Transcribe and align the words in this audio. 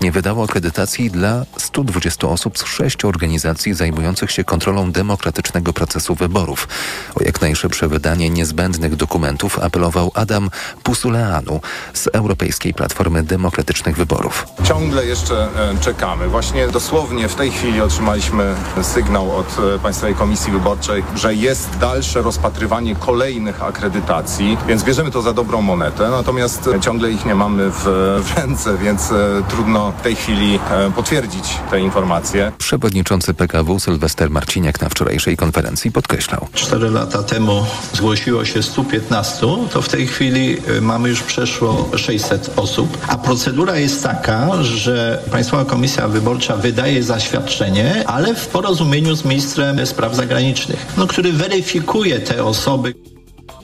nie 0.00 0.12
wydało 0.12 0.44
akredytacji 0.44 1.10
dla 1.10 1.44
120 1.56 2.28
osób 2.28 2.58
z 2.58 2.64
sześciu 2.64 3.08
organizacji 3.08 3.74
zajmujących 3.74 4.30
się 4.30 4.44
kontrolą 4.44 4.92
demokratycznego 4.92 5.72
procesu 5.72 6.14
wyborów. 6.14 6.68
O 7.14 7.22
jak 7.22 7.40
najszybsze 7.40 7.88
wydanie 7.88 8.30
niezbędnych 8.30 8.96
dokumentów 8.96 9.58
apelował 9.58 10.10
Adam 10.14 10.50
Pusuleanu 10.82 11.60
z 11.92 12.06
Europejskiej 12.06 12.74
Platformy 12.74 13.22
Demokratycznych 13.22 13.96
Wyborów. 13.96 14.46
Ciągle 14.64 15.06
jeszcze 15.06 15.48
e, 15.56 15.78
czekamy. 15.80 16.28
Właśnie 16.28 16.68
dosłownie 16.68 17.28
w 17.28 17.34
tej 17.34 17.50
chwili 17.50 17.80
otrzymaliśmy 17.80 18.54
sygnał 18.82 19.36
od 19.36 19.56
e, 19.74 19.78
Państwowej 19.78 20.14
Komisji 20.14 20.52
Wyborczej, 20.52 21.04
że 21.14 21.34
jest 21.34 21.78
dalsze 21.78 22.22
rozpatrywanie 22.22 22.96
kolejnych 22.96 23.62
akredytacji, 23.62 24.58
więc 24.66 24.84
bierzemy 24.84 25.10
to 25.10 25.22
za 25.22 25.32
dobrą 25.32 25.62
monetę, 25.62 26.08
natomiast 26.10 26.66
e, 26.66 26.80
ciągle 26.80 27.10
ich 27.10 27.26
nie 27.26 27.34
mamy 27.34 27.70
w, 27.70 27.82
w 28.24 28.36
ręce, 28.36 28.78
więc 28.78 29.12
trudno 29.48 29.89
w 29.98 30.02
tej 30.02 30.16
chwili 30.16 30.58
potwierdzić 30.96 31.44
te 31.70 31.80
informacje. 31.80 32.52
Przewodniczący 32.58 33.34
PKW 33.34 33.80
Sylwester 33.80 34.30
Marciniak 34.30 34.80
na 34.80 34.88
wczorajszej 34.88 35.36
konferencji 35.36 35.92
podkreślał. 35.92 36.48
Cztery 36.54 36.90
lata 36.90 37.22
temu 37.22 37.66
zgłosiło 37.92 38.44
się 38.44 38.62
115, 38.62 39.46
to 39.72 39.82
w 39.82 39.88
tej 39.88 40.06
chwili 40.06 40.56
mamy 40.80 41.08
już 41.08 41.22
przeszło 41.22 41.88
600 41.96 42.50
osób, 42.56 42.98
a 43.08 43.18
procedura 43.18 43.76
jest 43.76 44.02
taka, 44.02 44.62
że 44.62 45.22
Państwowa 45.30 45.64
Komisja 45.64 46.08
Wyborcza 46.08 46.56
wydaje 46.56 47.02
zaświadczenie, 47.02 48.04
ale 48.06 48.34
w 48.34 48.46
porozumieniu 48.46 49.16
z 49.16 49.24
ministrem 49.24 49.86
spraw 49.86 50.14
zagranicznych, 50.16 50.86
no, 50.96 51.06
który 51.06 51.32
weryfikuje 51.32 52.20
te 52.20 52.44
osoby. 52.44 52.94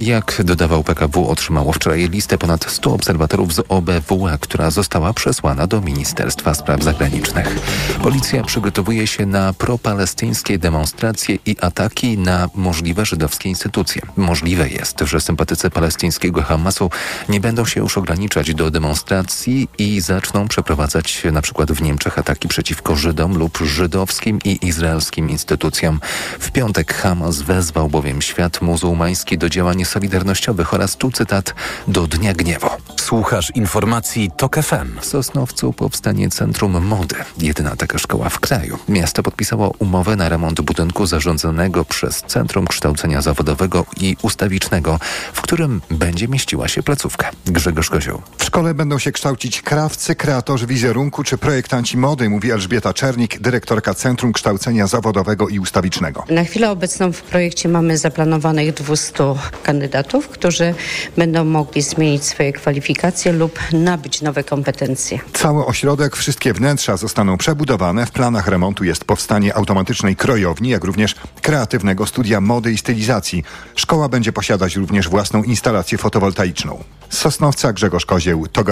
Jak 0.00 0.42
dodawał 0.44 0.84
PKW, 0.84 1.28
otrzymało 1.28 1.72
wczoraj 1.72 2.08
listę 2.08 2.38
ponad 2.38 2.70
100 2.70 2.92
obserwatorów 2.94 3.54
z 3.54 3.62
OBWE, 3.68 4.38
która 4.40 4.70
została 4.70 5.12
przesłana 5.12 5.66
do 5.66 5.80
Ministerstwa 5.80 6.54
Spraw 6.54 6.82
Zagranicznych. 6.82 7.58
Policja 8.02 8.44
przygotowuje 8.44 9.06
się 9.06 9.26
na 9.26 9.52
propalestyńskie 9.52 10.58
demonstracje 10.58 11.38
i 11.46 11.56
ataki 11.60 12.18
na 12.18 12.48
możliwe 12.54 13.06
żydowskie 13.06 13.48
instytucje. 13.48 14.02
Możliwe 14.16 14.68
jest, 14.68 15.00
że 15.00 15.20
sympatycy 15.20 15.70
palestyńskiego 15.70 16.42
Hamasu 16.42 16.90
nie 17.28 17.40
będą 17.40 17.64
się 17.64 17.80
już 17.80 17.98
ograniczać 17.98 18.54
do 18.54 18.70
demonstracji 18.70 19.68
i 19.78 20.00
zaczną 20.00 20.48
przeprowadzać 20.48 21.22
na 21.32 21.42
przykład 21.42 21.72
w 21.72 21.82
Niemczech 21.82 22.18
ataki 22.18 22.48
przeciwko 22.48 22.96
Żydom 22.96 23.38
lub 23.38 23.58
żydowskim 23.58 24.38
i 24.44 24.66
izraelskim 24.66 25.30
instytucjom. 25.30 26.00
W 26.38 26.50
piątek 26.50 26.94
Hamas 26.94 27.42
wezwał 27.42 27.88
bowiem 27.88 28.22
świat 28.22 28.62
muzułmański 28.62 29.38
do 29.38 29.48
działania 29.48 29.85
solidarnościowych 29.86 30.74
oraz 30.74 30.96
tu 30.96 31.10
cytat 31.10 31.54
do 31.88 32.06
Dnia 32.06 32.34
Gniewu. 32.34 32.68
Słuchasz 32.96 33.52
informacji 33.54 34.30
TOK 34.36 34.56
FM. 34.56 35.00
W 35.00 35.06
Sosnowcu 35.06 35.72
powstanie 35.72 36.30
Centrum 36.30 36.84
Mody. 36.84 37.16
Jedyna 37.38 37.76
taka 37.76 37.98
szkoła 37.98 38.28
w 38.28 38.40
kraju. 38.40 38.78
Miasto 38.88 39.22
podpisało 39.22 39.74
umowę 39.78 40.16
na 40.16 40.28
remont 40.28 40.60
budynku 40.60 41.06
zarządzanego 41.06 41.84
przez 41.84 42.22
Centrum 42.22 42.66
Kształcenia 42.66 43.22
Zawodowego 43.22 43.86
i 44.00 44.16
Ustawicznego, 44.22 44.98
w 45.32 45.40
którym 45.40 45.80
będzie 45.90 46.28
mieściła 46.28 46.68
się 46.68 46.82
placówka. 46.82 47.30
Grzegorz 47.46 47.90
Kozioł. 47.90 48.22
W 48.38 48.44
szkole 48.44 48.74
będą 48.74 48.98
się 48.98 49.12
kształcić 49.12 49.62
krawcy, 49.62 50.14
kreatorzy 50.14 50.66
wizerunku 50.66 51.24
czy 51.24 51.38
projektanci 51.38 51.96
mody, 51.96 52.28
mówi 52.28 52.50
Elżbieta 52.50 52.94
Czernik, 52.94 53.40
dyrektorka 53.40 53.94
Centrum 53.94 54.32
Kształcenia 54.32 54.86
Zawodowego 54.86 55.48
i 55.48 55.58
Ustawicznego. 55.58 56.24
Na 56.30 56.44
chwilę 56.44 56.70
obecną 56.70 57.12
w 57.12 57.22
projekcie 57.22 57.68
mamy 57.68 57.98
zaplanowanych 57.98 58.74
200 58.74 59.34
kandydatów, 59.62 59.75
którzy 60.28 60.74
będą 61.16 61.44
mogli 61.44 61.82
zmienić 61.82 62.24
swoje 62.24 62.52
kwalifikacje 62.52 63.32
lub 63.32 63.58
nabyć 63.72 64.22
nowe 64.22 64.44
kompetencje. 64.44 65.18
Cały 65.32 65.66
ośrodek, 65.66 66.16
wszystkie 66.16 66.52
wnętrza 66.52 66.96
zostaną 66.96 67.36
przebudowane. 67.38 68.06
W 68.06 68.10
planach 68.10 68.48
remontu 68.48 68.84
jest 68.84 69.04
powstanie 69.04 69.56
automatycznej 69.56 70.16
krojowni, 70.16 70.68
jak 70.68 70.84
również 70.84 71.14
kreatywnego 71.42 72.06
studia 72.06 72.40
mody 72.40 72.72
i 72.72 72.78
stylizacji. 72.78 73.44
Szkoła 73.74 74.08
będzie 74.08 74.32
posiadać 74.32 74.76
również 74.76 75.08
własną 75.08 75.42
instalację 75.42 75.98
fotowoltaiczną. 75.98 76.84
Sosnowca 77.10 77.72
Grzegorz 77.72 78.06
Kozieł, 78.06 78.46
TOG. 78.46 78.66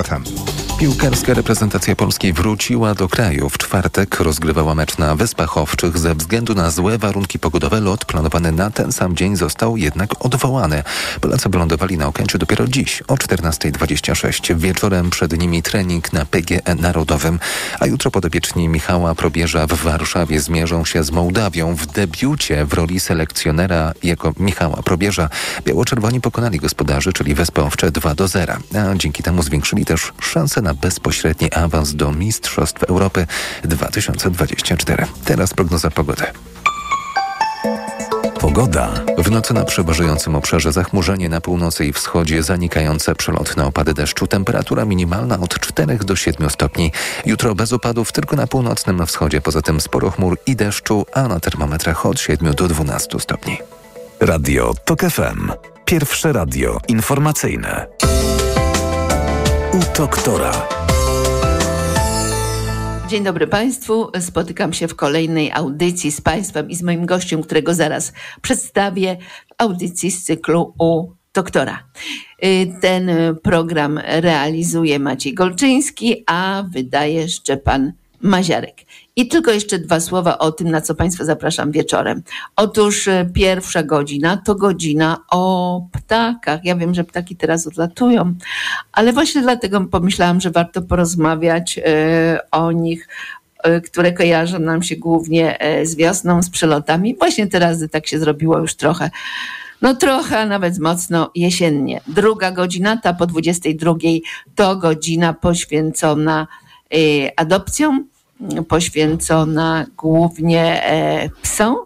Piłkarska 0.79 1.35
reprezentacja 1.35 1.97
Polski 1.97 2.33
wróciła 2.33 2.95
do 2.95 3.09
kraju. 3.09 3.49
W 3.49 3.59
czwartek 3.59 4.21
rozgrywała 4.21 4.75
mecz 4.75 4.99
na 4.99 5.15
Wyspach 5.15 5.59
Owczych. 5.59 5.99
Ze 5.99 6.15
względu 6.15 6.55
na 6.55 6.71
złe 6.71 6.99
warunki 6.99 7.39
pogodowe 7.39 7.81
lot 7.81 8.05
planowany 8.05 8.53
na 8.53 8.71
ten 8.71 8.93
sam 8.93 9.17
dzień 9.17 9.37
został 9.37 9.77
jednak 9.77 10.25
odwołany. 10.25 10.83
Polacy 11.21 11.49
wylądowali 11.49 11.99
na 11.99 12.07
Okęciu 12.07 12.39
dopiero 12.39 12.69
dziś 12.69 13.03
o 13.03 13.15
14.26. 13.15 14.57
Wieczorem 14.57 15.11
przed 15.11 15.39
nimi 15.39 15.63
trening 15.63 16.13
na 16.13 16.25
PGE 16.25 16.75
Narodowym, 16.75 17.39
a 17.81 17.87
jutro 17.87 18.11
podopieczni 18.11 18.69
Michała 18.69 19.15
Probierza 19.15 19.67
w 19.67 19.75
Warszawie 19.75 20.41
zmierzą 20.41 20.85
się 20.85 21.05
z 21.05 21.11
Mołdawią. 21.11 21.75
W 21.75 21.87
debiucie 21.87 22.65
w 22.65 22.73
roli 22.73 23.01
selekcjonera 23.01 23.93
jako 24.03 24.33
Michała 24.39 24.83
Probierza 24.83 25.29
biało-czerwoni 25.65 26.21
pokonali 26.21 26.59
gospodarzy, 26.59 27.13
czyli 27.13 27.35
Wyspy 27.35 27.63
Owcze 27.63 27.91
2 27.91 28.15
do 28.15 28.24
0. 28.29 28.55
A 28.75 28.95
dzięki 28.95 29.23
temu 29.23 29.43
zwiększyli 29.43 29.85
też 29.85 30.13
szanse 30.21 30.63
na 30.63 30.75
bezpośredni 30.75 31.53
awans 31.53 31.95
do 31.95 32.13
Mistrzostw 32.13 32.83
Europy 32.83 33.27
2024. 33.65 35.07
Teraz 35.25 35.55
prognoza 35.55 35.91
pogody. 35.91 36.25
Pogoda. 38.41 38.91
W 39.19 39.31
nocy 39.31 39.55
na 39.55 39.65
przeważającym 39.65 40.35
obszarze 40.35 40.73
zachmurzenie 40.73 41.29
na 41.29 41.41
północy 41.41 41.87
i 41.87 41.93
wschodzie, 41.93 42.43
zanikające 42.43 43.15
przelotne 43.15 43.67
opady 43.67 43.95
deszczu. 43.95 44.27
Temperatura 44.27 44.85
minimalna 44.85 45.41
od 45.41 45.61
4 45.61 45.99
do 45.99 46.17
7 46.17 46.51
stopni. 46.51 46.93
Jutro 47.27 47.55
bez 47.55 47.73
opadów 47.73 48.13
tylko 48.13 48.37
na 48.37 48.47
północnym 48.47 49.07
wschodzie. 49.07 49.41
Poza 49.41 49.63
tym 49.63 49.81
sporo 49.81 50.11
chmur 50.11 50.39
i 50.47 50.57
deszczu, 50.57 51.07
a 51.13 51.29
na 51.29 51.41
termometrach 51.41 52.07
od 52.07 52.21
7 52.21 52.55
do 52.55 52.69
12 52.69 53.21
stopni. 53.21 53.59
Radio 54.21 54.75
TOK 54.85 55.01
FM. 55.01 55.74
Pierwsze 55.95 56.33
radio 56.33 56.79
informacyjne. 56.89 57.87
U 59.73 59.99
doktora. 59.99 60.69
Dzień 63.09 63.25
dobry 63.25 63.47
Państwu. 63.47 64.11
Spotykam 64.21 64.73
się 64.73 64.89
w 64.89 64.95
kolejnej 64.95 65.53
audycji 65.53 66.13
z 66.13 66.21
Państwem 66.21 66.71
i 66.71 66.75
z 66.75 66.83
moim 66.83 67.07
gościem, 67.07 67.43
którego 67.43 67.75
zaraz 67.75 68.13
przedstawię 68.43 69.17
audycji 69.59 70.11
z 70.11 70.25
cyklu 70.25 70.75
u 70.79 71.13
doktora. 71.35 71.85
Y, 72.45 72.75
ten 72.81 73.11
program 73.43 74.01
realizuje 74.05 74.99
Maciej 74.99 75.35
Golczyński, 75.35 76.25
a 76.27 76.65
wydaje 76.71 77.29
Szczepan 77.29 77.93
Maziarek. 78.25 78.77
I 79.17 79.29
tylko 79.29 79.51
jeszcze 79.51 79.79
dwa 79.79 80.01
słowa 80.01 80.39
o 80.39 80.53
tym, 80.53 80.71
na 80.71 80.81
co 80.81 80.95
Państwa 80.95 81.25
zapraszam 81.25 81.73
wieczorem. 81.73 82.23
Otóż 82.57 83.09
e, 83.09 83.31
pierwsza 83.35 83.83
godzina 83.83 84.37
to 84.37 84.55
godzina 84.55 85.17
o 85.31 85.87
ptakach. 85.93 86.65
Ja 86.65 86.77
wiem, 86.77 86.95
że 86.95 87.05
ptaki 87.05 87.37
teraz 87.37 87.67
odlatują, 87.67 88.35
ale 88.93 89.13
właśnie 89.13 89.43
dlatego 89.43 89.81
pomyślałam, 89.81 90.41
że 90.41 90.51
warto 90.51 90.83
porozmawiać 90.83 91.81
e, 91.85 92.39
o 92.51 92.73
nich, 92.73 93.09
e, 93.63 93.81
które 93.81 94.13
kojarzą 94.13 94.59
nam 94.59 94.83
się 94.83 94.97
głównie 94.97 95.59
z 95.83 95.95
wiosną, 95.95 96.43
z 96.43 96.51
przelotami. 96.51 97.17
Właśnie 97.17 97.47
teraz 97.47 97.79
tak 97.91 98.07
się 98.07 98.19
zrobiło 98.19 98.59
już 98.59 98.75
trochę 98.75 99.11
no 99.83 99.95
trochę, 99.95 100.39
a 100.39 100.47
nawet 100.47 100.79
mocno 100.79 101.31
jesiennie. 101.35 102.01
Druga 102.07 102.51
godzina, 102.51 102.97
ta 102.97 103.15
po 103.15 103.27
22, 103.27 103.95
to 104.55 104.77
godzina 104.77 105.33
poświęcona 105.35 106.47
adopcjom, 107.37 108.09
poświęcona 108.69 109.87
głównie 109.97 110.85
e, 110.85 111.29
psom. 111.43 111.77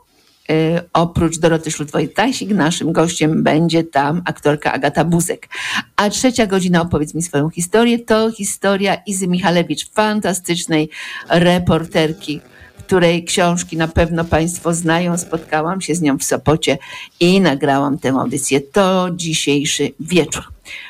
E, 0.50 0.82
oprócz 0.92 1.38
Doroty 1.38 1.70
Szlutwojtasik, 1.70 2.50
naszym 2.50 2.92
gościem 2.92 3.42
będzie 3.42 3.84
tam 3.84 4.22
aktorka 4.24 4.72
Agata 4.72 5.04
Buzek. 5.04 5.48
A 5.96 6.10
trzecia 6.10 6.46
godzina 6.46 6.80
Opowiedz 6.80 7.14
mi 7.14 7.22
swoją 7.22 7.50
historię 7.50 7.98
to 7.98 8.32
historia 8.32 8.94
Izy 9.06 9.28
Michalewicz, 9.28 9.90
fantastycznej 9.90 10.90
reporterki, 11.28 12.40
której 12.88 13.24
książki 13.24 13.76
na 13.76 13.88
pewno 13.88 14.24
Państwo 14.24 14.74
znają. 14.74 15.18
Spotkałam 15.18 15.80
się 15.80 15.94
z 15.94 16.02
nią 16.02 16.18
w 16.18 16.24
Sopocie 16.24 16.78
i 17.20 17.40
nagrałam 17.40 17.98
tę 17.98 18.08
audycję. 18.08 18.60
To 18.60 19.08
dzisiejszy 19.14 19.90
wieczór. 20.00 20.42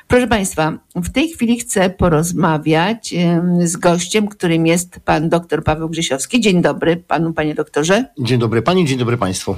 Proszę 0.09 0.27
Państwa, 0.27 0.73
w 0.95 1.13
tej 1.13 1.29
chwili 1.29 1.61
chcę 1.61 1.91
porozmawiać 1.91 3.15
z 3.65 3.77
gościem, 3.77 4.29
którym 4.29 4.67
jest 4.67 5.01
pan 5.05 5.29
dr 5.29 5.65
Paweł 5.65 5.89
Grzesiowski. 5.89 6.41
Dzień 6.41 6.63
dobry 6.63 6.97
panu, 6.97 7.33
panie 7.33 7.55
doktorze. 7.55 8.05
Dzień 8.19 8.39
dobry 8.39 8.63
pani, 8.63 8.85
dzień 8.85 8.99
dobry 8.99 9.17
państwu. 9.17 9.57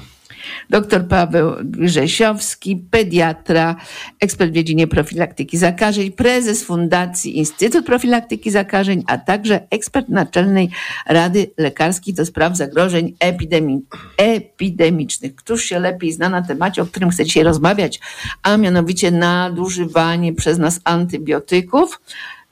Dr 0.70 1.08
Paweł 1.08 1.52
Grzesiowski, 1.64 2.76
pediatra, 2.90 3.76
ekspert 4.20 4.50
w 4.50 4.54
dziedzinie 4.54 4.86
profilaktyki 4.86 5.58
zakażeń, 5.58 6.12
prezes 6.12 6.64
Fundacji 6.64 7.38
Instytut 7.38 7.86
Profilaktyki 7.86 8.50
Zakażeń, 8.50 9.04
a 9.06 9.18
także 9.18 9.66
ekspert 9.70 10.08
Naczelnej 10.08 10.70
Rady 11.06 11.50
Lekarskiej 11.58 12.14
do 12.14 12.26
spraw 12.26 12.56
zagrożeń 12.56 13.14
epidemi 13.20 13.80
epidemicznych. 14.16 15.34
Któż 15.34 15.64
się 15.64 15.78
lepiej 15.78 16.12
zna 16.12 16.28
na 16.28 16.42
temacie, 16.42 16.82
o 16.82 16.86
którym 16.86 17.10
chcę 17.10 17.24
dzisiaj 17.24 17.42
rozmawiać, 17.42 18.00
a 18.42 18.56
mianowicie 18.56 19.10
nadużywanie 19.10 20.34
przez 20.34 20.58
nas 20.58 20.80
antybiotyków 20.84 22.00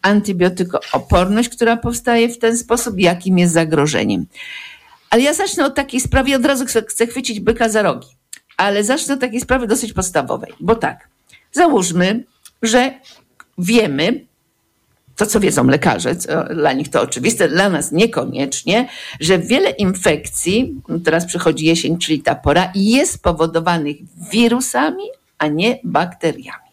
antybiotykooporność, 0.02 1.48
która 1.48 1.76
powstaje 1.76 2.28
w 2.28 2.38
ten 2.38 2.58
sposób, 2.58 2.98
jakim 2.98 3.38
jest 3.38 3.54
zagrożeniem. 3.54 4.26
Ale 5.10 5.22
ja 5.22 5.34
zacznę 5.34 5.66
od 5.66 5.74
takiej 5.74 6.00
sprawy, 6.00 6.36
od 6.36 6.44
razu 6.44 6.64
chcę, 6.66 7.06
chwycić 7.06 7.40
byka 7.40 7.68
za 7.68 7.82
rogi, 7.82 8.08
ale 8.56 8.84
zacznę 8.84 9.14
od 9.14 9.20
takiej 9.20 9.40
sprawy 9.40 9.66
dosyć 9.66 9.92
podstawowej, 9.92 10.52
bo 10.60 10.74
tak, 10.74 11.08
załóżmy, 11.52 12.24
że 12.62 12.94
wiemy, 13.58 14.26
to 15.16 15.26
co 15.26 15.40
wiedzą 15.40 15.66
lekarze, 15.66 16.16
co 16.16 16.44
dla 16.44 16.72
nich 16.72 16.88
to 16.88 17.02
oczywiste, 17.02 17.48
dla 17.48 17.68
nas 17.68 17.92
niekoniecznie, 17.92 18.88
że 19.20 19.38
wiele 19.38 19.70
infekcji, 19.70 20.80
teraz 21.04 21.26
przychodzi 21.26 21.66
jesień, 21.66 21.98
czyli 21.98 22.22
ta 22.22 22.34
pora, 22.34 22.72
jest 22.74 23.12
spowodowanych 23.12 23.96
wirusami, 24.32 25.04
a 25.38 25.46
nie 25.46 25.78
bakteriami. 25.84 26.67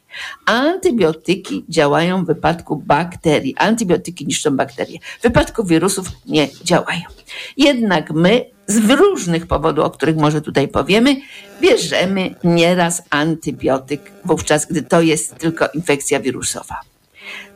Antybiotyki 0.45 1.65
działają 1.69 2.23
w 2.23 2.27
wypadku 2.27 2.75
bakterii. 2.75 3.56
Antybiotyki 3.57 4.25
niszczą 4.25 4.57
bakterie. 4.57 5.00
W 5.19 5.23
wypadku 5.23 5.63
wirusów 5.63 6.07
nie 6.25 6.47
działają. 6.63 7.01
Jednak 7.57 8.12
my 8.12 8.45
z 8.67 8.89
różnych 8.89 9.47
powodów, 9.47 9.85
o 9.85 9.89
których 9.89 10.15
może 10.15 10.41
tutaj 10.41 10.67
powiemy, 10.67 11.15
bierzemy 11.62 12.35
nieraz 12.44 13.01
antybiotyk, 13.09 14.12
wówczas 14.25 14.65
gdy 14.65 14.81
to 14.81 15.01
jest 15.01 15.38
tylko 15.38 15.67
infekcja 15.67 16.19
wirusowa. 16.19 16.81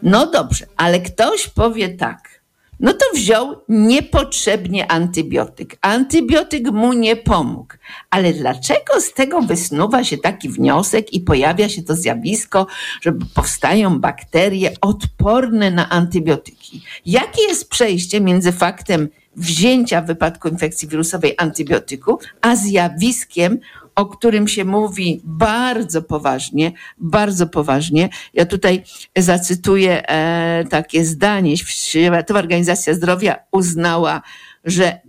No 0.01 0.31
dobrze, 0.31 0.65
ale 0.77 0.99
ktoś 0.99 1.47
powie 1.47 1.89
tak. 1.89 2.38
No 2.79 2.93
to 2.93 3.05
wziął 3.13 3.55
niepotrzebnie 3.69 4.91
antybiotyk. 4.91 5.77
Antybiotyk 5.81 6.71
mu 6.71 6.93
nie 6.93 7.15
pomógł. 7.15 7.73
Ale 8.09 8.33
dlaczego 8.33 9.01
z 9.01 9.13
tego 9.13 9.41
wysnuwa 9.41 10.03
się 10.03 10.17
taki 10.17 10.49
wniosek 10.49 11.13
i 11.13 11.21
pojawia 11.21 11.69
się 11.69 11.83
to 11.83 11.95
zjawisko, 11.95 12.67
że 13.01 13.13
powstają 13.33 13.99
bakterie 13.99 14.71
odporne 14.81 15.71
na 15.71 15.89
antybiotyki? 15.89 16.81
Jakie 17.05 17.41
jest 17.41 17.69
przejście 17.69 18.21
między 18.21 18.51
faktem 18.51 19.09
wzięcia 19.35 20.01
w 20.01 20.07
wypadku 20.07 20.47
infekcji 20.47 20.87
wirusowej 20.87 21.35
antybiotyku, 21.37 22.19
a 22.41 22.55
zjawiskiem 22.55 23.59
o 23.99 24.05
którym 24.05 24.47
się 24.47 24.65
mówi 24.65 25.21
bardzo 25.23 26.01
poważnie, 26.01 26.71
bardzo 26.97 27.47
poważnie. 27.47 28.09
Ja 28.33 28.45
tutaj 28.45 28.83
zacytuję 29.17 30.09
e, 30.09 30.65
takie 30.69 31.05
zdanie. 31.05 31.57
Światowa 31.57 32.39
Organizacja 32.39 32.93
Zdrowia 32.93 33.35
uznała, 33.51 34.21
że 34.63 34.99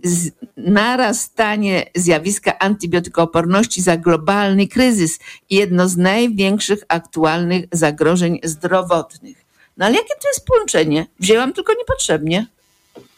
narastanie 0.57 1.85
zjawiska 1.95 2.59
antybiotykooporności 2.59 3.81
za 3.81 3.97
globalny 3.97 4.67
kryzys 4.67 5.19
jedno 5.49 5.89
z 5.89 5.97
największych 5.97 6.83
aktualnych 6.87 7.65
zagrożeń 7.71 8.39
zdrowotnych. 8.43 9.45
No 9.77 9.85
ale 9.85 9.95
jakie 9.95 10.13
to 10.21 10.27
jest 10.27 10.45
połączenie? 10.45 11.05
Wzięłam 11.19 11.53
tylko 11.53 11.73
niepotrzebnie 11.73 12.45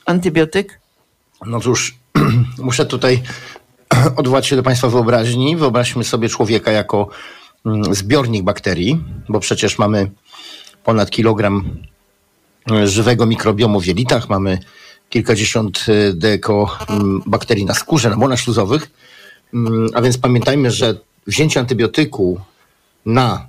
antybiotyk. 0.05 0.79
No 1.45 1.59
cóż, 1.59 1.97
muszę 2.57 2.85
tutaj 2.85 3.23
odwołać 4.15 4.47
się 4.47 4.55
do 4.55 4.63
Państwa 4.63 4.89
wyobraźni. 4.89 5.57
Wyobraźmy 5.57 6.03
sobie 6.03 6.29
człowieka 6.29 6.71
jako 6.71 7.09
mm, 7.65 7.95
zbiornik 7.95 8.43
bakterii, 8.43 9.03
bo 9.29 9.39
przecież 9.39 9.79
mamy 9.79 10.11
ponad 10.83 11.09
kilogram 11.09 11.77
e, 12.71 12.87
żywego 12.87 13.25
mikrobiomu 13.25 13.79
w 13.79 13.85
jelitach, 13.85 14.29
mamy 14.29 14.59
kilkadziesiąt 15.09 15.85
e, 15.87 16.13
deko 16.13 16.77
mm, 16.89 17.21
bakterii 17.25 17.65
na 17.65 17.73
skórze, 17.73 18.09
na 18.09 18.15
błonach 18.15 18.39
śluzowych. 18.39 18.91
Mm, 19.53 19.89
a 19.93 20.01
więc 20.01 20.17
pamiętajmy, 20.17 20.71
że 20.71 20.95
wzięcie 21.27 21.59
antybiotyku 21.59 22.39
na, 23.05 23.47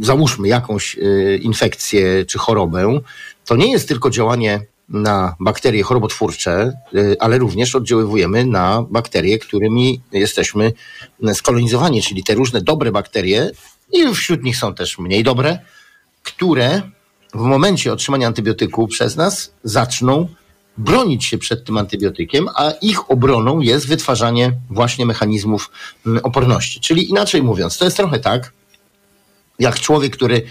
załóżmy, 0.00 0.48
jakąś 0.48 0.98
e, 0.98 1.36
infekcję 1.36 2.26
czy 2.26 2.38
chorobę, 2.38 3.00
to 3.44 3.56
nie 3.56 3.72
jest 3.72 3.88
tylko 3.88 4.10
działanie 4.10 4.60
na 4.92 5.36
bakterie 5.40 5.82
chorobotwórcze, 5.82 6.72
y, 6.94 7.16
ale 7.20 7.38
również 7.38 7.74
oddziaływujemy 7.74 8.46
na 8.46 8.82
bakterie, 8.90 9.38
którymi 9.38 10.00
jesteśmy 10.12 10.72
skolonizowani, 11.34 12.02
czyli 12.02 12.24
te 12.24 12.34
różne 12.34 12.60
dobre 12.60 12.92
bakterie, 12.92 13.50
i 13.92 14.14
wśród 14.14 14.42
nich 14.42 14.56
są 14.56 14.74
też 14.74 14.98
mniej 14.98 15.24
dobre, 15.24 15.58
które 16.22 16.82
w 17.34 17.40
momencie 17.40 17.92
otrzymania 17.92 18.26
antybiotyku 18.26 18.88
przez 18.88 19.16
nas 19.16 19.54
zaczną 19.64 20.28
bronić 20.78 21.24
się 21.24 21.38
przed 21.38 21.64
tym 21.64 21.78
antybiotykiem, 21.78 22.48
a 22.54 22.70
ich 22.70 23.10
obroną 23.10 23.60
jest 23.60 23.88
wytwarzanie 23.88 24.52
właśnie 24.70 25.06
mechanizmów 25.06 25.70
oporności. 26.22 26.80
Czyli 26.80 27.10
inaczej 27.10 27.42
mówiąc, 27.42 27.78
to 27.78 27.84
jest 27.84 27.96
trochę 27.96 28.18
tak, 28.18 28.52
jak 29.58 29.80
człowiek, 29.80 30.16
który 30.16 30.42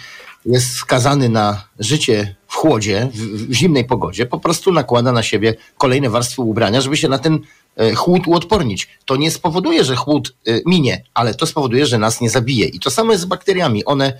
jest 0.45 0.73
skazany 0.73 1.29
na 1.29 1.63
życie 1.79 2.35
w 2.47 2.55
chłodzie, 2.55 3.09
w, 3.13 3.47
w, 3.47 3.53
zimnej 3.53 3.85
pogodzie, 3.85 4.25
po 4.25 4.39
prostu 4.39 4.71
nakłada 4.71 5.11
na 5.11 5.23
siebie 5.23 5.55
kolejne 5.77 6.09
warstwy 6.09 6.41
ubrania, 6.41 6.81
żeby 6.81 6.97
się 6.97 7.07
na 7.07 7.19
ten 7.19 7.39
e, 7.77 7.93
chłód 7.93 8.27
uodpornić. 8.27 8.87
To 9.05 9.15
nie 9.15 9.31
spowoduje, 9.31 9.83
że 9.83 9.95
chłód 9.95 10.35
e, 10.47 10.59
minie, 10.65 11.03
ale 11.13 11.33
to 11.33 11.45
spowoduje, 11.45 11.85
że 11.85 11.97
nas 11.97 12.21
nie 12.21 12.29
zabije. 12.29 12.67
I 12.67 12.79
to 12.79 12.91
samo 12.91 13.11
jest 13.11 13.23
z 13.23 13.25
bakteriami. 13.25 13.85
One, 13.85 14.19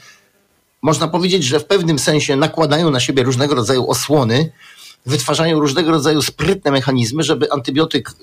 można 0.82 1.08
powiedzieć, 1.08 1.44
że 1.44 1.60
w 1.60 1.66
pewnym 1.66 2.00
sensie 2.00 2.36
nakładają 2.36 2.92
na 2.92 3.00
siebie 3.00 3.24
różnego 3.24 3.56
rodzaju 3.56 3.90
osłony, 3.90 4.52
wytwarzają 5.06 5.60
różnego 5.60 5.92
rodzaju 5.92 6.22
sprytne 6.22 6.72
mechanizmy, 6.72 7.24
żeby 7.24 7.52
antybiotyk 7.52 8.10
e, 8.10 8.14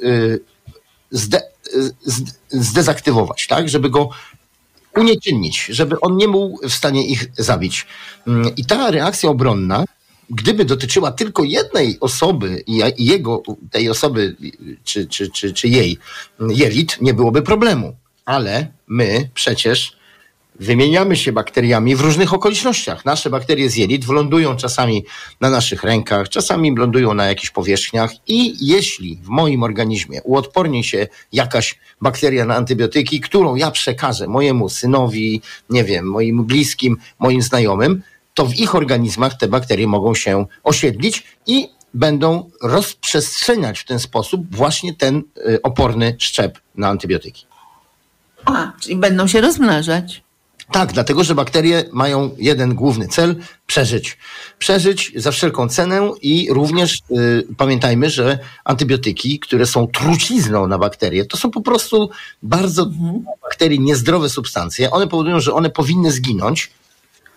zde, 1.10 1.42
zdezaktywować, 2.50 3.46
tak? 3.46 3.68
Żeby 3.68 3.90
go 3.90 4.10
unieczynnić, 4.96 5.64
żeby 5.64 6.00
on 6.00 6.17
nie 6.17 6.29
był 6.29 6.58
w 6.62 6.73
stanie 6.73 7.06
ich 7.06 7.26
zabić. 7.38 7.87
Mm, 8.26 8.56
I 8.56 8.64
ta 8.64 8.90
reakcja 8.90 9.31
obronna, 9.31 9.85
gdyby 10.31 10.64
dotyczyła 10.64 11.12
tylko 11.12 11.44
jednej 11.44 11.96
osoby 12.00 12.64
i 12.67 13.05
jego, 13.05 13.43
tej 13.70 13.88
osoby, 13.88 14.37
czy, 14.85 15.06
czy, 15.06 15.31
czy, 15.31 15.52
czy 15.52 15.69
jej 15.69 15.99
jelit, 16.49 17.00
nie 17.00 17.14
byłoby 17.14 17.43
problemu. 17.43 17.96
Ale 18.25 18.67
my 18.87 19.31
przecież 19.35 19.97
wymieniamy 20.58 21.16
się 21.16 21.32
bakteriami 21.32 21.96
w 21.96 22.00
różnych 22.00 22.34
okolicznościach. 22.34 23.05
Nasze 23.05 23.31
bakterie 23.31 23.70
z 23.70 23.76
jelit 23.76 24.05
wylądują 24.05 24.56
czasami 24.56 25.05
na 25.40 25.50
naszych 25.50 25.82
rękach, 25.82 26.28
czasami 26.28 26.76
lądują 26.76 27.14
na 27.14 27.26
jakichś 27.26 27.50
powierzchniach 27.50 28.10
i 28.26 28.66
jeśli 28.66 29.19
w 29.22 29.28
moim 29.28 29.62
organizmie 29.62 30.22
uodporni 30.22 30.84
się 30.84 31.06
jakaś 31.32 31.78
bakteria 32.00 32.44
na 32.44 32.56
antybiotyki, 32.56 33.20
którą 33.20 33.55
ja 33.55 33.70
przekażę 33.70 34.26
mojemu 34.26 34.69
synowi, 34.69 35.43
nie 35.70 35.84
wiem, 35.84 36.06
moim 36.06 36.44
bliskim, 36.44 36.96
moim 37.19 37.43
znajomym, 37.43 38.02
to 38.34 38.46
w 38.46 38.55
ich 38.55 38.75
organizmach 38.75 39.34
te 39.34 39.49
bakterie 39.49 39.87
mogą 39.87 40.14
się 40.14 40.46
osiedlić 40.64 41.25
i 41.46 41.69
będą 41.94 42.50
rozprzestrzeniać 42.62 43.78
w 43.78 43.84
ten 43.84 43.99
sposób 43.99 44.56
właśnie 44.56 44.94
ten 44.94 45.22
y, 45.48 45.62
oporny 45.62 46.17
szczep 46.19 46.58
na 46.74 46.88
antybiotyki. 46.88 47.46
A, 48.44 48.72
czyli 48.81 48.96
będą 48.96 49.27
się 49.27 49.41
rozmnażać. 49.41 50.22
Tak, 50.72 50.93
dlatego 50.93 51.25
że 51.25 51.34
bakterie 51.34 51.84
mają 51.93 52.31
jeden 52.39 52.75
główny 52.75 53.08
cel 53.08 53.37
przeżyć. 53.67 54.19
Przeżyć 54.58 55.13
za 55.17 55.31
wszelką 55.31 55.69
cenę 55.69 56.13
i 56.22 56.48
również 56.51 56.98
y, 57.10 57.46
pamiętajmy, 57.56 58.10
że 58.10 58.39
antybiotyki, 58.65 59.39
które 59.39 59.67
są 59.67 59.87
trucizną 59.87 60.67
na 60.67 60.79
bakterie, 60.79 61.25
to 61.25 61.37
są 61.37 61.51
po 61.51 61.60
prostu 61.60 62.10
bardzo 62.43 62.82
mhm. 62.82 63.25
bakterii 63.43 63.81
niezdrowe 63.81 64.29
substancje. 64.29 64.91
One 64.91 65.06
powodują, 65.06 65.41
że 65.41 65.55
one 65.55 65.70
powinny 65.70 66.13
zginąć, 66.13 66.70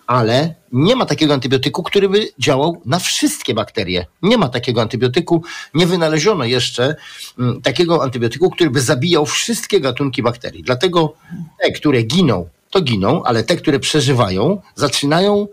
ale 0.06 0.54
nie 0.72 0.96
ma 0.96 1.06
takiego 1.06 1.34
antybiotyku, 1.34 1.82
który 1.82 2.08
by 2.08 2.28
działał 2.38 2.82
na 2.84 2.98
wszystkie 2.98 3.54
bakterie. 3.54 4.06
Nie 4.22 4.38
ma 4.38 4.48
takiego 4.48 4.82
antybiotyku, 4.82 5.42
nie 5.74 5.86
wynaleziono 5.86 6.44
jeszcze 6.44 6.96
mm, 7.38 7.62
takiego 7.62 8.02
antybiotyku, 8.02 8.50
który 8.50 8.70
by 8.70 8.80
zabijał 8.80 9.26
wszystkie 9.26 9.80
gatunki 9.80 10.22
bakterii. 10.22 10.62
Dlatego 10.62 11.14
te, 11.62 11.72
które 11.72 12.02
giną 12.02 12.48
to 12.72 12.80
giną, 12.80 13.22
ale 13.22 13.44
te, 13.44 13.56
które 13.56 13.78
przeżywają, 13.78 14.60
zaczynają 14.74 15.48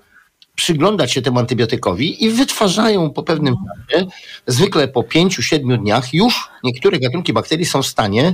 przyglądać 0.56 1.12
się 1.12 1.22
temu 1.22 1.40
antybiotykowi 1.40 2.24
i 2.26 2.30
wytwarzają 2.30 3.10
po 3.10 3.24
pewnym 3.24 3.56
czasie, 3.90 4.08
zwykle 4.48 4.88
po 4.88 5.04
pięciu, 5.04 5.42
siedmiu 5.42 5.78
dniach, 5.78 6.14
już 6.14 6.50
niektóre 6.64 7.00
gatunki 7.00 7.34
bakterii 7.34 7.66
są 7.66 7.82
w 7.82 7.88
stanie 7.88 8.34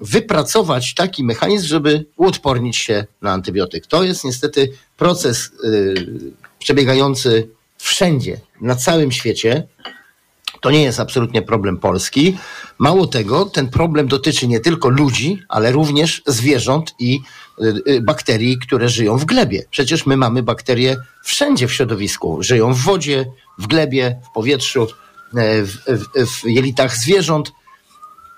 wypracować 0.00 0.94
taki 0.94 1.24
mechanizm, 1.24 1.66
żeby 1.66 2.06
uodpornić 2.16 2.76
się 2.76 3.06
na 3.22 3.32
antybiotyk. 3.32 3.86
To 3.86 4.04
jest 4.04 4.24
niestety 4.24 4.72
proces 4.96 5.50
yy, 5.62 5.94
przebiegający 6.58 7.48
wszędzie, 7.78 8.40
na 8.60 8.76
całym 8.76 9.12
świecie. 9.12 9.66
To 10.60 10.70
nie 10.70 10.82
jest 10.82 11.00
absolutnie 11.00 11.42
problem 11.42 11.78
polski. 11.78 12.36
Mało 12.78 13.06
tego, 13.06 13.44
ten 13.44 13.68
problem 13.68 14.08
dotyczy 14.08 14.48
nie 14.48 14.60
tylko 14.60 14.88
ludzi, 14.88 15.42
ale 15.48 15.72
również 15.72 16.22
zwierząt 16.26 16.94
i 16.98 17.20
bakterii, 18.02 18.58
które 18.58 18.88
żyją 18.88 19.18
w 19.18 19.24
glebie. 19.24 19.64
Przecież 19.70 20.06
my 20.06 20.16
mamy 20.16 20.42
bakterie 20.42 20.96
wszędzie 21.22 21.68
w 21.68 21.72
środowisku. 21.72 22.42
Żyją 22.42 22.74
w 22.74 22.78
wodzie, 22.78 23.26
w 23.58 23.66
glebie, 23.66 24.20
w 24.30 24.34
powietrzu, 24.34 24.86
e, 25.36 25.62
w, 25.62 25.76
w, 25.86 26.26
w 26.26 26.44
jelitach 26.44 26.96
zwierząt. 26.96 27.52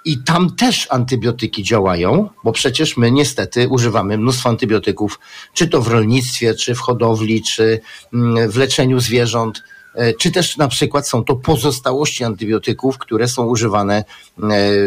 I 0.05 0.19
tam 0.19 0.57
też 0.57 0.87
antybiotyki 0.91 1.63
działają, 1.63 2.29
bo 2.45 2.53
przecież 2.53 2.97
my 2.97 3.11
niestety 3.11 3.69
używamy 3.69 4.19
mnóstwo 4.19 4.49
antybiotyków, 4.49 5.19
czy 5.55 5.69
to 5.69 5.83
w 5.83 5.89
rolnictwie, 5.89 6.55
czy 6.55 6.75
w 6.75 6.81
hodowli, 6.81 7.43
czy 7.43 7.81
mm, 8.13 8.51
w 8.51 8.57
leczeniu 8.57 9.01
zwierząt 9.01 9.63
e, 9.95 10.15
czy 10.15 10.31
też 10.31 10.57
na 10.57 10.69
przykład 10.69 11.09
są 11.09 11.25
to 11.25 11.37
pozostałości 11.37 12.25
antybiotyków, 12.25 12.99
które 12.99 13.29
są 13.29 13.47
używane 13.47 13.97
e, 13.97 14.05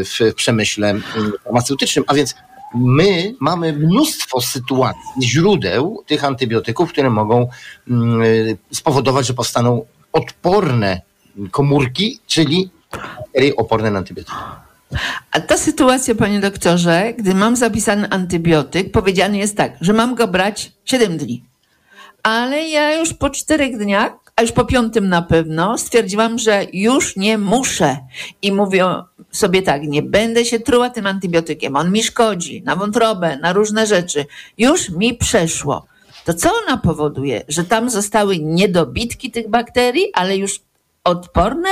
w 0.04 0.34
przemyśle 0.36 0.90
mm, 0.90 1.04
farmaceutycznym. 1.44 2.06
A 2.08 2.14
więc 2.14 2.36
my 2.76 3.36
mamy 3.40 3.74
mnóstwo 3.74 4.42
sytuacji, 4.42 5.02
źródeł 5.24 6.04
tych 6.08 6.24
antybiotyków, 6.24 6.92
które 6.92 7.10
mogą 7.10 7.48
mm, 7.90 8.22
spowodować, 8.72 9.28
że 9.28 9.34
powstaną 9.34 9.86
odporne 10.14 11.02
komórki, 11.52 12.20
czyli 12.28 12.70
bakterie 12.92 13.56
oporne 13.56 13.92
na 13.92 14.00
antybiotyki. 14.00 14.38
A 15.32 15.40
ta 15.40 15.58
sytuacja, 15.58 16.16
panie 16.16 16.40
doktorze, 16.40 17.14
gdy 17.18 17.36
mam 17.36 17.56
zapisany 17.56 18.10
antybiotyk, 18.10 18.92
powiedziane 18.92 19.38
jest 19.38 19.58
tak, 19.58 19.74
że 19.82 19.94
mam 19.94 20.16
go 20.16 20.28
brać 20.28 20.72
7 20.86 21.18
dni. 21.18 21.44
Ale 22.24 22.70
ja 22.70 23.00
już 23.00 23.14
po 23.14 23.30
czterech 23.30 23.78
dniach, 23.78 24.12
a 24.36 24.42
już 24.42 24.52
po 24.52 24.66
piątym 24.66 25.10
na 25.10 25.22
pewno, 25.22 25.78
stwierdziłam, 25.78 26.40
że 26.40 26.66
już 26.74 27.16
nie 27.16 27.38
muszę. 27.38 27.98
I 28.42 28.52
mówię 28.52 28.86
sobie 29.32 29.62
tak, 29.62 29.84
nie 29.84 30.02
będę 30.02 30.46
się 30.46 30.60
truła 30.60 30.90
tym 30.90 31.08
antybiotykiem, 31.08 31.76
on 31.76 31.92
mi 31.92 32.04
szkodzi 32.04 32.62
na 32.66 32.76
wątrobę, 32.76 33.38
na 33.38 33.54
różne 33.54 33.88
rzeczy. 33.88 34.26
Już 34.58 34.90
mi 34.90 35.14
przeszło. 35.14 35.86
To 36.26 36.34
co 36.34 36.50
ona 36.64 36.78
powoduje? 36.78 37.44
Że 37.48 37.64
tam 37.64 37.90
zostały 37.90 38.40
niedobitki 38.40 39.32
tych 39.32 39.50
bakterii, 39.50 40.14
ale 40.14 40.38
już 40.38 40.60
odporne? 41.04 41.70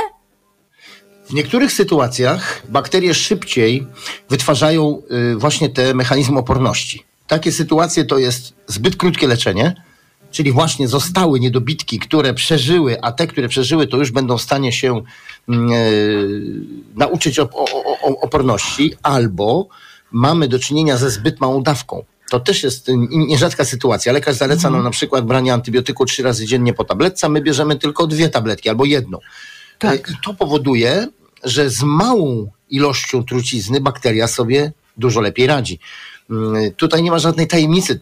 W 1.30 1.34
niektórych 1.34 1.74
sytuacjach 1.74 2.64
bakterie 2.70 3.14
szybciej 3.14 3.88
wytwarzają 4.30 5.02
y, 5.34 5.36
właśnie 5.36 5.70
te 5.70 5.94
mechanizmy 5.94 6.40
oporności. 6.40 7.04
Takie 7.28 7.52
sytuacje 7.52 8.06
to 8.06 8.18
jest 8.18 8.54
zbyt 8.68 8.96
krótkie 8.96 9.28
leczenie, 9.28 9.76
czyli 10.32 10.52
właśnie 10.52 10.88
zostały 10.88 11.40
niedobitki, 11.40 12.00
które 12.00 12.34
przeżyły, 12.34 13.02
a 13.02 13.12
te, 13.12 13.28
które 13.28 13.48
przeżyły, 13.48 13.88
to 13.88 13.98
już 13.98 14.12
będą 14.12 14.38
w 14.38 14.42
stanie 14.42 14.72
się 14.72 15.02
nauczyć 16.96 17.39
o, 17.39 17.50
o, 17.54 17.66
o, 18.01 18.20
oporności, 18.22 18.94
albo 19.04 19.68
mamy 20.12 20.48
do 20.48 20.60
czynienia 20.60 20.98
ze 20.98 21.10
zbyt 21.10 21.39
małą 21.39 21.63
dawką. 21.63 22.04
To 22.30 22.39
też 22.39 22.63
jest 22.63 22.88
nierzadka 23.10 23.66
sytuacja. 23.66 24.13
Lekarz 24.13 24.36
zaleca 24.36 24.70
nam 24.70 24.84
na 24.84 24.89
przykład 24.89 25.25
branie 25.25 25.54
antybiotyku 25.54 26.06
trzy 26.06 26.24
razy 26.24 26.46
dziennie 26.46 26.74
po 26.74 26.84
tabletce, 26.84 27.27
a 27.27 27.30
my 27.30 27.42
bierzemy 27.42 27.75
tylko 27.75 28.08
dwie 28.08 28.30
tabletki 28.30 28.70
albo 28.70 28.86
jedną. 28.86 29.20
Tak. 29.80 30.10
I 30.10 30.13
to 30.25 30.34
powoduje, 30.34 31.08
że 31.44 31.70
z 31.70 31.84
małą 31.84 32.51
ilością 32.70 33.24
trucizny 33.24 33.82
bakteria 33.82 34.27
sobie 34.27 34.72
dużo 34.98 35.22
lepiej 35.22 35.48
radzi. 35.48 35.80
Mm, 36.30 36.74
Tutaj 36.74 37.04
nie 37.04 37.12
ma 37.12 37.20
żadnej 37.20 37.48
tajemnicy. 37.48 38.00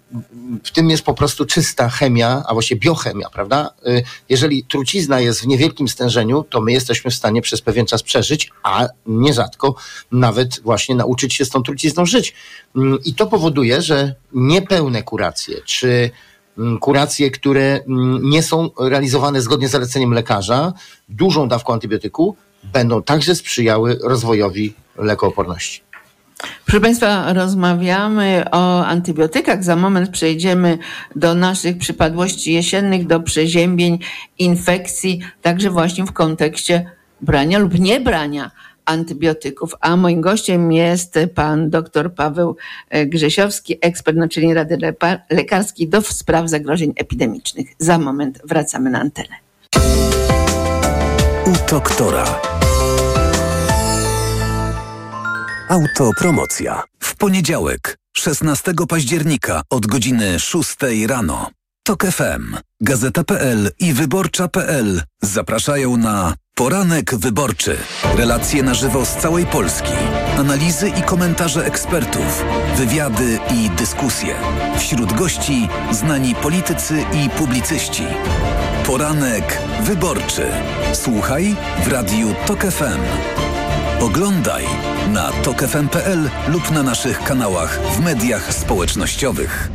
W 0.64 0.72
tym 0.72 0.90
jest 0.90 1.04
po 1.04 1.14
prostu 1.14 1.46
czysta 1.46 1.90
chemia, 1.90 2.44
a 2.48 2.54
właściwie 2.54 2.80
biochemia, 2.82 3.30
prawda? 3.30 3.70
Y, 3.88 4.04
Jeżeli 4.30 4.64
trucizna 4.64 5.20
jest 5.20 5.42
w 5.42 5.48
niewielkim 5.48 5.88
stężeniu, 5.88 6.44
to 6.50 6.62
my 6.62 6.72
jesteśmy 6.72 7.12
w 7.12 7.16
stanie 7.16 7.42
przez 7.42 7.62
pewien 7.62 7.86
czas 7.86 8.04
przeżyć, 8.04 8.52
a 8.64 8.88
nierzadko 9.06 9.76
nawet 10.12 10.60
właśnie 10.64 10.96
nauczyć 10.96 11.34
się 11.34 11.46
z 11.46 11.50
tą 11.50 11.64
trucizną 11.64 12.06
żyć. 12.06 12.34
Mm, 12.76 13.00
I 13.06 13.14
to 13.14 13.28
powoduje, 13.28 13.82
że 13.82 14.16
niepełne 14.34 15.04
kuracje, 15.04 15.62
czy 15.66 16.12
mm, 16.58 16.80
kuracje, 16.80 17.32
które 17.32 17.80
mm, 17.88 18.30
nie 18.30 18.44
są 18.44 18.70
realizowane 18.80 19.42
zgodnie 19.42 19.68
z 19.68 19.72
zaleceniem 19.72 20.14
lekarza, 20.14 20.74
dużą 21.10 21.48
dawką 21.48 21.74
antybiotyku, 21.74 22.36
będą 22.64 23.04
także 23.04 23.36
sprzyjały 23.36 24.00
rozwojowi 24.04 24.74
lekooporności. 24.98 25.85
Proszę 26.66 26.82
Państwa, 26.82 27.34
rozmawiamy 27.34 28.46
o 28.52 28.86
antybiotykach. 28.86 29.64
Za 29.64 29.76
moment 29.76 30.10
przejdziemy 30.10 30.78
do 31.16 31.36
naszych 31.36 31.78
przypadłości 31.78 32.54
jesiennych, 32.54 33.08
do 33.08 33.20
przeziębień, 33.20 34.00
infekcji, 34.40 35.20
także 35.42 35.70
właśnie 35.70 36.06
w 36.06 36.14
kontekście 36.14 36.92
brania 37.22 37.60
lub 37.60 37.80
niebrania 37.80 38.52
antybiotyków. 38.86 39.76
A 39.82 39.96
moim 39.96 40.22
gościem 40.22 40.72
jest 40.72 41.20
pan 41.36 41.70
dr 41.70 42.14
Paweł 42.14 42.56
e, 42.90 43.06
Grzesiowski, 43.06 43.78
ekspert 43.82 44.18
Naczelnej 44.18 44.54
Rady 44.54 44.78
Lekarskiej 45.30 45.90
do 45.90 46.02
spraw 46.02 46.50
zagrożeń 46.50 46.94
epidemicznych. 46.96 47.68
Za 47.78 48.00
moment 48.00 48.42
wracamy 48.44 48.90
na 48.90 49.00
antenę. 49.00 49.36
U 51.46 51.72
doktora. 51.72 52.55
Autopromocja. 55.76 56.84
W 57.00 57.16
poniedziałek, 57.16 57.98
16 58.18 58.74
października 58.90 59.62
od 59.70 59.88
godziny 59.88 60.40
6 60.40 60.76
rano. 61.08 61.50
TOK 61.84 62.06
FM, 62.06 62.58
Gazeta.pl 62.82 63.72
i 63.80 63.94
Wyborcza.pl 63.94 65.02
zapraszają 65.22 65.98
na 65.98 66.34
Poranek 66.54 67.16
Wyborczy. 67.16 67.78
Relacje 68.18 68.64
na 68.64 68.74
żywo 68.74 69.06
z 69.06 69.16
całej 69.16 69.46
Polski. 69.46 69.94
Analizy 70.38 70.90
i 70.90 71.02
komentarze 71.02 71.66
ekspertów. 71.66 72.44
Wywiady 72.78 73.40
i 73.54 73.70
dyskusje. 73.70 74.36
Wśród 74.80 75.14
gości 75.14 75.68
znani 75.92 76.36
politycy 76.36 77.04
i 77.14 77.30
publicyści. 77.30 78.04
Poranek 78.86 79.62
Wyborczy. 79.82 80.48
Słuchaj 80.94 81.56
w 81.86 81.88
Radiu 81.88 82.36
TOK 82.48 82.60
FM. 82.60 83.02
Oglądaj 84.00 84.66
na 85.14 85.32
tokefm.pl 85.32 86.30
lub 86.48 86.72
na 86.72 86.84
naszych 86.84 87.24
kanałach 87.24 87.80
w 87.80 88.00
mediach 88.00 88.54
społecznościowych. 88.54 89.70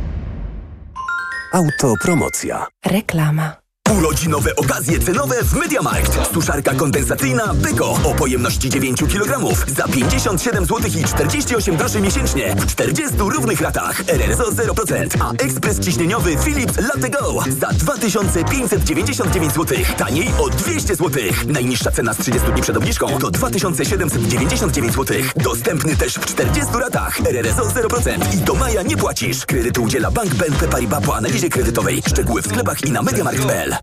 Autopromocja. 1.53 2.67
Reklama. 2.85 3.60
Urodzinowe 3.97 4.55
okazje 4.55 4.99
cenowe 4.99 5.43
w 5.43 5.53
MediaMarkt. 5.53 6.33
Suszarka 6.33 6.73
kondensacyjna 6.73 7.53
Beko 7.53 7.99
o 8.03 8.13
pojemności 8.13 8.69
9 8.69 8.99
kg 8.99 9.55
za 9.67 9.87
57 9.87 10.65
zł 10.65 10.91
i 10.99 11.03
48 11.03 11.77
groszy 11.77 12.01
miesięcznie 12.01 12.55
w 12.55 12.65
40 12.65 13.17
równych 13.17 13.61
ratach. 13.61 14.01
RRSO 14.07 14.43
0%, 14.43 15.07
a 15.19 15.31
ekspres 15.31 15.79
ciśnieniowy 15.79 16.37
Philips 16.45 16.77
Latte 16.77 17.09
Go 17.09 17.43
za 17.59 17.67
2599 17.67 19.53
zł. 19.53 19.77
Taniej 19.97 20.31
o 20.39 20.49
200 20.49 20.95
zł. 20.95 21.23
Najniższa 21.47 21.91
cena 21.91 22.13
z 22.13 22.17
30 22.17 22.51
dni 22.51 22.61
przed 22.61 22.77
obniżką 22.77 23.19
to 23.19 23.31
2799 23.31 24.93
zł. 24.93 25.17
Dostępny 25.35 25.95
też 25.95 26.13
w 26.13 26.25
40 26.25 26.73
ratach. 26.79 27.19
RRSO 27.25 27.63
0% 27.63 28.35
i 28.35 28.37
do 28.37 28.53
maja 28.53 28.81
nie 28.81 28.97
płacisz. 28.97 29.45
Kredytu 29.45 29.83
udziela 29.83 30.11
Bank 30.11 30.35
BNP 30.35 30.67
Paribas 30.67 31.03
po 31.03 31.15
analizie 31.15 31.49
kredytowej. 31.49 32.01
Szczegóły 32.07 32.41
w 32.41 32.47
sklepach 32.47 32.85
i 32.85 32.91
na 32.91 33.01
MediaMarkt.pl. 33.01 33.80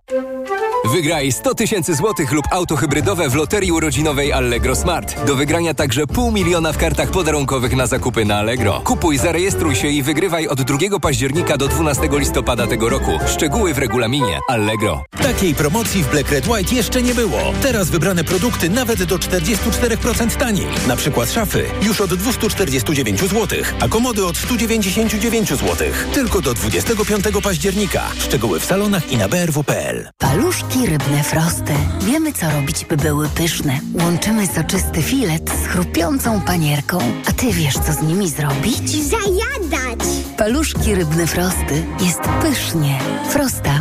Wygraj 0.93 1.33
100 1.33 1.55
tysięcy 1.55 1.95
złotych 1.95 2.33
lub 2.33 2.45
auto 2.51 2.77
hybrydowe 2.77 3.29
w 3.29 3.35
loterii 3.35 3.73
urodzinowej 3.73 4.33
Allegro 4.33 4.77
Smart. 4.77 5.25
Do 5.27 5.37
wygrania 5.37 5.75
także 5.75 6.07
pół 6.07 6.33
miliona 6.33 6.73
w 6.73 6.79
kartach 6.79 7.11
podarunkowych 7.11 7.77
na 7.77 7.87
zakupy 7.87 8.25
na 8.25 8.39
Allegro. 8.39 8.81
Kupuj, 8.85 9.19
zarejestruj 9.19 9.77
się 9.77 9.89
i 9.89 10.03
wygrywaj 10.03 10.49
od 10.49 10.63
2 10.63 10.99
października 11.01 11.57
do 11.57 11.69
12 11.69 12.09
listopada 12.13 12.67
tego 12.67 12.89
roku. 12.89 13.19
Szczegóły 13.27 13.75
w 13.75 13.79
regulaminie 13.79 14.39
Allegro. 14.49 15.05
Takiej 15.23 15.55
promocji 15.55 16.03
w 16.03 16.11
Black 16.11 16.31
Red 16.31 16.47
White 16.47 16.75
jeszcze 16.75 17.03
nie 17.03 17.15
było. 17.15 17.41
Teraz 17.63 17.91
wybrane 17.91 18.25
produkty 18.25 18.71
nawet 18.71 19.03
do 19.03 19.19
44% 19.19 20.37
taniej. 20.37 20.67
Na 20.89 20.97
przykład 20.97 21.31
szafy 21.31 21.65
już 21.83 22.01
od 22.01 22.15
249 22.15 23.21
zł, 23.21 23.59
a 23.81 23.89
komody 23.89 24.27
od 24.27 24.37
199 24.37 25.49
zł. 25.49 25.77
Tylko 26.13 26.41
do 26.41 26.55
25 26.55 27.25
października. 27.43 28.03
Szczegóły 28.19 28.61
w 28.61 28.65
salonach 28.65 29.13
i 29.13 29.17
na 29.17 29.29
brw.pl. 29.29 29.88
Paluszki 30.19 30.87
rybne 30.87 31.23
frosty. 31.23 31.73
Wiemy, 32.01 32.33
co 32.33 32.51
robić, 32.51 32.85
by 32.85 32.97
były 32.97 33.29
pyszne. 33.29 33.81
Łączymy 33.95 34.47
soczysty 34.47 35.03
filet 35.03 35.51
z 35.65 35.67
chrupiącą 35.67 36.41
panierką. 36.41 36.99
A 37.29 37.33
ty 37.33 37.53
wiesz, 37.53 37.75
co 37.75 37.93
z 37.93 38.03
nimi 38.03 38.31
zrobić? 38.31 38.91
Zajadać! 38.91 40.09
Paluszki 40.37 40.95
rybne 40.95 41.27
frosty. 41.27 41.85
Jest 42.01 42.21
pysznie. 42.43 42.99
Frosta. 43.31 43.81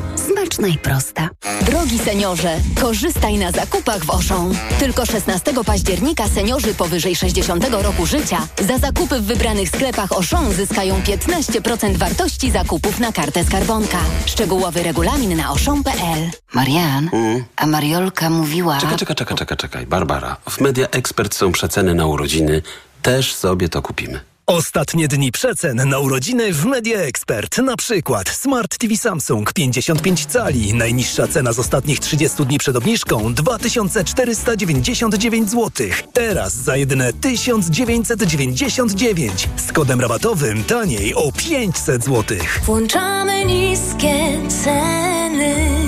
I 0.65 0.77
prosta. 0.77 1.29
Drogi 1.61 1.99
seniorze, 1.99 2.59
korzystaj 2.81 3.37
na 3.37 3.51
zakupach 3.51 4.05
w 4.05 4.09
Oszą. 4.09 4.51
Tylko 4.79 5.05
16 5.05 5.53
października 5.65 6.27
seniorzy 6.27 6.73
powyżej 6.73 7.15
60 7.15 7.65
roku 7.71 8.05
życia 8.05 8.47
za 8.67 8.77
zakupy 8.77 9.19
w 9.19 9.25
wybranych 9.25 9.69
sklepach 9.69 10.11
Oszą 10.11 10.51
zyskają 10.53 11.01
15% 11.01 11.97
wartości 11.97 12.51
zakupów 12.51 12.99
na 12.99 13.11
kartę 13.11 13.43
skarbonka. 13.43 13.99
Szczegółowy 14.25 14.83
regulamin 14.83 15.37
na 15.37 15.51
oszą.pl. 15.51 16.29
Marian, 16.53 17.09
a 17.55 17.67
Mariolka 17.67 18.29
mówiła... 18.29 18.77
Czekaj, 18.77 18.97
czekaj, 18.97 19.15
czekaj, 19.15 19.37
czekaj, 19.37 19.57
czekaj. 19.57 19.85
Barbara, 19.85 20.37
w 20.49 20.61
Media 20.61 20.87
Expert 20.87 21.35
są 21.35 21.51
przeceny 21.51 21.95
na 21.95 22.05
urodziny. 22.05 22.61
Też 23.01 23.35
sobie 23.35 23.69
to 23.69 23.81
kupimy. 23.81 24.19
Ostatnie 24.49 25.07
dni 25.07 25.31
przecen 25.31 25.89
na 25.89 25.99
urodziny 25.99 26.53
w 26.53 26.65
Media 26.65 26.99
Expert. 26.99 27.57
Na 27.57 27.75
przykład 27.75 28.29
Smart 28.29 28.77
TV 28.77 28.97
Samsung 28.97 29.53
55 29.53 30.25
cali. 30.25 30.73
Najniższa 30.73 31.27
cena 31.27 31.53
z 31.53 31.59
ostatnich 31.59 31.99
30 31.99 32.45
dni 32.45 32.57
przed 32.57 32.75
obniżką 32.75 33.33
2499 33.33 35.49
zł. 35.49 35.87
Teraz 36.13 36.53
za 36.53 36.77
jedyne 36.77 37.13
1999. 37.13 39.49
Z 39.67 39.71
kodem 39.71 40.01
rabatowym 40.01 40.63
taniej 40.63 41.15
o 41.15 41.31
500 41.31 42.03
zł. 42.03 42.37
Włączamy 42.65 43.45
niskie 43.45 44.39
ceny. 44.63 45.86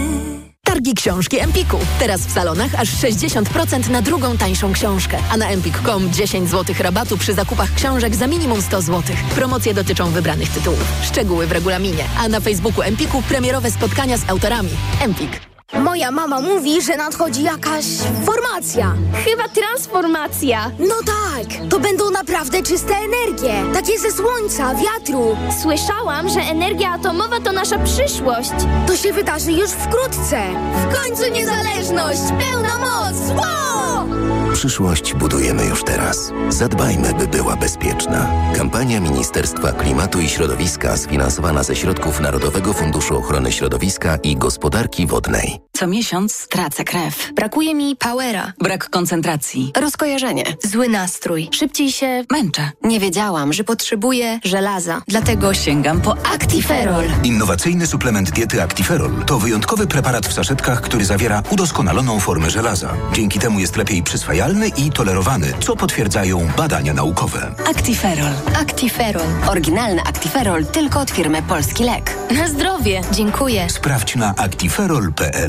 Targi 0.70 0.94
książki 0.94 1.40
Empiku. 1.40 1.78
Teraz 2.00 2.22
w 2.22 2.32
salonach 2.32 2.76
aż 2.76 2.90
60% 2.90 3.90
na 3.90 4.02
drugą 4.02 4.38
tańszą 4.38 4.74
książkę. 4.74 5.18
A 5.32 5.38
na 5.38 5.50
empik.com 5.50 6.14
10 6.14 6.50
zł 6.50 6.76
rabatu 6.80 7.18
przy 7.18 7.34
zakupach 7.34 7.74
książek 7.74 8.16
za 8.16 8.28
minimum 8.28 8.62
100 8.62 8.82
zł. 8.82 9.16
Promocje 9.36 9.74
dotyczą 9.74 10.12
wybranych 10.12 10.50
tytułów. 10.50 10.86
Szczegóły 11.04 11.48
w 11.48 11.52
regulaminie. 11.52 12.04
A 12.18 12.28
na 12.28 12.40
Facebooku 12.40 12.82
Empiku 12.82 13.22
premierowe 13.22 13.72
spotkania 13.72 14.18
z 14.18 14.30
autorami. 14.30 14.70
Empik. 15.02 15.49
Moja 15.74 16.12
mama 16.12 16.42
mówi, 16.42 16.82
że 16.82 16.98
nadchodzi 16.98 17.44
jakaś 17.44 17.86
formacja. 18.26 18.94
Chyba 19.26 19.44
transformacja. 19.50 20.72
No 20.80 20.96
tak, 21.06 21.70
to 21.70 21.80
będą 21.80 22.10
naprawdę 22.10 22.64
czyste 22.64 22.94
energie. 22.96 23.54
Takie 23.74 24.00
ze 24.00 24.12
słońca, 24.12 24.76
wiatru. 24.76 25.38
Słyszałam, 25.62 26.30
że 26.30 26.40
energia 26.40 26.90
atomowa 26.92 27.40
to 27.40 27.52
nasza 27.52 27.80
przyszłość. 27.80 28.52
To 28.88 28.98
się 28.98 29.14
wydarzy 29.14 29.52
już 29.52 29.70
wkrótce. 29.70 30.42
W 30.90 30.96
końcu 30.96 31.32
niezależność, 31.34 32.20
pełna 32.40 32.78
moc. 32.78 33.16
Wow! 33.30 34.10
Przyszłość 34.54 35.14
budujemy 35.14 35.66
już 35.66 35.84
teraz. 35.84 36.32
Zadbajmy, 36.50 37.14
by 37.14 37.28
była 37.28 37.56
bezpieczna. 37.56 38.28
Kampania 38.56 39.00
Ministerstwa 39.00 39.72
Klimatu 39.72 40.20
i 40.20 40.30
Środowiska 40.30 40.98
sfinansowana 40.98 41.64
ze 41.64 41.76
środków 41.76 42.20
Narodowego 42.20 42.74
Funduszu 42.74 43.18
Ochrony 43.18 43.52
Środowiska 43.52 44.18
i 44.24 44.36
Gospodarki 44.36 45.08
Wodnej. 45.08 45.59
Co 45.74 45.88
miesiąc 45.88 46.48
tracę 46.48 46.84
krew. 46.84 47.32
Brakuje 47.36 47.76
mi 47.76 47.96
powera. 47.96 48.54
Brak 48.62 48.90
koncentracji. 48.90 49.72
Rozkojarzenie. 49.76 50.44
Zły 50.64 50.90
nastrój. 50.90 51.50
Szybciej 51.52 51.92
się 51.92 52.24
męczę. 52.32 52.72
Nie 52.84 53.00
wiedziałam, 53.00 53.54
że 53.54 53.64
potrzebuję 53.64 54.40
żelaza. 54.44 55.02
Dlatego 55.08 55.54
sięgam 55.54 56.02
po 56.02 56.12
Actiferol. 56.12 57.06
Innowacyjny 57.24 57.88
suplement 57.88 58.32
diety 58.32 58.62
Actiferol 58.62 59.12
to 59.26 59.40
wyjątkowy 59.40 59.88
preparat 59.88 60.28
w 60.28 60.34
saszetkach, 60.34 60.82
który 60.82 61.06
zawiera 61.06 61.44
udoskonaloną 61.50 62.20
formę 62.20 62.50
żelaza. 62.50 62.94
Dzięki 63.14 63.40
temu 63.40 63.60
jest 63.60 63.76
lepiej 63.76 64.04
przyswajalny 64.04 64.68
i 64.68 64.90
tolerowany, 64.92 65.54
co 65.60 65.76
potwierdzają 65.76 66.48
badania 66.58 66.94
naukowe. 66.94 67.52
Actiferol. 67.70 68.34
Actiferol. 68.62 69.28
Oryginalny 69.48 70.02
Actiferol 70.02 70.66
tylko 70.66 71.00
od 71.00 71.10
firmy 71.12 71.42
Polski 71.42 71.84
Lek. 71.84 72.16
Na 72.36 72.48
zdrowie. 72.48 73.02
Dziękuję. 73.12 73.70
Sprawdź 73.70 74.16
na 74.16 74.34
actiferol.pl. 74.38 75.49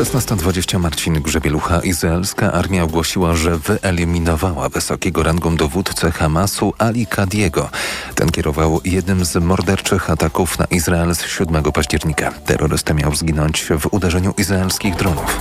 16.20 0.00 0.78
Marcin 0.78 1.22
Grzebielucha. 1.22 1.80
Izraelska 1.80 2.52
armia 2.52 2.84
ogłosiła, 2.84 3.34
że 3.34 3.58
wyeliminowała 3.58 4.68
wysokiego 4.68 5.22
rangą 5.22 5.56
dowódcę 5.56 6.10
Hamasu 6.10 6.74
Ali 6.78 7.06
Kadiego. 7.06 7.70
Ten 8.14 8.28
kierował 8.28 8.80
jednym 8.84 9.24
z 9.24 9.36
morderczych 9.36 10.10
ataków 10.10 10.58
na 10.58 10.64
Izrael 10.64 11.14
z 11.14 11.26
7 11.26 11.62
października. 11.62 12.32
Terrorysta 12.32 12.94
miał 12.94 13.14
zginąć 13.14 13.68
w 13.80 13.86
uderzeniu 13.90 14.34
izraelskich 14.38 14.96
dronów. 14.96 15.40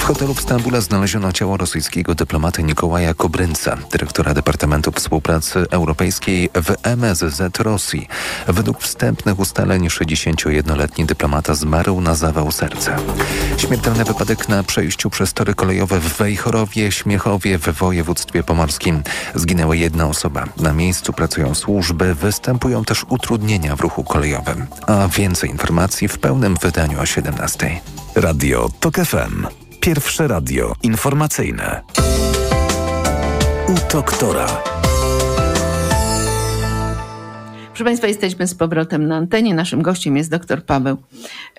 W 0.00 0.04
hotelu 0.04 0.34
w 0.34 0.40
Stambule 0.40 0.82
znaleziono 0.82 1.32
ciało 1.32 1.56
rosyjskiego 1.56 2.14
dyplomaty 2.14 2.62
Nikołaja 2.62 3.14
Kobrynca, 3.14 3.76
dyrektora 3.92 4.34
Departamentu 4.34 4.92
Współpracy 4.92 5.66
Europejskiej 5.70 6.50
w 6.54 6.74
MSZ 6.82 7.58
Rosji. 7.58 8.08
Według 8.48 8.82
wstępnych 8.82 9.38
ustaleń 9.38 9.88
61-letni 9.88 11.06
dyplomata 11.06 11.54
zmarł 11.54 12.00
na 12.00 12.14
zawał 12.14 12.52
serca. 12.52 12.96
Śmiertelny 13.56 14.04
wypadek 14.04 14.48
na 14.48 14.62
przejściu 14.62 15.10
przez 15.10 15.32
tory 15.32 15.54
kolejowe 15.54 16.00
w 16.00 16.16
Wejhorowie, 16.16 16.92
Śmiechowie 16.92 17.58
w 17.58 17.68
województwie 17.70 18.42
pomorskim. 18.42 19.02
Zginęła 19.34 19.74
jedna 19.74 20.06
osoba. 20.06 20.44
Na 20.56 20.72
miejscu 20.72 21.12
pracują 21.12 21.54
służby, 21.54 22.14
występują 22.14 22.84
też 22.84 23.04
utrudnienia 23.08 23.76
w 23.76 23.80
ruchu 23.80 24.04
kolejowym. 24.04 24.66
A 24.86 25.08
więcej 25.08 25.50
informacji 25.50 26.08
w 26.08 26.18
pełnym 26.18 26.56
wydaniu 26.62 27.00
o 27.00 27.06
17. 27.06 27.80
Radio 28.14 28.70
TOK 28.80 28.96
FM. 28.96 29.59
Pierwsze 29.80 30.28
radio 30.28 30.74
informacyjne. 30.82 31.82
U 33.68 33.92
doktora. 33.92 34.62
Proszę 37.68 37.84
Państwa, 37.84 38.06
jesteśmy 38.06 38.46
z 38.46 38.54
powrotem 38.54 39.08
na 39.08 39.16
antenie. 39.16 39.54
Naszym 39.54 39.82
gościem 39.82 40.16
jest 40.16 40.30
dr 40.30 40.64
Paweł 40.64 40.96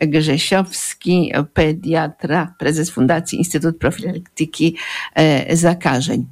Grzesiowski, 0.02 1.32
pediatra, 1.54 2.56
prezes 2.60 2.90
Fundacji 2.90 3.38
Instytut 3.38 3.78
Profilaktyki 3.78 4.78
e, 5.16 5.56
Zakażeń. 5.56 6.26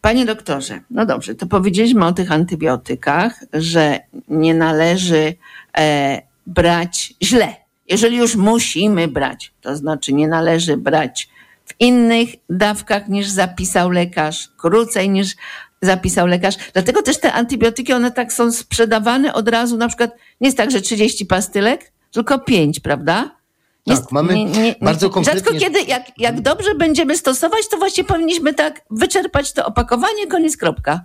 Panie 0.00 0.26
doktorze, 0.26 0.80
no 0.90 1.06
dobrze, 1.06 1.34
to 1.34 1.46
powiedzieliśmy 1.46 2.06
o 2.06 2.12
tych 2.12 2.32
antybiotykach, 2.32 3.44
że 3.52 4.00
nie 4.28 4.54
należy 4.54 5.34
e, 5.78 6.22
brać 6.46 7.14
źle. 7.22 7.67
Jeżeli 7.88 8.16
już 8.16 8.36
musimy 8.36 9.08
brać, 9.08 9.52
to 9.60 9.76
znaczy 9.76 10.12
nie 10.12 10.28
należy 10.28 10.76
brać 10.76 11.28
w 11.66 11.74
innych 11.80 12.28
dawkach 12.50 13.08
niż 13.08 13.28
zapisał 13.28 13.90
lekarz, 13.90 14.48
krócej 14.56 15.10
niż 15.10 15.34
zapisał 15.82 16.26
lekarz. 16.26 16.54
Dlatego 16.72 17.02
też 17.02 17.20
te 17.20 17.32
antybiotyki, 17.32 17.92
one 17.92 18.12
tak 18.12 18.32
są 18.32 18.52
sprzedawane 18.52 19.34
od 19.34 19.48
razu, 19.48 19.76
na 19.76 19.88
przykład 19.88 20.10
nie 20.40 20.48
jest 20.48 20.56
tak, 20.56 20.70
że 20.70 20.80
30 20.80 21.26
pastylek, 21.26 21.92
tylko 22.10 22.38
5, 22.38 22.80
prawda? 22.80 23.38
Tak, 23.86 24.12
mamy 24.12 24.34
nie, 24.34 24.44
nie, 24.44 24.74
bardzo 24.80 25.10
konkretnie... 25.10 25.40
Rzadko 25.40 25.58
kiedy, 25.58 25.82
jak, 25.82 26.02
jak 26.18 26.40
dobrze 26.40 26.74
będziemy 26.74 27.16
stosować, 27.16 27.68
to 27.70 27.76
właśnie 27.76 28.04
powinniśmy 28.04 28.54
tak 28.54 28.80
wyczerpać 28.90 29.52
to 29.52 29.66
opakowanie, 29.66 30.26
koniec, 30.26 30.56
kropka. 30.56 31.00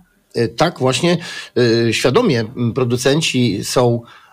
Tak, 0.56 0.78
właśnie 0.78 1.16
świadomie 1.92 2.44
producenci 2.74 3.64
są 3.64 4.02
e, 4.02 4.23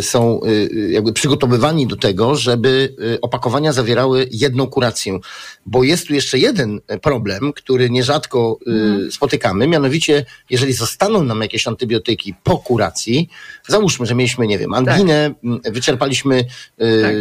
są 0.00 0.40
e, 0.42 0.74
jakby 0.90 1.12
przygotowywani 1.12 1.86
do 1.86 1.96
tego, 1.96 2.36
żeby 2.36 2.96
e, 3.14 3.20
opakowania 3.20 3.72
zawierały 3.72 4.28
jedną 4.30 4.66
kurację. 4.66 5.18
Bo 5.66 5.84
jest 5.84 6.06
tu 6.06 6.14
jeszcze 6.14 6.38
jeden 6.38 6.80
problem, 7.02 7.52
który 7.52 7.90
nierzadko 7.90 8.58
mm. 8.66 9.12
spotykamy, 9.12 9.68
mianowicie 9.68 10.24
jeżeli 10.50 10.72
zostaną 10.72 11.24
nam 11.24 11.40
jakieś 11.40 11.66
antybiotyki 11.66 12.34
po 12.42 12.58
kuracji, 12.58 13.28
załóżmy, 13.68 14.06
że 14.06 14.14
mieliśmy, 14.14 14.46
nie 14.46 14.58
wiem, 14.58 14.74
anginę, 14.74 15.34
tak. 15.62 15.72
wyczerpaliśmy 15.72 16.44
tak. 16.78 17.14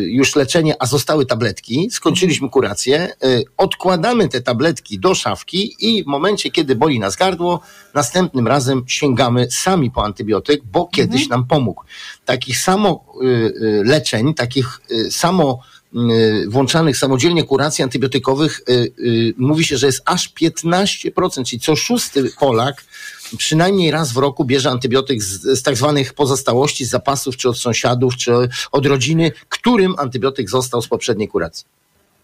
już 0.00 0.36
leczenie, 0.36 0.74
a 0.78 0.86
zostały 0.86 1.26
tabletki, 1.26 1.88
skończyliśmy 1.90 2.50
kurację, 2.50 3.08
odkładamy 3.56 4.28
te 4.28 4.40
tabletki 4.40 4.98
do 4.98 5.14
szafki 5.14 5.76
i 5.80 6.04
w 6.04 6.06
momencie, 6.06 6.50
kiedy 6.50 6.76
boli 6.76 6.98
nas 6.98 7.16
gardło, 7.16 7.60
następnym 7.94 8.46
razem 8.46 8.82
sięgamy 8.86 9.46
sami 9.50 9.90
po 9.90 10.04
antybiotyk, 10.04 10.60
bo 10.64 10.81
kiedyś 10.86 11.28
nam 11.28 11.46
pomógł. 11.46 11.82
Takich 12.24 12.58
samo 12.58 13.04
y, 13.22 13.26
y, 13.26 13.82
leczeń, 13.84 14.34
takich 14.34 14.80
y, 14.90 15.10
samo 15.10 15.60
włączanych 16.48 16.96
samodzielnie 16.96 17.44
kuracji 17.44 17.84
antybiotykowych 17.84 18.60
mówi 19.36 19.64
się, 19.64 19.76
że 19.76 19.86
jest 19.86 20.02
aż 20.04 20.32
15%, 20.34 21.44
czyli 21.44 21.60
co 21.60 21.76
szósty 21.76 22.30
Polak 22.40 22.84
przynajmniej 23.36 23.90
raz 23.90 24.12
w 24.12 24.16
roku 24.16 24.44
bierze 24.44 24.70
antybiotyk 24.70 25.22
z, 25.22 25.58
z 25.58 25.62
tak 25.62 25.76
zwanych 25.76 26.14
pozostałości, 26.14 26.84
z 26.84 26.90
zapasów, 26.90 27.36
czy 27.36 27.48
od 27.48 27.58
sąsiadów, 27.58 28.16
czy 28.16 28.32
od 28.72 28.86
rodziny, 28.86 29.32
którym 29.48 29.94
antybiotyk 29.98 30.50
został 30.50 30.82
z 30.82 30.88
poprzedniej 30.88 31.28
kuracji. 31.28 31.66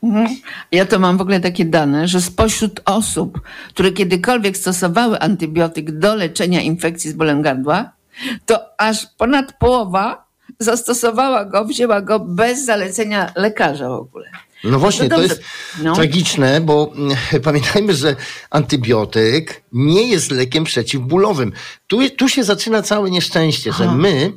Mhm. 0.03 0.37
Ja 0.73 0.87
to 0.87 0.99
mam 0.99 1.18
w 1.18 1.21
ogóle 1.21 1.40
takie 1.40 1.64
dane, 1.64 2.09
że 2.09 2.21
spośród 2.21 2.81
osób, 2.85 3.40
które 3.68 3.92
kiedykolwiek 3.92 4.57
stosowały 4.57 5.21
antybiotyk 5.21 5.99
do 5.99 6.14
leczenia 6.14 6.61
infekcji 6.61 7.11
z 7.11 7.14
bólem 7.14 7.42
gardła, 7.42 7.90
to 8.46 8.81
aż 8.81 9.07
ponad 9.18 9.52
połowa 9.59 10.28
zastosowała 10.59 11.44
go, 11.44 11.64
wzięła 11.64 12.00
go 12.00 12.18
bez 12.20 12.64
zalecenia 12.64 13.33
lekarza 13.37 13.88
w 13.88 13.92
ogóle. 13.92 14.31
No 14.64 14.78
właśnie, 14.78 15.09
to 15.09 15.22
jest 15.22 15.42
no. 15.83 15.94
tragiczne, 15.94 16.61
bo 16.61 16.92
mm, 16.94 17.16
pamiętajmy, 17.44 17.94
że 17.94 18.16
antybiotyk 18.50 19.62
nie 19.72 20.02
jest 20.02 20.31
lekiem 20.31 20.64
przeciwbólowym. 20.64 21.52
Tu, 21.87 22.11
tu 22.11 22.28
się 22.28 22.44
zaczyna 22.44 22.83
całe 22.83 23.11
nieszczęście, 23.11 23.70
Aha. 23.70 23.85
że 23.85 23.90
my 23.90 24.33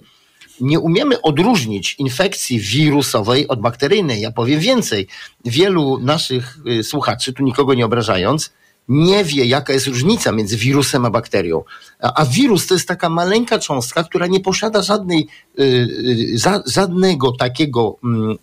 nie 0.62 0.80
umiemy 0.80 1.22
odróżnić 1.22 1.96
infekcji 2.00 2.60
wirusowej 2.60 3.48
od 3.48 3.62
bakteryjnej. 3.62 4.22
Ja 4.22 4.32
powiem 4.32 4.60
więcej. 4.60 5.08
Wielu 5.46 6.00
naszych 6.00 6.58
y, 6.67 6.84
słuchaczy, 6.84 7.34
tu 7.34 7.44
nikogo 7.44 7.74
nie 7.74 7.86
obrażając, 7.86 8.54
nie 8.88 9.24
wie, 9.24 9.46
jaka 9.46 9.74
jest 9.74 9.88
różnica 9.88 10.32
między 10.32 10.58
wirusem 10.58 11.06
a 11.06 11.10
bakterią. 11.10 11.63
A, 12.00 12.13
a 12.13 12.26
wirus 12.26 12.67
to 12.67 12.74
jest 12.74 12.88
taka 12.88 13.10
maleńka 13.10 13.60
cząstka, 13.60 14.04
która 14.04 14.28
nie 14.28 14.39
posiada 14.39 14.82
żadnej, 14.82 15.28
y, 15.60 15.63
y, 15.63 16.38
za, 16.38 16.63
żadnego 16.65 17.32
takiego 17.32 17.98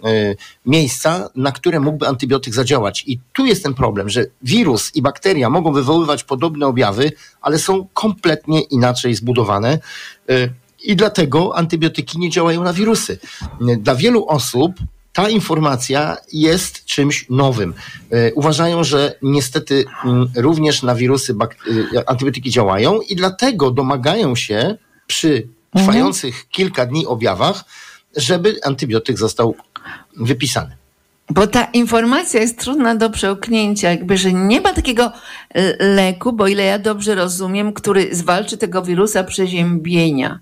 y, 0.04 0.08
y, 0.08 0.36
miejsca, 0.66 1.28
na 1.36 1.52
które 1.52 1.80
mógłby 1.80 2.08
antybiotyk 2.08 2.54
zadziałać. 2.54 3.04
I 3.06 3.20
tu 3.32 3.46
jest 3.46 3.62
ten 3.62 3.74
problem, 3.74 4.08
że 4.08 4.26
wirus 4.42 4.96
i 4.96 5.02
bakteria 5.02 5.50
mogą 5.50 5.72
wywoływać 5.72 6.24
podobne 6.24 6.66
objawy, 6.66 7.12
ale 7.40 7.58
są 7.58 7.86
kompletnie 7.94 8.60
inaczej 8.60 9.14
zbudowane. 9.14 9.78
I 10.84 10.96
dlatego 10.96 11.56
antybiotyki 11.56 12.18
nie 12.18 12.30
działają 12.30 12.64
na 12.64 12.72
wirusy. 12.72 13.18
Dla 13.78 13.94
wielu 13.94 14.26
osób 14.26 14.72
ta 15.18 15.28
informacja 15.28 16.16
jest 16.32 16.84
czymś 16.84 17.26
nowym. 17.30 17.74
E, 18.10 18.34
Uważają, 18.34 18.84
że 18.84 19.18
niestety 19.22 19.84
mm, 20.04 20.28
również 20.36 20.82
na 20.82 20.94
wirusy 20.94 21.34
e, 21.96 22.08
antybiotyki 22.08 22.50
działają 22.50 23.00
i 23.00 23.16
dlatego 23.16 23.70
domagają 23.70 24.36
się 24.36 24.76
przy 25.06 25.48
trwających 25.76 26.48
kilka 26.48 26.86
dni 26.86 27.06
objawach, 27.06 27.64
żeby 28.16 28.60
antybiotyk 28.64 29.18
został 29.18 29.54
wypisany. 30.16 30.76
Bo 31.30 31.46
ta 31.46 31.64
informacja 31.64 32.40
jest 32.40 32.58
trudna 32.58 32.94
do 32.94 33.10
przełknięcia, 33.10 33.90
jakby, 33.90 34.16
że 34.16 34.32
nie 34.32 34.60
ma 34.60 34.72
takiego 34.72 35.12
e, 35.54 35.84
leku, 35.84 36.32
bo 36.32 36.46
ile 36.46 36.64
ja 36.64 36.78
dobrze 36.78 37.14
rozumiem, 37.14 37.72
który 37.72 38.14
zwalczy 38.14 38.56
tego 38.56 38.82
wirusa 38.82 39.24
przeziębienia. 39.24 40.40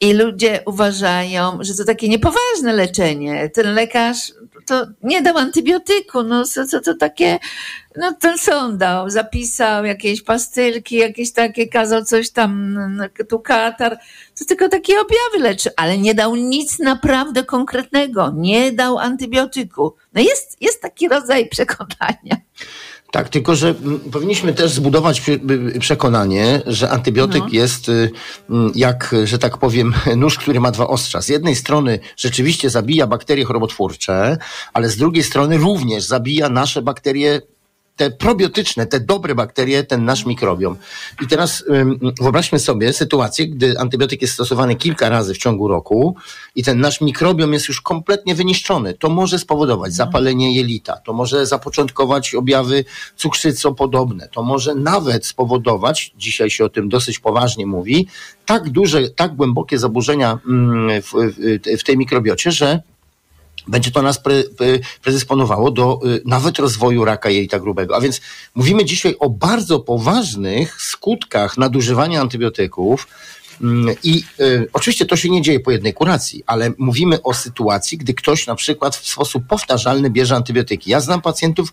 I 0.00 0.12
ludzie 0.12 0.60
uważają, 0.66 1.58
że 1.60 1.74
to 1.74 1.84
takie 1.84 2.08
niepoważne 2.08 2.72
leczenie. 2.72 3.50
Ten 3.50 3.74
lekarz 3.74 4.32
to 4.66 4.86
nie 5.02 5.22
dał 5.22 5.38
antybiotyku, 5.38 6.22
no 6.22 6.44
co, 6.44 6.66
co 6.66 6.80
to 6.80 6.94
takie, 6.94 7.38
no 7.96 8.12
ten 8.20 8.38
co 8.38 8.56
on 8.56 8.78
dał? 8.78 9.10
Zapisał 9.10 9.84
jakieś 9.84 10.22
pastylki, 10.22 10.96
jakieś 10.96 11.32
takie, 11.32 11.68
kazał 11.68 12.04
coś 12.04 12.30
tam, 12.30 12.78
tu 13.28 13.40
katar, 13.40 13.98
to 14.38 14.44
tylko 14.44 14.68
takie 14.68 14.92
objawy 15.00 15.48
leczy, 15.48 15.70
ale 15.76 15.98
nie 15.98 16.14
dał 16.14 16.36
nic 16.36 16.78
naprawdę 16.78 17.44
konkretnego, 17.44 18.32
nie 18.36 18.72
dał 18.72 18.98
antybiotyku. 18.98 19.94
No 20.14 20.20
jest, 20.20 20.56
jest 20.60 20.82
taki 20.82 21.08
rodzaj 21.08 21.48
przekonania. 21.54 22.36
Tak, 23.14 23.28
tylko 23.28 23.56
że 23.56 23.74
powinniśmy 24.12 24.52
też 24.54 24.72
zbudować 24.72 25.22
przekonanie, 25.80 26.62
że 26.66 26.90
antybiotyk 26.90 27.42
No. 27.42 27.48
jest 27.52 27.88
y, 27.88 28.10
jak, 28.74 29.14
że 29.24 29.38
tak 29.38 29.58
powiem, 29.58 29.94
nóż, 30.16 30.38
który 30.38 30.60
ma 30.60 30.70
dwa 30.70 30.86
ostrza. 30.86 31.22
Z 31.22 31.28
jednej 31.28 31.56
strony 31.56 31.98
rzeczywiście 32.16 32.70
zabija 32.70 33.06
bakterie 33.06 33.44
chorobotwórcze, 33.44 34.38
ale 34.72 34.88
z 34.88 34.96
drugiej 34.96 35.24
strony 35.24 35.56
również 35.56 36.04
zabija 36.04 36.48
nasze 36.48 36.82
bakterie 36.82 37.40
te 37.96 38.10
probiotyczne, 38.10 38.86
te 38.86 39.00
dobre 39.00 39.34
bakterie, 39.34 39.84
ten 39.84 40.04
nasz 40.04 40.26
mikrobiom. 40.26 40.76
I 41.22 41.26
teraz 41.26 41.64
wyobraźmy 42.20 42.58
sobie 42.58 42.92
sytuację, 42.92 43.48
gdy 43.48 43.78
antybiotyk 43.78 44.22
jest 44.22 44.34
stosowany 44.34 44.76
kilka 44.76 45.08
razy 45.08 45.34
w 45.34 45.38
ciągu 45.38 45.68
roku 45.68 46.16
i 46.54 46.62
ten 46.62 46.80
nasz 46.80 47.00
mikrobiom 47.00 47.52
jest 47.52 47.68
już 47.68 47.80
kompletnie 47.80 48.34
wyniszczony. 48.34 48.94
To 48.94 49.08
może 49.08 49.38
spowodować 49.38 49.94
zapalenie 49.94 50.56
jelita, 50.56 50.96
to 50.96 51.12
może 51.12 51.46
zapoczątkować 51.46 52.34
objawy 52.34 52.84
cukrzycopodobne, 53.16 54.28
to 54.28 54.42
może 54.42 54.74
nawet 54.74 55.26
spowodować, 55.26 56.12
dzisiaj 56.18 56.50
się 56.50 56.64
o 56.64 56.68
tym 56.68 56.88
dosyć 56.88 57.18
poważnie 57.18 57.66
mówi, 57.66 58.08
tak 58.46 58.70
duże, 58.70 59.10
tak 59.10 59.36
głębokie 59.36 59.78
zaburzenia 59.78 60.38
mm, 60.46 61.02
w, 61.02 61.12
w, 61.12 61.78
w 61.80 61.84
tej 61.84 61.98
mikrobiocie, 61.98 62.50
że 62.50 62.82
będzie 63.68 63.90
to 63.90 64.02
nas 64.02 64.18
pre, 64.18 64.44
pre, 64.44 64.66
predysponowało 65.02 65.70
do 65.70 66.00
y, 66.06 66.22
nawet 66.24 66.58
rozwoju 66.58 67.04
raka 67.04 67.30
jelita 67.30 67.58
grubego. 67.58 67.96
A 67.96 68.00
więc 68.00 68.20
mówimy 68.54 68.84
dzisiaj 68.84 69.16
o 69.18 69.30
bardzo 69.30 69.80
poważnych 69.80 70.82
skutkach 70.82 71.58
nadużywania 71.58 72.20
antybiotyków. 72.20 73.06
Mm, 73.60 73.96
I 74.02 74.24
y, 74.40 74.68
oczywiście 74.72 75.06
to 75.06 75.16
się 75.16 75.30
nie 75.30 75.42
dzieje 75.42 75.60
po 75.60 75.70
jednej 75.70 75.94
kuracji, 75.94 76.42
ale 76.46 76.72
mówimy 76.78 77.22
o 77.22 77.34
sytuacji, 77.34 77.98
gdy 77.98 78.14
ktoś 78.14 78.46
na 78.46 78.54
przykład 78.54 78.96
w 78.96 79.08
sposób 79.08 79.46
powtarzalny 79.46 80.10
bierze 80.10 80.36
antybiotyki. 80.36 80.90
Ja 80.90 81.00
znam 81.00 81.22
pacjentów, 81.22 81.72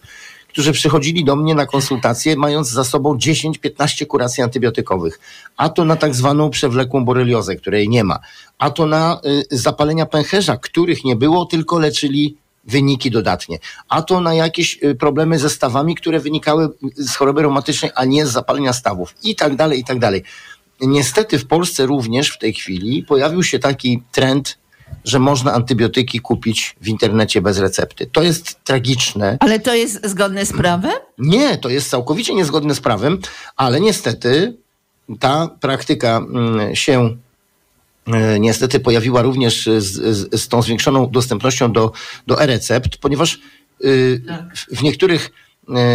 którzy 0.52 0.72
przychodzili 0.72 1.26
do 1.26 1.36
mnie 1.36 1.56
na 1.56 1.66
konsultacje, 1.66 2.36
mając 2.36 2.70
za 2.70 2.84
sobą 2.84 3.16
10-15 3.16 4.08
kuracji 4.08 4.44
antybiotykowych. 4.44 5.20
A 5.58 5.70
to 5.70 5.86
na 5.86 5.96
tak 5.96 6.16
zwaną 6.16 6.50
przewlekłą 6.50 7.06
boreliozę, 7.06 7.56
której 7.56 7.90
nie 7.90 8.04
ma. 8.04 8.20
A 8.58 8.70
to 8.70 8.86
na 8.86 9.22
y, 9.26 9.58
zapalenia 9.58 10.06
pęcherza, 10.06 10.58
których 10.58 11.04
nie 11.04 11.16
było, 11.16 11.46
tylko 11.46 11.80
leczyli 11.80 12.38
wyniki 12.66 13.12
dodatnie. 13.12 13.60
A 13.90 14.02
to 14.02 14.22
na 14.22 14.34
jakieś 14.34 14.80
y, 14.84 14.96
problemy 14.96 15.40
ze 15.40 15.50
stawami, 15.50 15.96
które 15.96 16.20
wynikały 16.20 16.70
z 16.96 17.16
choroby 17.16 17.42
reumatycznej, 17.42 17.92
a 17.96 18.06
nie 18.06 18.26
z 18.26 18.32
zapalenia 18.32 18.74
stawów. 18.74 19.16
I 19.24 19.36
tak 19.36 19.56
dalej, 19.56 19.80
i 19.80 19.84
tak 19.84 20.00
dalej. 20.00 20.24
Niestety 20.82 21.40
w 21.40 21.48
Polsce 21.48 21.86
również 21.86 22.30
w 22.30 22.38
tej 22.38 22.54
chwili 22.54 23.04
pojawił 23.04 23.44
się 23.44 23.60
taki 23.60 24.04
trend, 24.12 24.58
że 25.06 25.20
można 25.20 25.54
antybiotyki 25.54 26.20
kupić 26.20 26.76
w 26.82 26.88
internecie 26.88 27.42
bez 27.42 27.58
recepty. 27.58 28.06
To 28.06 28.24
jest 28.24 28.64
tragiczne. 28.64 29.38
Ale 29.40 29.60
to 29.60 29.76
jest 29.76 30.06
zgodne 30.06 30.46
z 30.46 30.54
prawem? 30.54 30.94
Nie, 31.18 31.58
to 31.58 31.70
jest 31.70 31.90
całkowicie 31.90 32.34
niezgodne 32.34 32.76
z 32.76 32.82
prawem, 32.82 33.20
ale 33.56 33.80
niestety 33.82 34.58
ta 35.20 35.50
praktyka 35.60 36.18
mm, 36.18 36.76
się 36.76 37.18
e, 38.08 38.40
niestety 38.40 38.80
pojawiła 38.80 39.22
również 39.22 39.70
z, 39.78 39.84
z, 39.84 40.42
z 40.42 40.48
tą 40.48 40.62
zwiększoną 40.62 41.10
dostępnością 41.10 41.72
do, 41.72 41.92
do 42.28 42.42
e-recept, 42.42 42.98
ponieważ 42.98 43.40
y, 43.84 44.22
w, 44.72 44.84
niektórych 44.84 45.32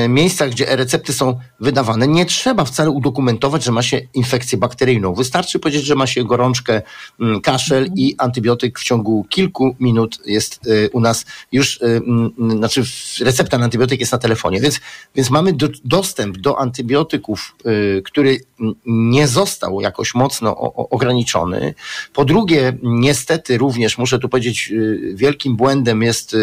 miejscach, 0.08 0.50
gdzie 0.50 0.68
e-recepty 0.68 1.12
są 1.12 1.38
wydawane, 1.60 2.08
nie 2.08 2.26
trzeba 2.26 2.64
wcale 2.64 2.90
udokumentować, 2.90 3.64
że 3.64 3.72
ma 3.72 3.82
się 3.82 4.00
infekcję 4.14 4.58
bakteryjną. 4.58 5.14
Wystarczy 5.14 5.58
powiedzieć, 5.58 5.84
że 5.84 5.94
ma 5.94 6.06
się 6.06 6.24
gorączkę, 6.24 6.82
mm, 7.20 7.40
kaszel 7.40 7.90
i 7.96 8.14
antybiotyk 8.18 8.78
w 8.78 8.84
ciągu 8.84 9.24
kilku 9.28 9.76
minut 9.80 10.18
jest 10.26 10.66
y, 10.66 10.90
u 10.92 11.00
nas 11.00 11.26
już, 11.52 11.76
y, 11.76 11.84
mm, 11.84 12.32
znaczy 12.58 12.82
recepta 13.20 13.58
na 13.58 13.64
antybiotyk 13.64 14.00
jest 14.00 14.12
na 14.12 14.18
telefonie, 14.18 14.60
więc, 14.60 14.80
więc 15.14 15.30
mamy 15.30 15.52
do, 15.52 15.68
dostęp 15.84 16.38
do 16.38 16.58
antybiotyków, 16.58 17.56
który 18.04 18.40
nie 18.86 19.28
został 19.28 19.80
jakoś 19.80 20.14
mocno 20.14 20.56
ograniczony. 20.90 21.74
Po 22.12 22.24
drugie, 22.24 22.78
niestety 22.82 23.58
również 23.58 23.98
muszę 23.98 24.18
tu 24.18 24.28
powiedzieć, 24.28 24.72
wielkim 25.14 25.56
błędem 25.56 26.02
jest 26.02 26.36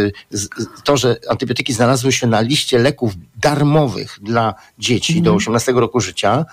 to, 0.84 0.98
że 0.98 1.16
antybiotyki 1.30 1.74
znalazły 1.74 2.12
się 2.12 2.28
na 2.28 2.42
liście 2.42 2.78
leków 2.78 3.13
darmowych 3.36 4.20
dla 4.22 4.54
dzieci 4.80 5.22
do 5.22 5.34
18 5.34 5.72
roku 5.72 6.00
życia. 6.02 6.46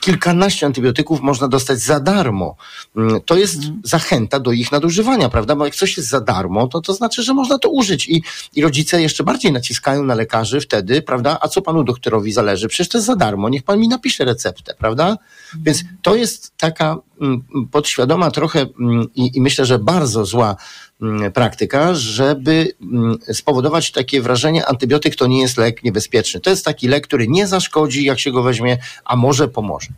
Kilkanaście 0.00 0.66
antybiotyków 0.66 1.20
można 1.20 1.48
dostać 1.48 1.80
za 1.80 2.00
darmo. 2.00 2.56
Mm, 2.96 3.20
To 3.20 3.36
jest 3.36 3.60
zachęta 3.84 4.40
do 4.40 4.52
ich 4.52 4.72
nadużywania, 4.72 5.28
prawda? 5.28 5.56
Bo 5.56 5.64
jak 5.64 5.74
coś 5.74 5.96
jest 5.96 6.08
za 6.08 6.20
darmo, 6.20 6.66
to 6.66 6.80
to 6.80 6.94
znaczy, 6.94 7.22
że 7.22 7.34
można 7.34 7.58
to 7.58 7.68
użyć. 7.70 8.08
I, 8.08 8.22
I 8.54 8.62
rodzice 8.62 9.02
jeszcze 9.02 9.24
bardziej 9.24 9.52
naciskają 9.52 10.04
na 10.04 10.14
lekarzy 10.14 10.60
wtedy, 10.60 11.02
prawda? 11.02 11.38
A 11.40 11.48
co 11.48 11.62
panu 11.62 11.84
doktorowi 11.84 12.32
zależy? 12.32 12.68
Przecież 12.68 12.88
to 12.88 12.98
jest 12.98 13.06
za 13.06 13.16
darmo, 13.16 13.48
niech 13.48 13.62
pan 13.62 13.78
mi 13.78 13.88
napisze 13.88 14.24
receptę, 14.24 14.74
prawda? 14.78 15.16
Więc 15.62 15.84
to 16.02 16.14
jest 16.16 16.52
taka 16.56 16.96
mm, 17.20 17.42
podświadoma 17.70 18.30
trochę 18.30 18.60
mm, 18.60 19.06
i, 19.14 19.36
i 19.36 19.40
myślę, 19.40 19.66
że 19.66 19.78
bardzo 19.78 20.24
zła 20.24 20.56
praktyka, 21.34 21.94
żeby 21.94 22.72
mm, 22.82 23.18
spowodować 23.32 23.92
takie 23.92 24.22
wrażenie, 24.22 24.66
antybiotyk 24.66 25.16
to 25.16 25.26
nie 25.26 25.40
jest 25.40 25.56
lek 25.56 25.82
niebezpieczny. 25.82 26.40
To 26.40 26.50
jest 26.50 26.64
taki 26.64 26.88
lek, 26.88 27.06
który 27.06 27.28
nie 27.28 27.46
zaszkodzi, 27.46 28.04
jak 28.04 28.18
się 28.18 28.32
go 28.32 28.42
weźmie, 28.42 28.78
a 29.04 29.16
może 29.16 29.48
pomoże. 29.48 29.88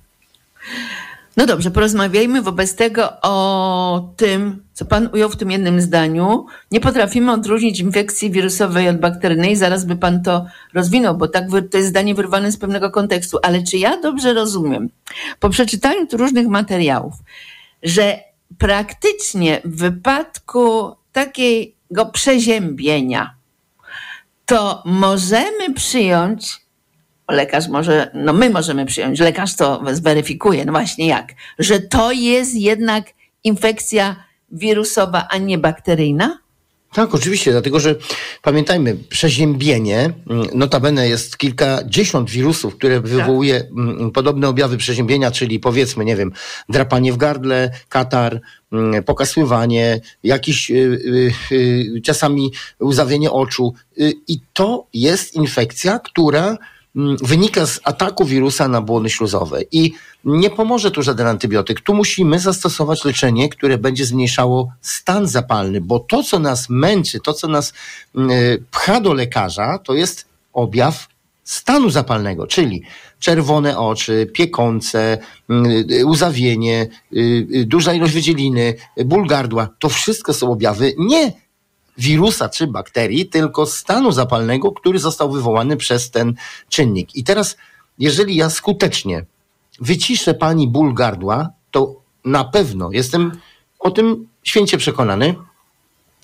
No 1.36 1.46
dobrze, 1.46 1.70
porozmawiajmy 1.70 2.42
wobec 2.42 2.74
tego 2.74 3.12
o 3.22 4.08
tym, 4.16 4.62
co 4.72 4.84
Pan 4.84 5.08
ujął 5.12 5.30
w 5.30 5.36
tym 5.36 5.50
jednym 5.50 5.80
zdaniu. 5.80 6.46
Nie 6.70 6.80
potrafimy 6.80 7.32
odróżnić 7.32 7.80
infekcji 7.80 8.30
wirusowej 8.30 8.88
od 8.88 9.00
bakteryjnej. 9.00 9.56
Zaraz 9.56 9.84
by 9.84 9.96
Pan 9.96 10.22
to 10.22 10.46
rozwinął, 10.74 11.16
bo 11.16 11.28
tak 11.28 11.44
to 11.70 11.78
jest 11.78 11.88
zdanie 11.88 12.14
wyrwane 12.14 12.52
z 12.52 12.56
pewnego 12.56 12.90
kontekstu. 12.90 13.38
Ale 13.42 13.62
czy 13.62 13.78
ja 13.78 14.00
dobrze 14.00 14.34
rozumiem, 14.34 14.88
po 15.40 15.50
przeczytaniu 15.50 16.06
tu 16.06 16.16
różnych 16.16 16.48
materiałów, 16.48 17.14
że 17.82 18.18
praktycznie 18.59 19.61
w 19.64 19.76
wypadku 19.76 20.96
takiego 21.12 22.07
przeziębienia, 22.12 23.35
to 24.46 24.83
możemy 24.85 25.74
przyjąć 25.74 26.64
lekarz 27.28 27.68
może, 27.68 28.11
no 28.14 28.33
my 28.33 28.50
możemy 28.50 28.87
przyjąć, 28.87 29.20
lekarz 29.20 29.57
to 29.57 29.83
zweryfikuje, 29.92 30.64
no 30.64 30.72
właśnie 30.72 31.07
jak, 31.07 31.33
że 31.59 31.80
to 31.80 32.12
jest 32.12 32.54
jednak 32.54 33.04
infekcja 33.44 34.24
wirusowa, 34.50 35.28
a 35.30 35.38
nie 35.38 35.59
bakteryjna? 35.59 36.38
Tak, 36.94 37.14
oczywiście, 37.14 37.50
dlatego 37.50 37.80
że 37.80 37.94
pamiętajmy, 38.42 38.96
przeziębienie, 39.09 40.12
mm, 40.30 40.46
notabene 40.54 41.09
jest 41.09 41.37
kilkadziesiąt 41.37 42.30
wirusów, 42.30 42.76
które 42.76 43.00
wywołuje 43.00 43.57
mm, 43.57 44.11
podobne 44.11 44.48
objawy 44.48 44.76
przeziębienia, 44.76 45.30
czyli 45.30 45.61
powiedzmy, 45.61 46.04
nie 46.04 46.16
wiem, 46.16 46.33
drapanie 46.68 47.12
w 47.12 47.16
gardle, 47.16 47.70
katar, 47.88 48.40
mm, 48.72 49.04
pokasływanie, 49.04 50.00
jakiś 50.24 50.70
y, 50.70 50.74
y, 50.74 51.54
y, 51.96 52.00
czasami 52.04 52.52
łzawienie 52.83 53.30
oczu. 53.30 53.74
I 54.28 54.40
to 54.52 54.87
jest 54.92 55.35
infekcja, 55.35 55.98
która 55.98 56.59
wynika 57.22 57.66
z 57.66 57.80
ataku 57.85 58.24
wirusa 58.24 58.68
na 58.68 58.80
błony 58.80 59.11
śluzowe 59.11 59.62
i 59.72 59.92
nie 60.24 60.50
pomoże 60.50 60.90
tu 60.90 61.02
żaden 61.02 61.26
antybiotyk. 61.26 61.80
Tu 61.80 61.94
musimy 61.94 62.38
zastosować 62.38 63.04
leczenie, 63.04 63.48
które 63.48 63.78
będzie 63.78 64.07
zmniejszało 64.07 64.72
stan 64.80 65.26
zapalny, 65.26 65.80
bo 65.80 65.98
to, 66.00 66.22
co 66.22 66.38
nas 66.38 66.70
męczy, 66.70 67.20
to, 67.20 67.33
co 67.33 67.48
nas 67.48 67.72
mm, 68.14 68.30
pcha 68.70 69.00
do 69.00 69.12
lekarza, 69.12 69.78
to 69.78 69.94
jest 69.94 70.26
objaw 70.52 71.09
stanu 71.44 71.90
zapalnego, 71.90 72.46
czyli 72.46 72.83
czerwone 73.18 73.78
oczy, 73.78 74.30
piekące, 74.33 75.18
mm, 75.48 75.66
y, 75.66 76.04
y, 77.12 77.46
y, 77.54 77.64
duża 77.64 77.94
ilość 77.94 78.14
wydzieliny, 78.14 78.74
y, 79.00 79.04
ból 79.04 79.26
gardła. 79.26 79.68
To 79.78 79.88
wszystko 79.88 80.35
są 80.35 80.52
objawy 80.52 80.92
nie 80.98 81.33
wirusa 81.98 82.48
czy 82.48 82.66
bakterii, 82.66 83.26
tylko 83.26 83.66
stanu 83.66 84.12
zapalnego, 84.12 84.72
który 84.72 84.98
został 84.98 85.33
wywołany 85.33 85.76
przez 85.76 86.11
ten 86.11 86.35
czynnik. 86.68 87.16
I 87.16 87.24
teraz, 87.24 87.57
jeżeli 87.98 88.37
ja 88.37 88.50
skutecznie 88.50 89.24
wyciszę 89.80 90.35
pani 90.35 90.68
ból 90.68 90.94
gardła, 90.94 91.50
to 91.70 92.00
na 92.24 92.44
pewno 92.44 92.92
jestem 92.92 93.33
o 93.78 93.90
tym 93.90 94.28
święcie 94.42 94.78
przekonany, 94.78 95.35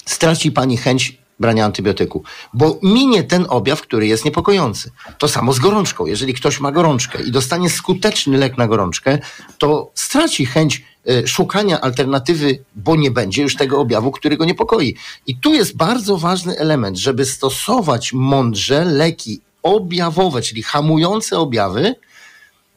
straci 0.05 0.53
pani 0.53 0.77
chęć 0.77 1.21
brania 1.41 1.65
antybiotyku, 1.65 2.23
bo 2.55 2.79
minie 2.83 3.25
ten 3.25 3.47
objaw, 3.49 3.83
który 3.83 4.07
jest 4.07 4.25
niepokojący. 4.25 4.91
To 5.19 5.29
samo 5.29 5.53
z 5.53 5.59
gorączką. 5.59 6.07
Jeżeli 6.07 6.35
ktoś 6.35 6.61
ma 6.61 6.73
gorączkę 6.73 7.23
i 7.23 7.31
dostanie 7.31 7.71
skuteczny 7.71 8.39
lek 8.39 8.59
na 8.59 8.67
gorączkę, 8.69 9.19
to 9.59 9.91
straci 9.95 10.47
chęć 10.47 10.85
szukania 11.27 11.81
alternatywy, 11.81 12.65
bo 12.77 12.97
nie 12.97 13.11
będzie 13.11 13.43
już 13.43 13.57
tego 13.57 13.81
objawu, 13.81 14.11
który 14.11 14.37
go 14.37 14.45
niepokoi. 14.45 14.97
I 15.27 15.37
tu 15.37 15.55
jest 15.55 15.77
bardzo 15.77 16.17
ważny 16.17 16.59
element, 16.59 16.99
żeby 16.99 17.25
stosować 17.25 18.13
mądrze 18.13 18.85
leki 18.85 19.41
objawowe, 19.63 20.43
czyli 20.43 20.63
hamujące 20.63 21.39
objawy, 21.39 21.95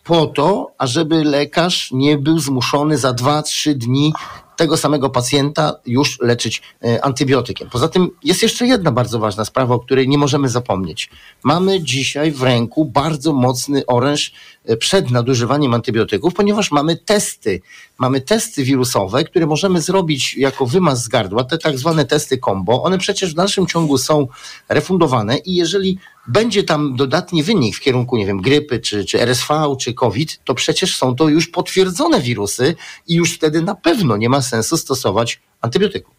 po 0.03 0.25
to, 0.25 0.71
ażeby 0.77 1.23
lekarz 1.23 1.89
nie 1.91 2.17
był 2.17 2.39
zmuszony 2.39 2.97
za 2.97 3.12
2-3 3.12 3.73
dni 3.73 4.13
tego 4.57 4.77
samego 4.77 5.09
pacjenta 5.09 5.75
już 5.85 6.19
leczyć 6.21 6.61
e, 6.83 7.05
antybiotykiem. 7.05 7.69
Poza 7.69 7.87
tym 7.87 8.09
jest 8.23 8.43
jeszcze 8.43 8.67
jedna 8.67 8.91
bardzo 8.91 9.19
ważna 9.19 9.45
sprawa, 9.45 9.75
o 9.75 9.79
której 9.79 10.09
nie 10.09 10.17
możemy 10.17 10.49
zapomnieć. 10.49 11.09
Mamy 11.43 11.81
dzisiaj 11.81 12.31
w 12.31 12.43
ręku 12.43 12.85
bardzo 12.85 13.33
mocny 13.33 13.85
oręż 13.85 14.33
e, 14.65 14.77
przed 14.77 15.11
nadużywaniem 15.11 15.73
antybiotyków, 15.73 16.33
ponieważ 16.33 16.71
mamy 16.71 16.97
testy. 16.97 17.61
Mamy 17.97 18.21
testy 18.21 18.63
wirusowe, 18.63 19.23
które 19.23 19.45
możemy 19.45 19.81
zrobić 19.81 20.37
jako 20.37 20.65
wymaz 20.65 21.03
z 21.03 21.07
gardła, 21.07 21.43
te 21.43 21.57
tak 21.57 21.77
zwane 21.77 22.05
testy 22.05 22.37
combo. 22.37 22.83
One 22.83 22.97
przecież 22.97 23.31
w 23.31 23.35
dalszym 23.35 23.67
ciągu 23.67 23.97
są 23.97 24.27
refundowane 24.69 25.37
i 25.37 25.55
jeżeli 25.55 25.97
będzie 26.27 26.63
tam 26.63 26.95
dodatni 26.95 27.43
wynik 27.43 27.75
w 27.75 27.79
kierunku, 27.79 28.17
nie 28.17 28.25
wiem, 28.25 28.41
grypy, 28.41 28.79
czy, 28.79 29.05
czy 29.05 29.21
RSV, 29.21 29.75
czy 29.79 29.93
COVID, 29.93 30.39
to 30.43 30.53
przecież 30.53 30.97
są 30.97 31.15
to 31.15 31.29
już 31.29 31.47
potwierdzone 31.47 32.21
wirusy 32.21 32.75
i 33.07 33.15
już 33.15 33.33
wtedy 33.33 33.62
na 33.62 33.75
pewno 33.75 34.17
nie 34.17 34.29
ma 34.29 34.41
sensu 34.41 34.77
stosować 34.77 35.41
antybiotyku. 35.62 36.12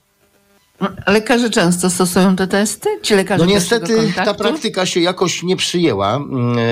Lekarze 1.06 1.50
często 1.50 1.90
stosują 1.90 2.36
te 2.36 2.46
testy? 2.46 2.88
Ci 3.02 3.14
lekarze 3.14 3.44
no 3.44 3.50
niestety 3.50 4.12
ta 4.16 4.34
praktyka 4.34 4.86
się 4.86 5.00
jakoś 5.00 5.42
nie 5.42 5.56
przyjęła. 5.56 6.16
Mm, 6.16 6.58
e, 6.58 6.62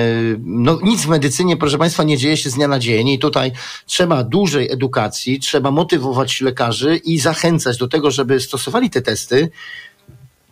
no, 0.43 0.79
nic 0.83 1.01
w 1.01 1.07
medycynie, 1.07 1.57
proszę 1.57 1.77
Państwa, 1.77 2.03
nie 2.03 2.17
dzieje 2.17 2.37
się 2.37 2.49
z 2.49 2.53
dnia 2.53 2.67
na 2.67 2.79
dzień 2.79 3.09
i 3.09 3.19
tutaj 3.19 3.51
trzeba 3.85 4.23
dużej 4.23 4.71
edukacji, 4.71 5.39
trzeba 5.39 5.71
motywować 5.71 6.41
lekarzy 6.41 6.95
i 6.95 7.19
zachęcać 7.19 7.77
do 7.77 7.87
tego, 7.87 8.11
żeby 8.11 8.39
stosowali 8.39 8.89
te 8.89 9.01
testy. 9.01 9.49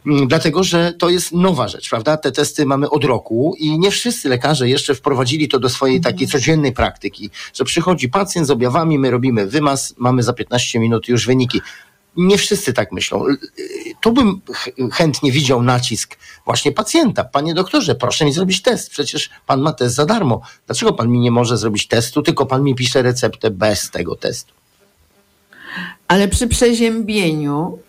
Mm, 0.06 0.28
dlatego, 0.28 0.64
że 0.64 0.94
to 0.94 1.10
jest 1.10 1.32
nowa 1.32 1.68
rzecz, 1.68 1.90
prawda? 1.90 2.18
Te 2.18 2.32
testy 2.32 2.66
mamy 2.66 2.90
od 2.90 3.04
roku 3.04 3.56
i 3.60 3.80
nie 3.80 3.92
wszyscy 3.92 4.30
lekarze 4.30 4.70
jeszcze 4.70 4.96
wprowadzili 4.96 5.48
to 5.48 5.60
do 5.60 5.70
swojej 5.70 5.98
mhm. 5.98 6.14
takiej 6.14 6.28
codziennej 6.28 6.72
praktyki, 6.72 7.30
że 7.54 7.64
przychodzi 7.64 8.10
pacjent 8.10 8.48
z 8.48 8.52
objawami, 8.52 9.00
my 9.00 9.12
robimy 9.12 9.48
wymaz, 9.48 9.94
mamy 9.98 10.24
za 10.24 10.34
15 10.34 10.80
minut 10.80 11.08
już 11.08 11.26
wyniki. 11.26 11.62
Nie 12.18 12.38
wszyscy 12.38 12.74
tak 12.74 12.92
myślą. 12.92 13.26
Tu 14.02 14.12
bym 14.12 14.42
chętnie 14.92 15.32
widział 15.32 15.64
nacisk 15.64 16.18
właśnie 16.46 16.72
pacjenta. 16.72 17.24
Panie 17.24 17.54
doktorze, 17.54 17.96
proszę 17.96 18.26
mi 18.26 18.34
zrobić 18.34 18.62
test. 18.62 18.90
Przecież 18.90 19.30
pan 19.46 19.62
ma 19.62 19.74
test 19.74 19.96
za 19.96 20.06
darmo. 20.06 20.42
Dlaczego 20.66 20.94
pan 20.94 21.10
mi 21.10 21.20
nie 21.20 21.32
może 21.32 21.58
zrobić 21.58 21.88
testu, 21.88 22.22
tylko 22.22 22.46
pan 22.46 22.64
mi 22.64 22.76
pisze 22.76 23.02
receptę 23.02 23.52
bez 23.52 23.92
tego 23.92 24.16
testu? 24.16 24.54
Ale 26.08 26.28
przy 26.28 26.48
przeziębieniu 26.48 27.80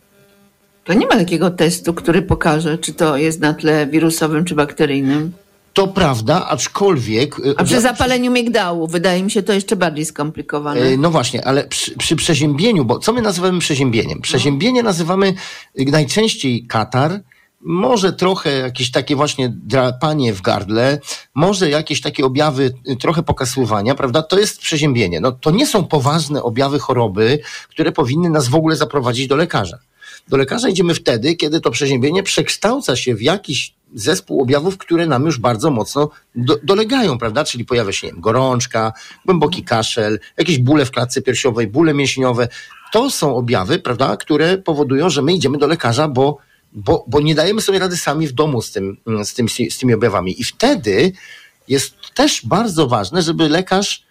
to 0.85 0.93
nie 0.93 1.07
ma 1.07 1.17
takiego 1.17 1.51
testu, 1.51 1.95
który 1.95 2.23
pokaże, 2.23 2.79
czy 2.79 2.95
to 2.95 3.17
jest 3.17 3.41
na 3.41 3.55
tle 3.55 3.87
wirusowym 3.87 4.45
czy 4.45 4.55
bakteryjnym. 4.55 5.33
To 5.73 5.89
prawda, 5.89 6.49
aczkolwiek. 6.49 7.39
Y, 7.39 7.55
A 7.57 7.65
przy 7.65 7.81
zapaleniu 7.81 8.33
migdału 8.33 8.87
wydaje 8.87 9.23
mi 9.23 9.31
się 9.31 9.43
to 9.43 9.53
jeszcze 9.53 9.77
bardziej 9.77 10.05
skomplikowane. 10.05 10.81
Y, 10.81 10.99
no 10.99 11.11
właśnie, 11.11 11.47
ale 11.47 11.65
przy, 11.65 11.97
przy 11.97 12.17
przeziębieniu, 12.17 12.85
bo 12.85 12.99
co 12.99 13.13
my 13.13 13.23
nazywamy 13.23 13.59
przeziębieniem? 13.59 14.21
Przeziębienie 14.21 14.83
nazywamy 14.83 15.35
y, 15.81 15.85
najczęściej 15.85 16.67
katar, 16.67 17.21
może 17.61 18.13
trochę 18.13 18.59
jakieś 18.59 18.91
takie 18.91 19.17
właśnie 19.17 19.49
drapanie 19.49 20.33
w 20.33 20.43
gardle, 20.43 20.99
może 21.35 21.71
jakieś 21.71 22.01
takie 22.01 22.25
objawy 22.25 22.75
trochę 23.01 23.23
pokasływania, 23.23 23.95
prawda? 23.95 24.23
To 24.23 24.39
jest 24.39 24.61
przeziębienie. 24.61 25.21
No, 25.21 25.33
to 25.33 25.51
nie 25.51 25.67
są 25.67 25.85
poważne 25.85 26.43
objawy 26.43 26.79
choroby, 26.79 27.39
które 27.69 27.93
powinny 27.93 28.31
nas 28.31 28.49
w 28.49 28.55
ogóle 28.55 28.77
zaprowadzić 28.77 29.27
do 29.27 29.37
lekarza. 29.37 29.79
Do 30.29 30.37
lekarza 30.37 30.69
idziemy 30.69 30.95
wtedy, 30.95 31.37
kiedy 31.37 31.61
to 31.61 31.71
przeziębienie 31.71 32.23
przekształca 32.23 32.97
się 32.97 33.15
w 33.15 33.23
jakiś 33.23 33.75
zespół 33.95 34.43
objawów, 34.43 34.79
które 34.79 35.07
nam 35.07 35.25
już 35.25 35.39
bardzo 35.39 35.71
mocno 35.71 36.11
do, 36.35 36.59
dolegają, 36.63 37.19
prawda? 37.19 37.45
Czyli 37.45 37.65
pojawia 37.65 37.93
się 37.93 38.07
nie 38.07 38.13
wiem, 38.13 38.21
gorączka, 38.21 38.93
głęboki 39.27 39.65
kaszel, 39.65 40.21
jakieś 40.37 40.59
bóle 40.59 40.85
w 40.85 40.91
klatce 40.91 41.23
piersiowej, 41.23 41.67
bóle 41.67 41.95
mięśniowe. 41.95 42.49
To 42.93 43.11
są 43.11 43.37
objawy, 43.37 43.79
prawda, 43.79 44.17
które 44.17 44.59
powodują, 44.59 45.11
że 45.11 45.23
my 45.23 45.35
idziemy 45.35 45.59
do 45.59 45.67
lekarza, 45.67 46.09
bo, 46.09 46.39
bo, 46.73 47.05
bo 47.09 47.21
nie 47.21 47.35
dajemy 47.35 47.61
sobie 47.61 47.79
rady 47.79 47.97
sami 47.97 48.27
w 48.27 48.33
domu 48.33 48.63
z, 48.63 48.73
tym, 48.73 48.97
z, 49.25 49.35
tym, 49.35 49.49
z 49.49 49.79
tymi 49.79 49.95
objawami. 49.95 50.41
I 50.41 50.45
wtedy 50.45 51.13
jest 51.69 51.95
też 52.15 52.47
bardzo 52.47 52.89
ważne, 52.89 53.23
żeby 53.23 53.49
lekarz 53.49 54.05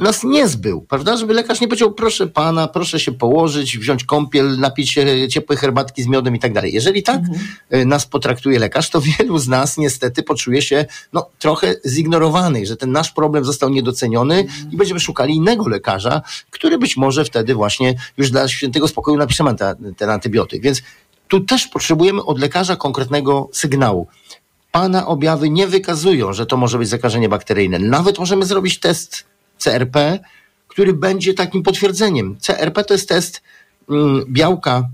nas 0.00 0.24
nie 0.24 0.48
zbył, 0.48 0.80
prawda? 0.80 1.16
Żeby 1.16 1.34
lekarz 1.34 1.60
nie 1.60 1.68
powiedział, 1.68 1.92
proszę 1.92 2.26
pana, 2.26 2.68
proszę 2.68 3.00
się 3.00 3.12
położyć, 3.12 3.78
wziąć 3.78 4.04
kąpiel, 4.04 4.58
napić 4.58 4.90
się 4.90 5.28
ciepłej 5.28 5.58
herbatki 5.58 6.02
z 6.02 6.06
miodem 6.06 6.36
i 6.36 6.38
tak 6.38 6.52
dalej. 6.52 6.72
Jeżeli 6.72 7.02
tak 7.02 7.20
mhm. 7.20 7.38
Y, 7.74 7.86
nas 7.86 8.06
potraktuje 8.06 8.58
lekarz, 8.58 8.90
to 8.90 9.00
wielu 9.18 9.38
z 9.38 9.48
nas 9.48 9.78
niestety 9.78 10.22
poczuje 10.22 10.62
się 10.62 10.86
no, 11.12 11.26
trochę 11.38 11.74
zignorowany, 11.86 12.66
że 12.66 12.76
ten 12.76 12.92
nasz 12.92 13.10
problem 13.10 13.44
został 13.44 13.68
niedoceniony 13.68 14.38
mhm. 14.38 14.72
i 14.72 14.76
będziemy 14.76 15.00
szukali 15.00 15.34
innego 15.34 15.68
lekarza, 15.68 16.22
który 16.50 16.78
być 16.78 16.96
może 16.96 17.24
wtedy 17.24 17.54
właśnie 17.54 17.94
już 18.16 18.30
dla 18.30 18.48
świętego 18.48 18.88
spokoju 18.88 19.16
napiszemy 19.16 19.54
ten, 19.54 19.94
ten 19.94 20.10
antybiotyk. 20.10 20.62
Więc 20.62 20.82
tu 21.28 21.40
też 21.40 21.66
potrzebujemy 21.66 22.24
od 22.24 22.38
lekarza 22.38 22.76
konkretnego 22.76 23.48
sygnału. 23.52 24.06
Pana 24.72 25.06
objawy 25.06 25.50
nie 25.50 25.66
wykazują, 25.66 26.32
że 26.32 26.46
to 26.46 26.56
może 26.56 26.78
być 26.78 26.88
zakażenie 26.88 27.28
bakteryjne. 27.28 27.78
Nawet 27.78 28.18
możemy 28.18 28.44
zrobić 28.44 28.80
test 28.80 29.24
CRP, 29.58 30.18
który 30.68 30.92
będzie 30.92 31.34
takim 31.34 31.62
potwierdzeniem. 31.62 32.36
CRP 32.40 32.84
to 32.84 32.94
jest 32.94 33.08
test 33.08 33.42
mm, 33.90 34.24
białka 34.28 34.88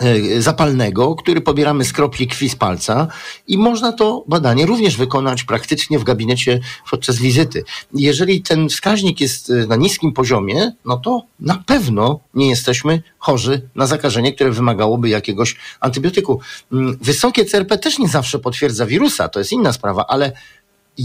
e, 0.00 0.42
zapalnego, 0.42 1.14
który 1.14 1.40
pobieramy 1.40 1.84
z 1.84 1.92
kropli 1.92 2.28
krwi 2.28 2.48
z 2.48 2.56
palca 2.56 3.08
i 3.48 3.58
można 3.58 3.92
to 3.92 4.24
badanie 4.28 4.66
również 4.66 4.96
wykonać 4.96 5.44
praktycznie 5.44 5.98
w 5.98 6.04
gabinecie 6.04 6.60
podczas 6.90 7.18
wizyty. 7.18 7.64
Jeżeli 7.94 8.42
ten 8.42 8.68
wskaźnik 8.68 9.20
jest 9.20 9.50
e, 9.50 9.66
na 9.66 9.76
niskim 9.76 10.12
poziomie, 10.12 10.72
no 10.84 10.96
to 10.96 11.22
na 11.40 11.62
pewno 11.66 12.20
nie 12.34 12.48
jesteśmy 12.48 13.02
chorzy 13.18 13.68
na 13.74 13.86
zakażenie, 13.86 14.32
które 14.32 14.50
wymagałoby 14.50 15.08
jakiegoś 15.08 15.56
antybiotyku. 15.80 16.40
Mm, 16.72 16.98
wysokie 17.00 17.44
CRP 17.44 17.78
też 17.78 17.98
nie 17.98 18.08
zawsze 18.08 18.38
potwierdza 18.38 18.86
wirusa, 18.86 19.28
to 19.28 19.38
jest 19.38 19.52
inna 19.52 19.72
sprawa, 19.72 20.06
ale 20.08 20.32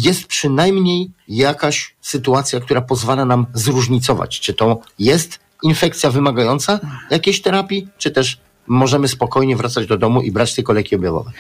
jest 0.03 0.27
przynajmniej 0.27 1.12
jakaś 1.27 1.95
sytuacja, 2.01 2.60
która 2.60 2.81
pozwala 2.81 3.25
nam 3.25 3.45
zróżnicować, 3.53 4.39
czy 4.39 4.53
to 4.53 4.79
jest 4.99 5.39
infekcja 5.63 6.10
wymagająca 6.12 6.79
jakiejś 7.10 7.41
terapii, 7.41 7.88
czy 7.97 8.12
też 8.12 8.38
możemy 8.67 9.08
spokojnie 9.08 9.55
wracać 9.55 9.88
do 9.88 9.97
domu 9.97 10.21
i 10.21 10.31
brać 10.31 10.55
tylko 10.55 10.73
leki 10.73 10.95
objawowe. 10.95 11.31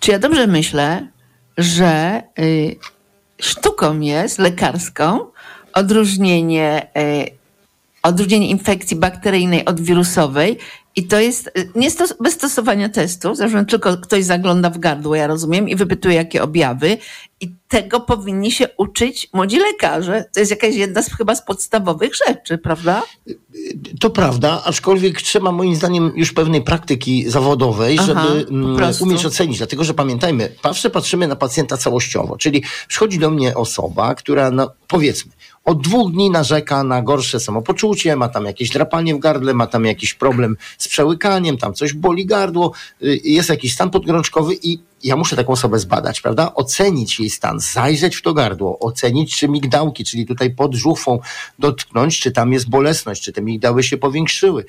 Czy 0.00 0.10
ja 0.10 0.18
dobrze 0.18 0.46
myślę, 0.46 1.08
że 1.58 2.22
y, 2.38 2.76
sztuką 3.40 4.00
jest 4.00 4.38
lekarską 4.38 5.26
odróżnienie, 5.72 6.86
y, 6.98 7.30
odróżnienie 8.02 8.48
infekcji 8.48 8.96
bakteryjnej 8.96 9.64
od 9.64 9.80
wirusowej 9.80 10.58
i 10.96 11.04
to 11.04 11.20
jest 11.20 11.46
y, 11.46 11.70
nie 11.74 11.90
stos 11.90 12.14
bez 12.20 12.34
stosowania 12.34 12.88
testu, 12.88 13.34
zresztą 13.34 13.66
tylko 13.66 13.96
ktoś 13.96 14.24
zagląda 14.24 14.70
w 14.70 14.78
gardło, 14.78 15.14
ja 15.14 15.26
rozumiem, 15.26 15.68
i 15.68 15.76
wypytuje, 15.76 16.14
jakie 16.14 16.42
objawy. 16.42 16.98
I 17.40 17.52
tego 17.68 18.00
powinni 18.00 18.52
się 18.52 18.68
uczyć 18.76 19.28
młodzi 19.32 19.58
lekarze. 19.58 20.24
To 20.34 20.40
jest 20.40 20.50
jakaś 20.50 20.74
jedna 20.74 21.02
z 21.02 21.12
chyba 21.12 21.34
z 21.34 21.44
podstawowych 21.44 22.12
rzeczy, 22.26 22.58
prawda? 22.58 23.02
To 24.00 24.10
prawda, 24.10 24.62
aczkolwiek 24.64 25.22
trzeba 25.22 25.52
moim 25.52 25.76
zdaniem 25.76 26.12
już 26.14 26.32
pewnej 26.32 26.62
praktyki 26.62 27.30
zawodowej, 27.30 27.96
Aha, 28.00 28.06
żeby 28.06 28.46
mm, 28.50 28.92
umieć 29.00 29.26
ocenić. 29.26 29.58
Dlatego, 29.58 29.84
że 29.84 29.94
pamiętajmy, 29.94 30.52
zawsze 30.64 30.90
patrzymy 30.90 31.28
na 31.28 31.36
pacjenta 31.36 31.76
całościowo. 31.76 32.36
Czyli 32.36 32.62
przychodzi 32.88 33.18
do 33.18 33.30
mnie 33.30 33.54
osoba, 33.54 34.14
która, 34.14 34.50
no, 34.50 34.70
powiedzmy, 34.86 35.32
od 35.66 35.82
dwóch 35.82 36.12
dni 36.12 36.30
narzeka 36.30 36.82
na 36.82 37.02
gorsze 37.02 37.40
samopoczucie, 37.40 38.16
ma 38.16 38.28
tam 38.28 38.44
jakieś 38.44 38.70
drapanie 38.70 39.14
w 39.14 39.18
gardle, 39.18 39.54
ma 39.54 39.66
tam 39.66 39.84
jakiś 39.84 40.14
problem 40.14 40.56
z 40.78 40.88
przełykaniem, 40.88 41.58
tam 41.58 41.74
coś 41.74 41.92
boli 41.92 42.26
gardło, 42.26 42.72
y, 43.02 43.20
jest 43.24 43.48
jakiś 43.48 43.72
stan 43.74 43.90
podgorączkowy 43.90 44.54
i 44.62 44.78
ja 45.06 45.16
muszę 45.16 45.36
taką 45.36 45.52
osobę 45.52 45.78
zbadać, 45.78 46.20
prawda? 46.20 46.54
Ocenić 46.54 47.20
jej 47.20 47.30
stan, 47.30 47.60
zajrzeć 47.60 48.16
w 48.16 48.22
to 48.22 48.34
gardło, 48.34 48.78
ocenić 48.78 49.36
czy 49.36 49.48
migdałki, 49.48 50.04
czyli 50.04 50.26
tutaj 50.26 50.50
pod 50.50 50.74
żuchwą 50.74 51.18
dotknąć, 51.58 52.20
czy 52.20 52.32
tam 52.32 52.52
jest 52.52 52.68
bolesność, 52.68 53.22
czy 53.22 53.32
te 53.32 53.42
migdały 53.42 53.82
się 53.82 53.96
powiększyły, 53.96 54.64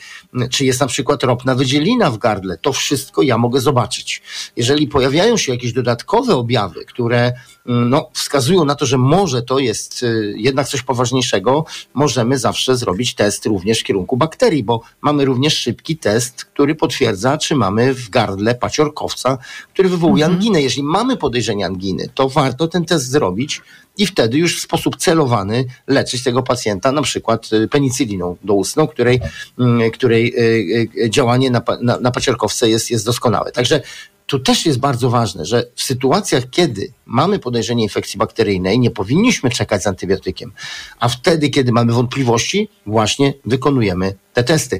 czy 0.51 0.65
jest 0.65 0.79
na 0.79 0.87
przykład 0.87 1.23
ropna 1.23 1.55
wydzielina 1.55 2.11
w 2.11 2.17
gardle. 2.17 2.57
To 2.57 2.73
wszystko 2.73 3.21
ja 3.21 3.37
mogę 3.37 3.61
zobaczyć. 3.61 4.21
Jeżeli 4.55 4.87
pojawiają 4.87 5.37
się 5.37 5.51
jakieś 5.51 5.73
dodatkowe 5.73 6.35
objawy, 6.35 6.85
które 6.85 7.33
mm, 7.65 7.89
no, 7.89 8.09
wskazują 8.13 8.65
na 8.65 8.75
to, 8.75 8.85
że 8.85 8.97
może 8.97 9.41
to 9.41 9.59
jest 9.59 10.03
y, 10.03 10.33
jednak 10.37 10.67
coś 10.67 10.81
poważniejszego, 10.81 11.65
możemy 11.93 12.37
zawsze 12.37 12.77
zrobić 12.77 13.15
test 13.15 13.45
również 13.45 13.79
w 13.79 13.83
kierunku 13.83 14.17
bakterii, 14.17 14.63
bo 14.63 14.81
mamy 15.01 15.25
również 15.25 15.57
szybki 15.57 15.97
test, 15.97 16.45
który 16.45 16.75
potwierdza, 16.75 17.37
czy 17.37 17.55
mamy 17.55 17.93
w 17.93 18.09
gardle 18.09 18.55
paciorkowca, 18.55 19.37
który 19.77 19.89
wywołuje 19.89 20.25
Mhm. 20.25 20.37
anginę. 20.37 20.61
Jeżeli 20.61 20.83
mamy 20.83 21.17
podejrzenie 21.17 21.65
anginy, 21.65 22.09
to 22.15 22.29
warto 22.29 22.67
ten 22.67 22.85
test 22.85 23.09
zrobić 23.09 23.61
i 23.97 24.05
wtedy 24.05 24.37
już 24.37 24.57
w 24.57 24.61
sposób 24.61 24.95
celowany 24.95 25.65
leczyć 25.87 26.23
tego 26.23 26.43
pacjenta, 26.43 26.91
na 26.91 27.01
przykład 27.01 27.49
y, 27.53 27.67
penicyliną 27.67 28.35
doustną, 28.43 28.87
której, 28.87 29.19
mm, 29.59 29.91
której 29.91 30.33
y, 30.37 31.03
y, 31.05 31.09
działanie 31.09 31.51
na, 31.51 31.61
na, 31.81 31.99
na 31.99 32.11
paciorkowce 32.11 32.69
jest, 32.69 32.91
jest 32.91 33.05
doskonałe. 33.05 33.51
Także 33.51 33.81
tu 34.27 34.39
też 34.39 34.65
jest 34.65 34.79
bardzo 34.79 35.09
ważne, 35.09 35.45
że 35.45 35.65
w 35.75 35.83
sytuacjach, 35.83 36.49
kiedy 36.49 36.91
mamy 37.05 37.39
podejrzenie 37.39 37.83
infekcji 37.83 38.17
bakteryjnej, 38.17 38.79
nie 38.79 38.91
powinniśmy 38.91 39.49
czekać 39.49 39.83
z 39.83 39.87
antybiotykiem, 39.87 40.51
a 40.99 41.09
wtedy, 41.09 41.49
kiedy 41.49 41.71
mamy 41.71 41.93
wątpliwości, 41.93 42.69
właśnie 42.85 43.33
wykonujemy 43.45 44.15
te 44.33 44.43
testy. 44.43 44.79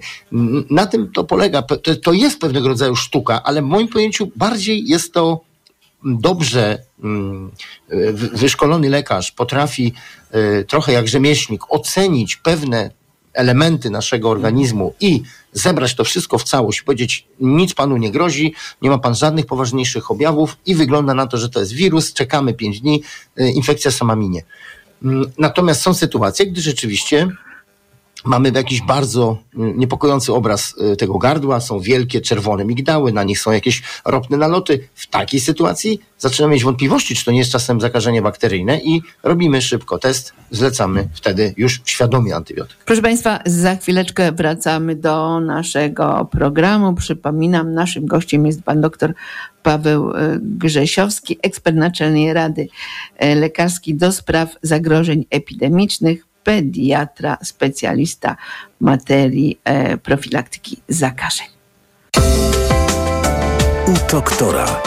Na 0.70 0.86
tym 0.86 1.12
to 1.12 1.24
polega, 1.24 1.62
to, 1.62 1.96
to 1.96 2.14
jest 2.14 2.40
pewnego 2.40 2.68
rodzaju 2.68 2.96
sztuka, 2.96 3.44
ale 3.44 3.62
w 3.62 3.66
moim 3.66 3.88
pojęciu 3.88 4.32
bardziej 4.36 4.88
jest 4.88 5.14
to 5.14 5.42
dobrze 6.04 6.84
mm, 7.04 7.52
wy- 7.90 8.30
wyszkolony 8.30 8.90
lekarz 8.90 9.32
potrafi 9.32 9.94
y, 10.36 10.66
trochę 10.66 10.92
jak 10.92 11.08
rzemieślnik 11.08 11.62
ocenić 11.70 12.36
pewne 12.36 12.92
elementy 13.38 13.90
naszego 13.90 14.30
organizmu 14.30 14.94
i 15.00 15.22
zebrać 15.54 15.96
to 15.96 16.04
wszystko 16.04 16.38
w 16.38 16.44
całość, 16.44 16.82
powiedzieć 16.82 17.28
nic 17.40 17.74
panu 17.74 17.98
nie 17.98 18.12
grozi, 18.12 18.54
nie 18.82 18.90
ma 18.90 18.98
pan 18.98 19.16
żadnych 19.16 19.46
poważniejszych 19.46 20.12
objawów 20.12 20.58
i 20.66 20.76
wygląda 20.76 21.14
na 21.14 21.28
to, 21.28 21.38
że 21.38 21.50
to 21.50 21.60
jest 21.60 21.74
wirus, 21.74 22.14
czekamy 22.14 22.54
5 22.54 22.82
dni, 22.82 23.04
y, 23.40 23.52
infekcja 23.52 23.92
sama 23.92 24.16
minie. 24.16 24.44
Mm, 25.04 25.32
Natomiast 25.38 25.82
są 25.82 25.94
sytuacje, 25.94 26.48
gdy 26.48 26.62
rzeczywiście 26.62 27.28
mamy 28.28 28.52
jakiś 28.56 28.82
bardzo 28.82 29.38
mm, 29.56 29.80
niepokojący 29.80 30.34
obraz 30.34 30.76
y, 30.94 30.96
tego 30.96 31.18
gardła, 31.18 31.60
są 31.60 31.80
wielkie 31.80 32.22
czerwone 32.22 32.66
migdały, 32.66 33.14
na 33.14 33.24
nich 33.24 33.40
są 33.40 33.52
jakieś 33.52 33.84
ropne 34.06 34.38
naloty. 34.38 34.88
W 34.96 35.08
takiej 35.08 35.40
sytuacji 35.40 36.00
zaczynamy 36.18 36.54
mieć 36.54 36.64
wątpliwości, 36.64 37.16
czy 37.16 37.26
to 37.26 37.32
nie 37.32 37.40
jest 37.40 37.52
czasem 37.52 37.82
zakażenie 37.82 38.22
bakteryjne 38.22 38.80
i 38.80 39.02
robimy 39.24 39.62
szybko 39.62 39.98
test, 39.98 40.34
zlecamy 40.52 41.10
wtedy 41.14 41.54
już 41.58 41.82
świadomie 41.86 42.36
antybiotyk. 42.36 42.78
Proszę 42.86 43.02
Państwa, 43.02 43.40
za 43.46 43.76
chwileczkę 43.76 44.32
wracamy 44.32 44.96
do 44.96 45.40
naszego 45.40 46.28
programu. 46.32 46.94
Przypominam, 46.94 47.74
naszym 47.74 48.06
gościem 48.06 48.46
jest 48.46 48.64
pan 48.64 48.82
dr 48.82 49.14
Paweł 49.64 50.12
e, 50.12 50.40
Grzesiowski, 50.42 51.40
ekspert 51.44 51.78
Naczelnej 51.78 52.34
Rady 52.34 52.68
e, 53.18 53.36
Lekarskiej 53.36 53.96
do 53.96 54.12
spraw 54.12 54.56
zagrożeń 54.62 55.26
epidemicznych, 55.30 56.27
pediatra, 56.48 57.38
specjalista 57.44 58.36
materii 58.80 59.60
e, 59.64 59.98
profilaktyki 59.98 60.78
zakażeń. 60.88 61.48
U 63.88 64.12
doktora. 64.12 64.87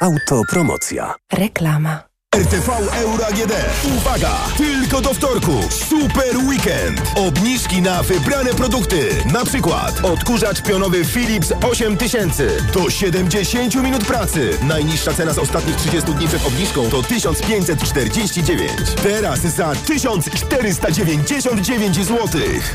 Autopromocja. 0.00 1.14
Reklama. 1.32 2.07
RTV 2.38 2.68
Euro 3.02 3.26
AGD. 3.26 3.52
Uwaga! 3.96 4.30
Tylko 4.56 5.00
do 5.00 5.14
wtorku. 5.14 5.52
Super 5.88 6.36
weekend. 6.48 7.00
Obniżki 7.16 7.82
na 7.82 8.02
wybrane 8.02 8.54
produkty. 8.54 9.08
Na 9.32 9.44
przykład 9.44 10.04
odkurzacz 10.04 10.62
pionowy 10.62 11.04
Philips 11.04 11.52
8000 11.70 12.46
do 12.74 12.90
70 12.90 13.74
minut 13.74 14.04
pracy. 14.04 14.50
Najniższa 14.62 15.14
cena 15.14 15.32
z 15.32 15.38
ostatnich 15.38 15.76
30 15.76 16.14
dni 16.14 16.28
przed 16.28 16.46
obniżką 16.46 16.90
to 16.90 17.02
1549. 17.02 18.70
Teraz 19.02 19.40
za 19.40 19.72
1499 19.86 21.96
zł. 21.96 22.18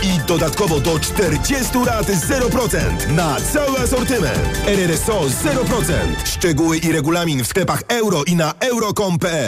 I 0.03 0.19
dodatkowo 0.27 0.79
do 0.79 0.99
40 0.99 1.77
lat 1.85 2.07
0% 2.07 3.07
na 3.07 3.37
cały 3.53 3.79
asortyment. 3.79 4.39
RRSO 4.67 5.21
0%. 5.21 5.93
Szczegóły 6.25 6.77
i 6.77 6.91
regulamin 6.91 7.43
w 7.43 7.47
sklepach 7.47 7.83
euro 7.87 8.23
i 8.23 8.35
na 8.35 8.53
euro.com.pl 8.59 9.42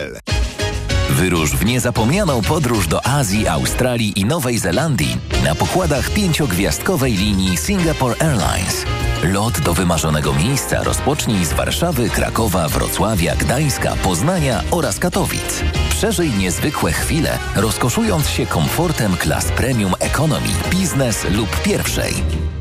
Wyrusz 1.09 1.51
w 1.51 1.65
niezapomnianą 1.65 2.41
podróż 2.41 2.87
do 2.87 3.05
Azji, 3.05 3.47
Australii 3.47 4.19
i 4.19 4.25
Nowej 4.25 4.59
Zelandii 4.59 5.17
na 5.43 5.55
pokładach 5.55 6.09
pięciogwiazdkowej 6.09 7.13
linii 7.13 7.57
Singapore 7.57 8.15
Airlines. 8.19 8.85
Lot 9.23 9.59
do 9.59 9.73
wymarzonego 9.73 10.33
miejsca 10.33 10.83
rozpocznij 10.83 11.45
z 11.45 11.53
Warszawy, 11.53 12.09
Krakowa, 12.09 12.69
Wrocławia, 12.69 13.35
Gdańska, 13.35 13.95
Poznania 14.03 14.63
oraz 14.71 14.99
Katowic. 14.99 15.61
Przeżyj 15.89 16.29
niezwykłe 16.29 16.91
chwile, 16.91 17.37
rozkoszując 17.55 18.29
się 18.29 18.45
komfortem 18.45 19.17
klas 19.17 19.45
premium 19.45 19.93
economy, 19.99 20.47
biznes 20.69 21.25
lub 21.31 21.61
pierwszej. 21.61 22.13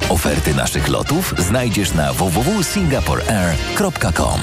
Oferty 0.09 0.55
naszych 0.55 0.88
lotów 0.88 1.35
znajdziesz 1.38 1.94
na 1.94 2.12
www.singaporeair.com. 2.12 4.40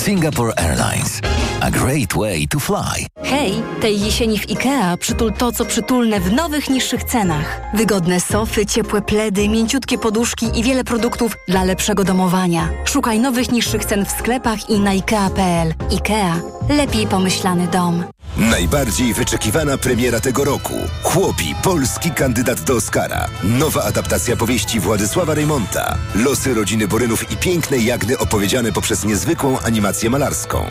Singapore 0.00 0.52
Airlines. 0.56 1.20
A 1.60 1.70
great 1.70 2.16
way 2.16 2.48
to 2.48 2.58
fly. 2.58 3.06
Hej, 3.22 3.62
tej 3.80 4.00
jesieni 4.00 4.38
w 4.38 4.50
IKEA 4.50 4.96
przytul 4.96 5.32
to, 5.32 5.52
co 5.52 5.64
przytulne 5.64 6.20
w 6.20 6.32
nowych, 6.32 6.70
niższych 6.70 7.04
cenach. 7.04 7.60
Wygodne 7.74 8.20
sofy, 8.20 8.66
ciepłe 8.66 9.02
pledy, 9.02 9.48
mięciutkie 9.48 9.98
poduszki 9.98 10.58
i 10.58 10.62
wiele 10.62 10.84
produktów 10.84 11.32
dla 11.48 11.64
lepszego 11.64 12.04
domowania. 12.04 12.68
Szukaj 12.84 13.20
nowych, 13.20 13.52
niższych 13.52 13.84
cen 13.84 14.06
w 14.06 14.10
sklepach 14.10 14.70
i 14.70 14.80
na 14.80 14.90
IKEA.pl. 14.90 15.74
IKEA. 15.90 16.40
Lepiej 16.68 17.06
pomyślany 17.06 17.66
dom. 17.66 18.04
Najbardziej 18.36 19.14
wyczekiwana 19.14 19.78
premiera 19.78 20.20
tego 20.20 20.44
roku. 20.44 20.74
Chłopi, 21.02 21.54
polski 21.62 22.10
kandydat 22.10 22.60
do 22.60 22.74
Oscara. 22.74 23.28
Nowa 23.42 23.84
adaptacja 23.84 24.36
powieści 24.36 24.80
Władysława 24.80 25.34
Reymonta. 25.34 25.98
Losy 26.14 26.54
rodziny 26.54 26.88
Borynów 26.88 27.32
i 27.32 27.36
pięknej 27.36 27.84
Jagny 27.84 28.18
opowiedziane 28.18 28.72
poprzez 28.72 29.04
niezwykłą 29.04 29.58
animację 29.60 30.10
malarską. 30.10 30.66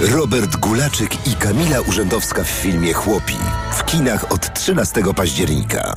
Robert 0.00 0.56
Gulaczyk 0.56 1.26
i 1.26 1.34
Kamila 1.34 1.80
Urzędowska 1.80 2.44
w 2.44 2.48
filmie 2.48 2.92
Chłopi. 2.92 3.36
W 3.72 3.84
kinach 3.84 4.32
od 4.32 4.54
13 4.54 5.02
października. 5.16 5.94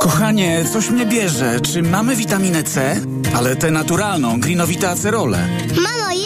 Kochanie, 0.00 0.64
coś 0.72 0.90
mnie 0.90 1.06
bierze. 1.06 1.60
Czy 1.60 1.82
mamy 1.82 2.16
witaminę 2.16 2.62
C? 2.62 3.00
Ale 3.36 3.56
tę 3.56 3.70
naturalną, 3.70 4.40
grinowite 4.40 4.90
acerole. 4.90 5.48
Mamo? 5.76 6.25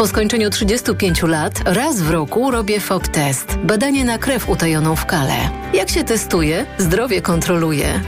Po 0.00 0.06
skończeniu 0.06 0.50
35 0.50 1.22
lat 1.22 1.60
raz 1.64 2.02
w 2.02 2.10
roku 2.10 2.50
robię 2.50 2.80
FOB 2.80 3.08
test. 3.08 3.56
Badanie 3.64 4.04
na 4.04 4.18
krew 4.18 4.48
utajoną 4.48 4.96
w 4.96 5.06
kale. 5.06 5.34
Jak 5.74 5.88
się 5.88 6.04
testuje, 6.04 6.66
zdrowie 6.78 7.22
kontroluje. 7.22 8.00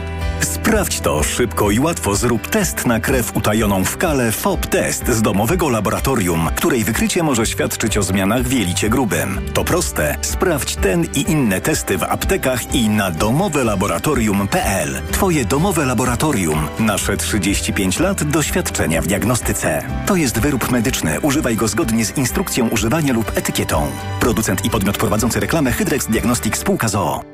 Sprawdź 0.45 0.99
to 0.99 1.23
szybko 1.23 1.71
i 1.71 1.79
łatwo. 1.79 2.15
Zrób 2.15 2.47
test 2.47 2.85
na 2.85 2.99
krew 2.99 3.35
utajoną 3.35 3.83
w 3.83 3.97
kale 3.97 4.31
FOB 4.31 4.67
Test 4.67 5.07
z 5.07 5.21
domowego 5.21 5.69
laboratorium, 5.69 6.49
której 6.55 6.83
wykrycie 6.83 7.23
może 7.23 7.45
świadczyć 7.45 7.97
o 7.97 8.03
zmianach 8.03 8.43
w 8.43 8.51
jelicie 8.51 8.89
grubym. 8.89 9.41
To 9.53 9.63
proste. 9.63 10.17
Sprawdź 10.21 10.75
ten 10.75 11.05
i 11.15 11.31
inne 11.31 11.61
testy 11.61 11.97
w 11.97 12.03
aptekach 12.03 12.75
i 12.75 12.89
na 12.89 13.11
domowelaboratorium.pl. 13.11 15.01
Twoje 15.11 15.45
domowe 15.45 15.85
laboratorium. 15.85 16.67
Nasze 16.79 17.17
35 17.17 17.99
lat 17.99 18.23
doświadczenia 18.23 19.01
w 19.01 19.07
diagnostyce. 19.07 19.83
To 20.05 20.15
jest 20.15 20.39
wyrób 20.39 20.71
medyczny. 20.71 21.19
Używaj 21.19 21.55
go 21.55 21.67
zgodnie 21.67 22.05
z 22.05 22.17
instrukcją 22.17 22.69
używania 22.69 23.13
lub 23.13 23.37
etykietą. 23.37 23.87
Producent 24.19 24.65
i 24.65 24.69
podmiot 24.69 24.97
prowadzący 24.97 25.39
reklamę 25.39 25.71
Hydrex 25.71 26.07
Diagnostics 26.07 26.59
Spółka 26.59 26.87
ZOO. 26.87 27.32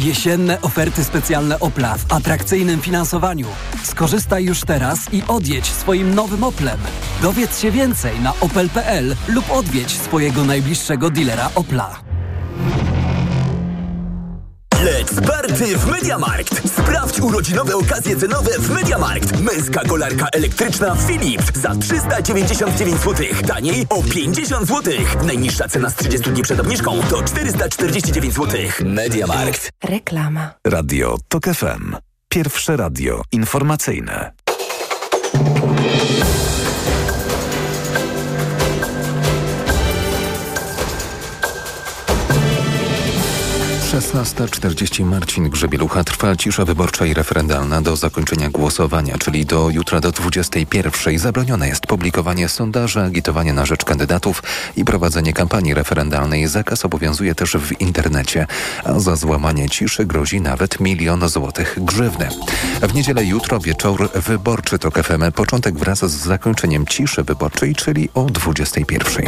Jesienne 0.00 0.60
oferty 0.62 1.04
specjalne 1.04 1.60
Opla 1.60 1.98
w 1.98 2.12
atrakcyjnym 2.12 2.80
finansowaniu. 2.80 3.46
Skorzystaj 3.84 4.44
już 4.44 4.60
teraz 4.60 4.98
i 5.12 5.22
odjedź 5.28 5.66
swoim 5.66 6.14
nowym 6.14 6.44
Oplem. 6.44 6.78
Dowiedz 7.22 7.60
się 7.60 7.70
więcej 7.70 8.20
na 8.20 8.32
opel.pl 8.40 9.16
lub 9.28 9.50
odwiedź 9.50 9.90
swojego 9.98 10.44
najbliższego 10.44 11.10
dealera 11.10 11.50
Opla. 11.54 12.09
Let's 14.84 15.20
party 15.26 15.78
w 15.78 15.86
Mediamarkt! 15.86 16.68
Sprawdź 16.68 17.20
urodzinowe 17.20 17.76
okazje 17.76 18.16
cenowe 18.16 18.50
w 18.58 18.70
Mediamarkt. 18.70 19.40
Męska 19.40 19.80
kolarka 19.84 20.26
elektryczna 20.32 20.96
Philips 21.06 21.52
za 21.54 21.74
399 21.74 23.00
zł. 23.00 23.26
Taniej 23.46 23.86
o 23.88 24.02
50 24.02 24.68
zł. 24.68 24.94
Najniższa 25.26 25.68
cena 25.68 25.90
z 25.90 25.94
30 25.96 26.30
dni 26.30 26.42
przed 26.42 26.60
obniżką 26.60 27.00
to 27.10 27.22
449 27.22 28.34
zł. 28.34 28.60
Mediamarkt. 28.84 29.70
Reklama. 29.84 30.50
Radio 30.66 31.16
TOK 31.28 31.44
FM. 31.44 31.96
Pierwsze 32.28 32.76
radio 32.76 33.22
informacyjne. 33.32 34.32
Szesnasta 44.00 44.48
czterdzieści 44.48 45.04
Marcin 45.04 45.48
Grzebielucha 45.50 46.04
trwa 46.04 46.36
cisza 46.36 46.64
wyborcza 46.64 47.06
i 47.06 47.14
referendalna 47.14 47.82
do 47.82 47.96
zakończenia 47.96 48.50
głosowania, 48.50 49.18
czyli 49.18 49.46
do 49.46 49.70
jutra 49.70 50.00
do 50.00 50.12
21. 50.12 51.18
Zabronione 51.18 51.68
jest 51.68 51.86
publikowanie 51.86 52.48
sondaży, 52.48 53.00
agitowanie 53.00 53.52
na 53.52 53.66
rzecz 53.66 53.84
kandydatów 53.84 54.42
i 54.76 54.84
prowadzenie 54.84 55.32
kampanii 55.32 55.74
referendalnej. 55.74 56.46
Zakaz 56.46 56.84
obowiązuje 56.84 57.34
też 57.34 57.52
w 57.52 57.80
internecie, 57.80 58.46
a 58.84 59.00
za 59.00 59.16
złamanie 59.16 59.68
ciszy 59.68 60.06
grozi 60.06 60.40
nawet 60.40 60.80
milion 60.80 61.28
złotych 61.28 61.78
grzywny. 61.78 62.28
W 62.82 62.94
niedzielę 62.94 63.24
jutro 63.24 63.60
wieczór 63.60 64.10
wyborczy 64.14 64.78
to 64.78 64.90
KFM. 64.90 65.32
Początek 65.32 65.78
wraz 65.78 65.98
z 65.98 66.24
zakończeniem 66.24 66.86
ciszy 66.86 67.22
wyborczej, 67.22 67.74
czyli 67.74 68.08
o 68.14 68.24
21. 68.24 69.26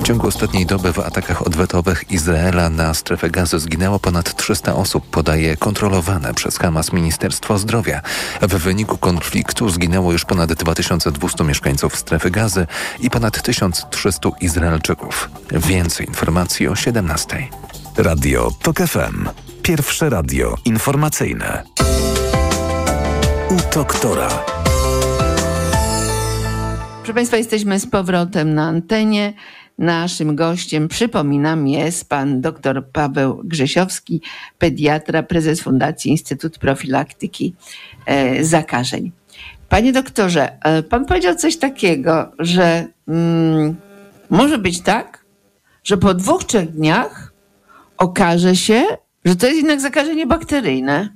W 0.00 0.02
ciągu 0.02 0.26
ostatniej 0.26 0.66
doby 0.66 0.92
w 0.92 0.98
atakach 0.98 1.46
odwetowych 1.46 2.10
Izraela 2.10 2.70
na 2.70 2.94
strefę 2.94 3.30
gazy 3.30 3.58
zginęło 3.58 3.98
ponad 3.98 4.11
300 4.20 4.74
osób, 4.74 5.10
podaje 5.10 5.56
kontrolowane 5.56 6.34
przez 6.34 6.58
Hamas 6.58 6.92
Ministerstwo 6.92 7.58
Zdrowia. 7.58 8.00
W 8.42 8.54
wyniku 8.54 8.98
konfliktu 8.98 9.68
zginęło 9.68 10.12
już 10.12 10.24
ponad 10.24 10.52
2200 10.52 11.44
mieszkańców 11.44 11.96
strefy 11.96 12.30
gazy 12.30 12.66
i 13.00 13.10
ponad 13.10 13.42
1300 13.42 14.28
Izraelczyków. 14.40 15.30
Więcej 15.50 16.06
informacji 16.06 16.68
o 16.68 16.76
17. 16.76 17.48
Radio 17.96 18.50
TOK 18.62 18.78
FM. 18.78 19.28
Pierwsze 19.62 20.10
radio 20.10 20.54
informacyjne. 20.64 21.62
U 23.50 23.74
doktora. 23.74 24.28
Proszę 27.02 27.14
Państwa, 27.14 27.36
jesteśmy 27.36 27.80
z 27.80 27.86
powrotem 27.86 28.54
na 28.54 28.66
antenie. 28.66 29.32
Naszym 29.82 30.36
gościem, 30.36 30.88
przypominam, 30.88 31.68
jest 31.68 32.08
pan 32.08 32.40
dr 32.40 32.84
Paweł 32.92 33.40
Grzesiowski, 33.44 34.22
pediatra, 34.58 35.22
prezes 35.22 35.60
Fundacji 35.60 36.10
Instytut 36.10 36.58
Profilaktyki 36.58 37.54
e, 38.06 38.44
Zakażeń. 38.44 39.12
Panie 39.68 39.92
doktorze, 39.92 40.58
e, 40.64 40.82
pan 40.82 41.06
powiedział 41.06 41.34
coś 41.34 41.56
takiego, 41.56 42.32
że 42.38 42.86
mm, 43.08 43.76
może 44.30 44.58
być 44.58 44.82
tak, 44.82 45.24
że 45.84 45.96
po 45.96 46.14
dwóch, 46.14 46.44
trzech 46.44 46.70
dniach 46.70 47.32
okaże 47.98 48.56
się, 48.56 48.84
że 49.24 49.36
to 49.36 49.46
jest 49.46 49.58
jednak 49.58 49.80
zakażenie 49.80 50.26
bakteryjne. 50.26 51.08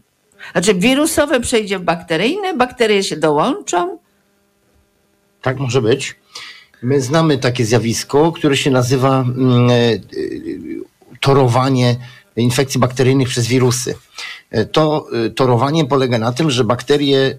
Znaczy 0.53 0.75
wirusowe 0.75 1.41
przejdzie 1.41 1.79
w 1.79 1.83
bakteryjne, 1.83 2.55
bakterie 2.55 3.03
się 3.03 3.17
dołączą. 3.17 3.99
Tak 5.43 5.59
może 5.59 5.83
być. 5.83 6.17
My 6.83 7.01
znamy 7.01 7.39
takie 7.39 7.64
zjawisko, 7.64 8.33
które 8.33 8.57
się 8.57 8.70
nazywa 8.70 9.20
mm, 9.20 9.70
e, 9.70 9.74
e, 9.74 9.99
torowanie 11.20 11.97
infekcji 12.37 12.81
bakteryjnych 12.81 13.29
przez 13.29 13.47
wirusy. 13.47 13.95
E, 14.51 14.64
To 14.64 15.09
torowanie 15.37 15.85
polega 15.85 16.18
na 16.18 16.33
tym, 16.33 16.51
że 16.51 16.64
bakterie, 16.64 17.39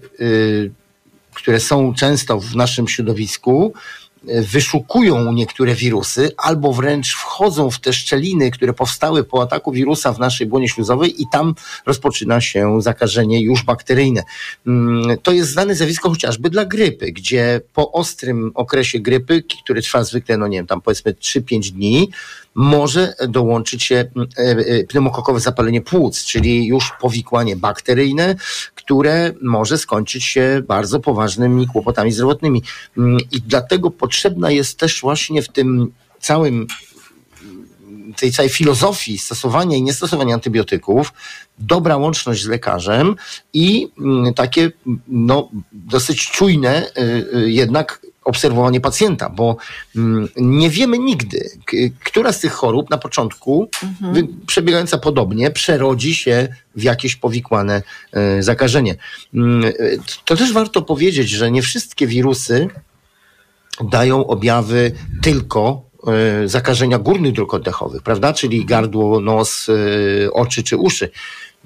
które 1.34 1.60
są 1.60 1.94
często 1.94 2.40
w 2.40 2.56
naszym 2.56 2.88
środowisku, 2.88 3.72
wyszukują 4.34 5.32
niektóre 5.32 5.74
wirusy 5.74 6.30
albo 6.36 6.72
wręcz 6.72 7.14
wchodzą 7.14 7.70
w 7.70 7.80
te 7.80 7.92
szczeliny, 7.92 8.50
które 8.50 8.72
powstały 8.72 9.24
po 9.24 9.42
ataku 9.42 9.72
wirusa 9.72 10.12
w 10.12 10.18
naszej 10.18 10.46
błonie 10.46 10.68
śluzowej 10.68 11.22
i 11.22 11.24
tam 11.32 11.54
rozpoczyna 11.86 12.40
się 12.40 12.82
zakażenie 12.82 13.40
już 13.40 13.64
bakteryjne. 13.64 14.22
Mm, 14.66 15.18
To 15.22 15.32
jest 15.32 15.50
znane 15.50 15.74
zjawisko 15.74 16.10
chociażby 16.10 16.50
dla 16.50 16.64
grypy, 16.64 17.12
gdzie 17.12 17.60
po 17.74 17.92
ostrym 17.92 18.52
okresie 18.54 19.00
grypy, 19.00 19.42
który 19.64 19.82
trwa 19.82 20.04
zwykle, 20.04 20.38
no 20.38 20.48
nie 20.48 20.58
wiem, 20.58 20.66
tam 20.66 20.80
powiedzmy 20.80 21.12
3-5 21.12 21.70
dni, 21.70 22.10
może 22.58 23.14
dołączyć 23.28 23.82
się 23.82 23.94
mm, 23.94 24.28
e, 24.38 24.42
e, 24.42 24.84
pneumokokowe 24.84 25.40
zapalenie 25.40 25.80
płuc, 25.80 26.24
czyli 26.24 26.66
już 26.66 26.92
powikłanie 27.00 27.56
bakteryjne, 27.56 28.34
które 28.74 29.32
może 29.42 29.78
skończyć 29.78 30.24
się 30.24 30.62
bardzo 30.68 31.00
poważnymi 31.00 31.66
kłopotami 31.66 32.12
zdrowotnymi. 32.12 32.62
Mm, 32.96 33.18
I 33.32 33.40
dlatego 33.40 33.90
potrzebna 33.90 34.50
jest 34.50 34.78
też 34.78 35.00
właśnie 35.00 35.42
w 35.42 35.48
tym 35.48 35.92
całym 36.20 36.66
tej 38.16 38.32
całej 38.32 38.50
filozofii 38.50 39.18
stosowania 39.18 39.76
i 39.76 39.82
niestosowania 39.82 40.34
antybiotyków, 40.34 41.12
dobra 41.58 41.96
łączność 41.96 42.42
z 42.42 42.46
lekarzem 42.46 43.16
i 43.52 43.88
mm, 43.98 44.34
takie 44.34 44.70
no, 45.08 45.50
dosyć 45.72 46.30
czujne 46.30 46.86
y, 46.86 47.36
y, 47.38 47.50
jednak 47.50 48.00
obserwowanie 48.28 48.80
pacjenta, 48.80 49.30
bo 49.30 49.56
mm, 49.96 50.28
nie 50.36 50.70
wiemy 50.70 50.98
nigdy, 50.98 51.50
która 52.04 52.32
z 52.32 52.40
tych 52.40 52.52
chorób 52.52 52.90
na 52.90 52.98
początku, 52.98 53.68
wy- 54.12 54.28
przebiegająca 54.46 54.98
podobnie, 54.98 55.50
przerodzi 55.50 56.14
się 56.14 56.48
w 56.76 56.82
jakieś 56.82 57.16
powikłane 57.16 57.82
y, 58.38 58.42
zakażenie. 58.42 58.96
Mm, 59.34 59.64
y, 59.64 60.00
To 60.24 60.36
też 60.36 60.52
warto 60.52 60.82
powiedzieć, 60.82 61.28
że 61.30 61.50
nie 61.50 61.62
wszystkie 61.62 62.06
wirusy 62.06 62.68
dają 63.90 64.26
objawy 64.26 64.92
tylko 65.22 65.82
e, 66.44 66.48
zakażenia 66.48 66.98
górnych 66.98 67.32
dróg 67.32 67.54
oddechowych, 67.54 68.02
prawda? 68.02 68.32
Czyli 68.32 68.64
gardło, 68.64 69.20
nos, 69.20 69.68
e, 69.68 70.32
oczy 70.32 70.62
czy 70.62 70.76
uszy. 70.76 71.10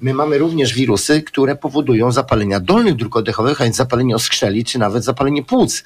My 0.03 0.13
mamy 0.13 0.37
również 0.37 0.73
wirusy, 0.73 1.21
które 1.21 1.55
powodują 1.55 2.11
zapalenia 2.11 2.59
dolnych 2.59 2.95
dróg 2.95 3.15
oddechowych, 3.15 3.61
a 3.61 3.63
więc 3.63 3.75
zapalenie 3.75 4.15
oskrzeli, 4.15 4.65
czy 4.65 4.79
nawet 4.79 5.03
zapalenie 5.03 5.43
płuc. 5.43 5.83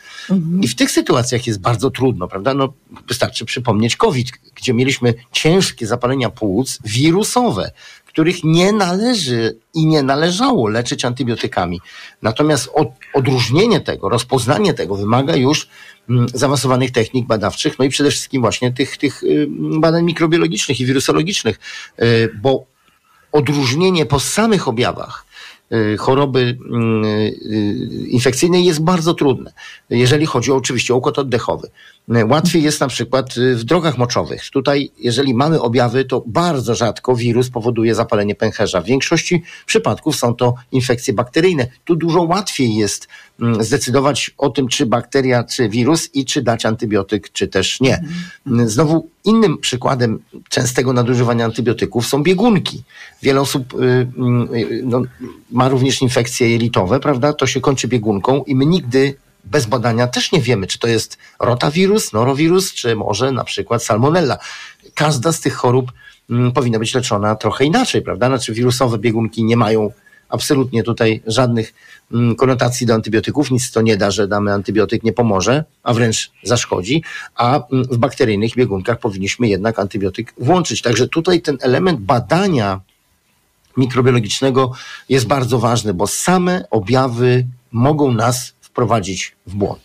I 0.62 0.68
w 0.68 0.76
tych 0.76 0.92
sytuacjach 0.92 1.48
jest 1.48 1.60
bardzo 1.60 1.92
trudno, 1.92 2.28
prawda? 2.28 2.54
No, 2.54 2.74
wystarczy 3.08 3.46
przypomnieć 3.46 3.96
COVID, 3.96 4.32
gdzie 4.56 4.74
mieliśmy 4.74 5.14
ciężkie 5.32 5.88
zapalenia 5.88 6.30
płuc 6.30 6.80
wirusowe, 6.86 7.72
których 8.06 8.44
nie 8.44 8.72
należy 8.72 9.58
i 9.74 9.86
nie 9.86 10.04
należało 10.04 10.68
leczyć 10.68 11.06
antybiotykami. 11.06 11.82
Natomiast 12.22 12.70
od, 12.74 12.88
odróżnienie 13.14 13.80
tego, 13.80 14.10
rozpoznanie 14.10 14.74
tego 14.74 14.96
wymaga 14.96 15.36
już 15.36 15.68
mm, 16.10 16.28
zaawansowanych 16.34 16.92
technik 16.92 17.28
badawczych, 17.28 17.80
no 17.80 17.86
i 17.86 17.90
przede 17.90 18.12
wszystkim 18.12 18.42
właśnie 18.42 18.74
tych, 18.74 18.98
tych 18.98 19.24
y, 19.24 19.48
badań 19.80 20.04
mikrobiologicznych 20.04 20.80
i 20.80 20.86
wirusologicznych, 20.86 21.60
y, 22.02 22.30
bo 22.42 22.77
odróżnienie 23.32 24.06
po 24.06 24.20
samych 24.20 24.68
objawach 24.68 25.26
y, 25.72 25.98
choroby 25.98 26.58
mm, 26.70 27.06
y, 27.06 28.08
infekcyjnej 28.08 28.66
jest 28.66 28.84
bardzo 28.84 29.14
trudne, 29.14 29.54
jeżeli 29.90 30.26
chodzi 30.26 30.52
oczywiście 30.52 30.94
o 30.94 30.98
układ 30.98 31.20
oddechowy. 31.20 31.70
Y, 32.16 32.26
Łatwiej 32.26 32.64
jest 32.64 32.82
na 32.82 32.88
przykład 32.88 33.38
y, 33.38 33.56
w 33.56 33.64
drogach 33.64 33.98
moczowych. 33.98 34.50
Tutaj, 34.50 34.92
jeżeli 35.00 35.34
mamy 35.34 35.62
objawy, 35.62 36.06
to 36.06 36.24
bardzo 36.28 36.76
rzadko 36.76 37.16
wirus 37.16 37.50
powoduje 37.50 37.96
zapalenie 37.96 38.36
pęcherza. 38.36 38.82
W 38.82 38.86
większości 38.86 39.44
przypadków 39.66 40.16
są 40.16 40.36
to 40.36 40.54
infekcje 40.72 41.14
bakteryjne. 41.14 41.68
Tu 41.86 41.96
dużo 41.96 42.22
łatwiej 42.22 42.76
jest 42.76 43.08
mm, 43.42 43.64
zdecydować 43.64 44.32
o 44.38 44.50
tym, 44.50 44.68
czy 44.68 44.86
bakteria, 44.86 45.44
czy 45.44 45.70
wirus 45.70 46.10
i 46.16 46.26
czy 46.26 46.42
dać 46.42 46.66
antybiotyk, 46.66 47.32
czy 47.32 47.48
też 47.48 47.80
nie. 47.82 48.04
Znowu 48.66 49.10
innym 49.24 49.58
przykładem 49.58 50.20
częstego 50.50 50.94
nadużywania 50.94 51.46
antybiotyków 51.46 52.08
są 52.08 52.24
biegunki. 52.24 52.84
Wiele 53.22 53.42
osób 53.42 53.74
y, 53.74 53.78
y, 54.56 54.82
no, 54.84 55.02
ma 55.52 55.70
również 55.70 56.02
infekcje 56.02 56.50
jelitowe, 56.50 57.00
prawda? 57.00 57.34
To 57.34 57.48
się 57.48 57.62
kończy 57.62 57.88
biegunką 57.88 58.44
i 58.44 58.56
my 58.56 58.66
nigdy 58.66 59.16
bez 59.52 59.66
badania 59.66 60.08
też 60.08 60.32
nie 60.32 60.42
wiemy, 60.42 60.68
czy 60.68 60.80
to 60.80 60.88
jest 60.88 61.18
rotawirus, 61.40 62.14
norowirus, 62.14 62.74
czy 62.74 62.96
może 62.96 63.32
na 63.32 63.44
przykład 63.44 63.84
salmonella. 63.84 64.38
Każda 64.94 65.32
z 65.32 65.40
tych 65.40 65.56
chorób 65.56 65.92
mm, 66.30 66.52
powinna 66.52 66.80
być 66.80 66.94
leczona 66.94 67.36
trochę 67.36 67.66
inaczej, 67.66 68.02
prawda? 68.02 68.28
Znaczy 68.28 68.54
wirusowe 68.54 68.98
biegunki 68.98 69.44
nie 69.44 69.58
mają 69.58 69.92
absolutnie 70.30 70.84
tutaj 70.84 71.22
żadnych 71.28 71.74
mm, 72.12 72.36
konotacji 72.36 72.88
do 72.88 72.94
antybiotyków. 72.94 73.52
Nic 73.52 73.72
to 73.72 73.82
nie 73.82 73.98
da, 73.98 74.12
że 74.12 74.28
damy 74.28 74.54
antybiotyk, 74.54 75.04
nie 75.04 75.14
pomoże, 75.14 75.64
a 75.84 75.94
wręcz 75.94 76.32
zaszkodzi. 76.44 77.04
A 77.36 77.68
mm, 77.68 77.86
w 77.86 77.98
bakteryjnych 77.98 78.56
biegunkach 78.56 79.00
powinniśmy 79.00 79.48
jednak 79.48 79.80
antybiotyk 79.80 80.34
włączyć. 80.38 80.82
Także 80.82 81.08
tutaj 81.08 81.42
ten 81.42 81.58
element 81.62 82.00
badania 82.00 82.80
mikrobiologicznego 83.78 84.72
jest 85.10 85.28
bardzo 85.28 85.60
ważny, 85.60 85.94
bo 85.94 86.08
same 86.08 86.66
objawy 86.72 87.46
mogą 87.72 88.12
nas 88.12 88.54
wprowadzić 88.78 89.36
w 89.48 89.56
błąd. 89.56 89.82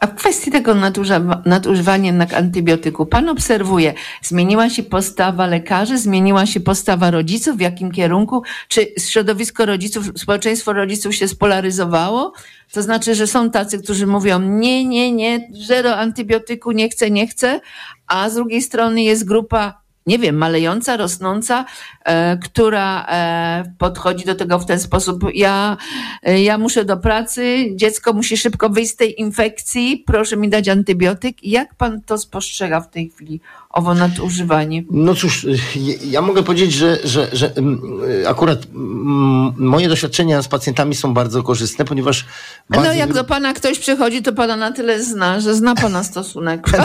A 0.00 0.06
w 0.06 0.14
kwestii 0.14 0.50
tego 0.50 0.74
nadużywa- 0.74 1.42
nadużywania 1.46 2.06
jednak 2.06 2.34
antybiotyku, 2.34 3.06
pan 3.06 3.28
obserwuje, 3.28 3.94
zmieniła 4.22 4.70
się 4.70 4.82
postawa 4.82 5.46
lekarzy, 5.46 5.98
zmieniła 5.98 6.46
się 6.46 6.60
postawa 6.60 7.10
rodziców, 7.10 7.56
w 7.56 7.60
jakim 7.60 7.90
kierunku? 7.90 8.42
Czy 8.68 8.86
środowisko 8.98 9.66
rodziców, 9.66 10.04
społeczeństwo 10.16 10.72
rodziców 10.72 11.14
się 11.14 11.28
spolaryzowało? 11.28 12.32
To 12.72 12.82
znaczy, 12.82 13.14
że 13.14 13.26
są 13.26 13.50
tacy, 13.50 13.82
którzy 13.82 14.06
mówią 14.06 14.40
nie, 14.40 14.84
nie, 14.84 15.12
nie, 15.12 15.48
zero 15.66 15.96
antybiotyku, 15.96 16.72
nie 16.72 16.88
chcę, 16.88 17.10
nie 17.10 17.26
chcę, 17.26 17.60
a 18.06 18.30
z 18.30 18.34
drugiej 18.34 18.62
strony 18.62 19.02
jest 19.02 19.24
grupa 19.24 19.80
nie 20.08 20.18
wiem, 20.18 20.36
malejąca, 20.36 20.96
rosnąca, 20.96 21.64
e, 22.04 22.36
która 22.36 23.06
e, 23.08 23.72
podchodzi 23.78 24.24
do 24.24 24.34
tego 24.34 24.58
w 24.58 24.66
ten 24.66 24.80
sposób. 24.80 25.24
Ja, 25.34 25.76
e, 26.22 26.42
ja 26.42 26.58
muszę 26.58 26.84
do 26.84 26.96
pracy, 26.96 27.66
dziecko 27.74 28.12
musi 28.12 28.36
szybko 28.36 28.68
wyjść 28.70 28.90
z 28.92 28.96
tej 28.96 29.20
infekcji, 29.20 30.04
proszę 30.06 30.36
mi 30.36 30.48
dać 30.48 30.68
antybiotyk. 30.68 31.44
Jak 31.44 31.74
pan 31.74 32.02
to 32.02 32.18
spostrzega 32.18 32.80
w 32.80 32.90
tej 32.90 33.10
chwili, 33.10 33.40
owo 33.70 33.94
nadużywanie? 33.94 34.84
No 34.90 35.14
cóż, 35.14 35.46
ja 36.04 36.22
mogę 36.22 36.42
powiedzieć, 36.42 36.72
że, 36.72 36.98
że, 37.04 37.28
że 37.32 37.56
mm, 37.56 37.80
akurat 38.26 38.66
mm, 38.74 39.52
moje 39.56 39.88
doświadczenia 39.88 40.42
z 40.42 40.48
pacjentami 40.48 40.94
są 40.94 41.14
bardzo 41.14 41.42
korzystne, 41.42 41.84
ponieważ. 41.84 42.26
No 42.70 42.76
bardzo 42.76 42.92
jak 42.92 43.12
do 43.12 43.24
pana 43.24 43.52
ktoś 43.52 43.78
przychodzi, 43.78 44.22
to 44.22 44.32
pana 44.32 44.56
na 44.56 44.72
tyle 44.72 45.04
zna, 45.04 45.40
że 45.40 45.54
zna 45.54 45.74
pana 45.74 46.04
stosunek 46.04 46.66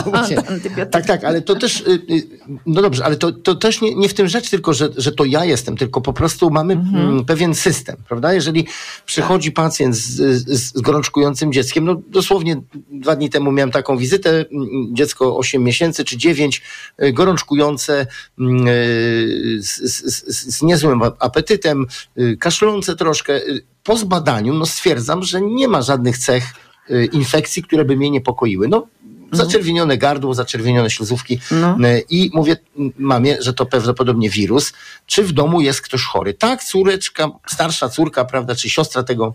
No. 0.76 0.86
Tak, 0.90 1.06
tak, 1.06 1.24
ale 1.24 1.42
to 1.42 1.54
też, 1.54 1.80
y, 1.80 1.84
y, 2.10 2.22
no 2.66 2.82
dobrze, 2.82 3.04
ale 3.04 3.16
to, 3.16 3.32
to 3.32 3.54
też 3.54 3.80
nie, 3.80 3.94
nie 3.94 4.08
w 4.08 4.14
tym 4.14 4.28
rzecz, 4.28 4.50
tylko 4.50 4.74
że, 4.74 4.88
że 4.96 5.12
to 5.12 5.24
ja 5.24 5.44
jestem, 5.44 5.76
tylko 5.76 6.00
po 6.00 6.12
prostu 6.12 6.50
mamy 6.50 6.74
Mhm. 6.74 7.08
mm, 7.08 7.24
pewien 7.24 7.54
system, 7.54 7.96
prawda? 8.08 8.34
Jeżeli 8.34 8.66
przychodzi 9.06 9.52
pacjent 9.52 9.96
z, 9.96 10.16
z, 10.46 10.72
z 10.76 10.80
gorączkującym 10.80 11.52
dzieckiem, 11.52 11.84
no 11.84 11.96
dosłownie 12.08 12.60
dwa 12.90 13.16
dni 13.16 13.30
temu 13.30 13.52
miałem 13.52 13.70
taką 13.70 13.96
wizytę, 13.96 14.44
dziecko 14.92 15.36
8 15.36 15.62
miesięcy 15.62 16.04
czy 16.04 16.16
9, 16.16 16.58
y, 16.58 16.73
gorączkujące, 17.12 18.06
mm, 18.38 18.68
y, 18.68 19.58
z, 19.60 19.76
z, 19.76 20.56
z, 20.56 20.62
niezłym 20.62 21.02
apetytem, 21.18 21.86
y, 22.18 22.36
kaszlące 22.36 22.96
troszkę. 22.96 23.36
Y, 23.36 23.64
Po 23.82 23.96
zbadaniu 23.96 24.54
no 24.54 24.66
stwierdzam, 24.66 25.22
że 25.22 25.40
nie 25.40 25.68
ma 25.68 25.82
żadnych 25.82 26.18
cech 26.18 26.44
y, 26.90 27.08
infekcji, 27.12 27.62
które 27.62 27.84
by 27.84 27.96
mnie 27.96 28.10
niepokoiły. 28.10 28.68
No, 28.68 28.86
zaczerwienione 29.32 29.98
gardło, 29.98 30.34
zaczerwienione 30.34 30.90
śluzówki 30.90 31.38
No. 31.50 31.76
I 32.10 32.30
mówię 32.34 32.56
m, 32.78 32.92
mamie, 32.98 33.36
że 33.42 33.52
to 33.54 33.66
prawdopodobnie 33.66 34.30
wirus. 34.30 34.72
Czy 35.06 35.22
w 35.22 35.32
domu 35.32 35.60
jest 35.60 35.80
ktoś 35.80 36.02
chory? 36.02 36.34
Tak, 36.34 36.64
córeczka, 36.64 37.30
starsza 37.46 37.88
córka, 37.88 38.24
prawda, 38.24 38.54
czy 38.54 38.70
siostra 38.70 39.02
tego 39.02 39.34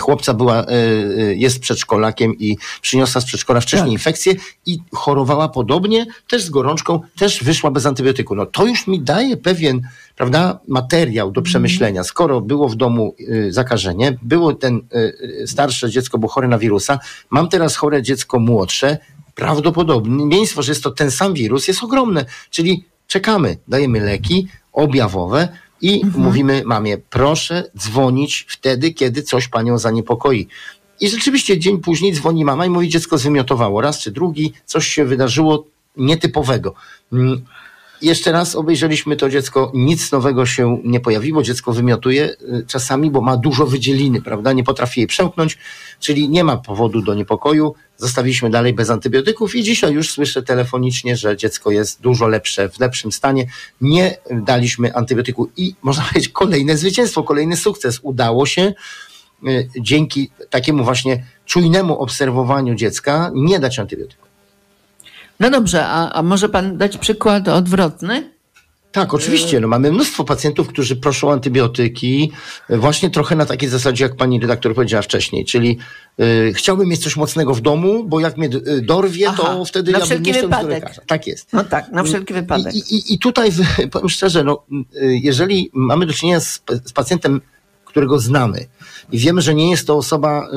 chłopca 0.00 0.34
była, 0.34 0.56
e, 0.56 0.66
e, 0.66 1.34
jest 1.34 1.60
przedszkolakiem 1.60 2.34
i 2.38 2.56
przyniosła 2.82 3.20
z 3.20 3.24
przedszkola 3.24 3.60
wcześniej 3.60 3.86
Tak. 3.86 3.92
infekcję 3.92 4.34
i 4.66 4.78
chorowała 4.92 5.48
podobnie, 5.48 6.06
też 6.28 6.42
z 6.42 6.50
gorączką, 6.50 7.00
też 7.18 7.44
wyszła 7.44 7.70
bez 7.70 7.86
antybiotyku. 7.86 8.34
No 8.34 8.46
to 8.46 8.66
już 8.66 8.86
mi 8.86 9.00
daje 9.00 9.36
pewien, 9.36 9.80
prawda, 10.16 10.58
materiał 10.68 11.32
do 11.32 11.42
przemyślenia. 11.42 12.04
Skoro 12.04 12.40
było 12.40 12.68
w 12.68 12.76
domu 12.76 13.14
e, 13.28 13.52
zakażenie, 13.52 14.18
było 14.22 14.54
ten 14.54 14.80
e, 14.92 15.12
e, 15.42 15.46
starsze 15.46 15.90
dziecko 15.90 16.18
było 16.18 16.32
chore 16.32 16.48
na 16.48 16.58
wirusa, 16.58 16.98
mam 17.30 17.48
teraz 17.48 17.76
chore 17.76 18.02
dziecko 18.02 18.38
młodsze, 18.38 18.98
prawdopodobieństwo, 19.34 20.62
że 20.62 20.72
jest 20.72 20.82
to 20.82 20.90
ten 20.90 21.10
sam 21.10 21.34
wirus 21.34 21.68
jest 21.68 21.82
ogromne. 21.82 22.24
Czyli 22.50 22.84
czekamy, 23.06 23.56
dajemy 23.68 24.00
leki 24.00 24.48
objawowe 24.72 25.48
i 25.82 26.02
mówimy 26.16 26.62
mamie, 26.66 26.98
proszę 26.98 27.70
dzwonić 27.78 28.46
wtedy, 28.48 28.92
kiedy 28.92 29.22
coś 29.22 29.48
panią 29.48 29.78
zaniepokoi. 29.78 30.48
I 31.00 31.08
rzeczywiście 31.08 31.58
dzień 31.58 31.78
później 31.78 32.12
dzwoni 32.12 32.44
mama 32.44 32.66
i 32.66 32.70
mówi, 32.70 32.88
dziecko 32.88 33.18
zwymiotowało 33.18 33.80
raz 33.80 33.98
czy 33.98 34.10
drugi, 34.10 34.52
coś 34.64 34.88
się 34.88 35.04
wydarzyło 35.04 35.66
nietypowego. 35.96 36.74
Jeszcze 38.02 38.32
raz 38.32 38.56
obejrzeliśmy 38.56 39.16
to 39.16 39.28
dziecko, 39.28 39.72
nic 39.74 40.12
nowego 40.12 40.46
się 40.46 40.80
nie 40.84 41.00
pojawiło. 41.00 41.42
Dziecko 41.42 41.72
wymiotuje 41.72 42.30
y, 42.30 42.64
czasami, 42.66 43.10
bo 43.10 43.20
ma 43.20 43.36
dużo 43.36 43.66
wydzieliny, 43.66 44.22
prawda? 44.22 44.52
Nie 44.52 44.64
potrafi 44.64 45.00
jej 45.00 45.06
przełknąć, 45.06 45.58
czyli 46.00 46.28
nie 46.28 46.44
ma 46.44 46.56
powodu 46.56 47.02
do 47.02 47.14
niepokoju. 47.14 47.74
Zostawiliśmy 47.96 48.50
dalej 48.50 48.74
bez 48.74 48.90
antybiotyków 48.90 49.54
i 49.54 49.62
dzisiaj 49.62 49.92
już 49.92 50.10
słyszę 50.10 50.42
telefonicznie, 50.42 51.16
że 51.16 51.36
dziecko 51.36 51.70
jest 51.70 52.00
dużo 52.00 52.28
lepsze, 52.28 52.68
w 52.68 52.80
lepszym 52.80 53.12
stanie. 53.12 53.46
Nie 53.80 54.16
daliśmy 54.30 54.94
antybiotyku 54.94 55.50
i 55.56 55.74
można 55.82 56.04
powiedzieć 56.08 56.28
kolejne 56.28 56.76
zwycięstwo, 56.76 57.22
kolejny 57.22 57.56
sukces. 57.56 58.00
Udało 58.02 58.46
się 58.46 58.72
y, 59.48 59.68
dzięki 59.80 60.30
takiemu 60.50 60.84
właśnie 60.84 61.24
czujnemu 61.46 61.98
obserwowaniu 61.98 62.74
dziecka 62.74 63.30
nie 63.34 63.58
dać 63.58 63.78
antybiotyku. 63.78 64.29
No 65.40 65.50
dobrze, 65.50 65.86
a, 65.86 66.12
a 66.12 66.22
może 66.22 66.48
pan 66.48 66.78
dać 66.78 66.98
przykład 66.98 67.48
odwrotny? 67.48 68.30
Tak, 68.92 69.14
oczywiście. 69.14 69.60
No, 69.60 69.68
mamy 69.68 69.92
mnóstwo 69.92 70.24
pacjentów, 70.24 70.68
którzy 70.68 70.96
proszą 70.96 71.28
o 71.28 71.32
antybiotyki 71.32 72.32
e, 72.68 72.76
właśnie 72.76 73.10
trochę 73.10 73.36
na 73.36 73.46
takiej 73.46 73.68
zasadzie, 73.68 74.04
jak 74.04 74.16
pani 74.16 74.40
redaktor 74.40 74.74
powiedziała 74.74 75.02
wcześniej, 75.02 75.44
czyli 75.44 75.78
y, 76.20 76.52
chciałbym 76.54 76.88
mieć 76.88 77.02
coś 77.02 77.16
mocnego 77.16 77.54
w 77.54 77.60
domu, 77.60 78.04
bo 78.04 78.20
jak 78.20 78.36
mnie 78.36 78.48
y, 78.48 78.82
dorwie, 78.82 79.28
Aha, 79.28 79.42
to 79.42 79.64
wtedy 79.64 79.92
ja 79.92 80.06
bym 80.06 80.22
nie 80.22 80.32
chciał 80.32 80.48
do 80.48 80.62
lekarza. 80.62 81.02
Tak 81.06 81.26
jest. 81.26 81.52
No 81.52 81.64
tak, 81.64 81.92
na 81.92 82.02
wszelki 82.02 82.34
wypadek. 82.34 82.74
I, 82.74 82.78
i, 82.78 83.14
I 83.14 83.18
tutaj 83.18 83.50
powiem 83.92 84.08
szczerze, 84.08 84.44
no, 84.44 84.62
jeżeli 85.00 85.70
mamy 85.72 86.06
do 86.06 86.12
czynienia 86.12 86.40
z, 86.40 86.62
z 86.84 86.92
pacjentem, 86.92 87.40
którego 87.84 88.18
znamy 88.18 88.66
i 89.12 89.18
wiemy, 89.18 89.42
że 89.42 89.54
nie 89.54 89.70
jest 89.70 89.86
to 89.86 89.96
osoba 89.96 90.48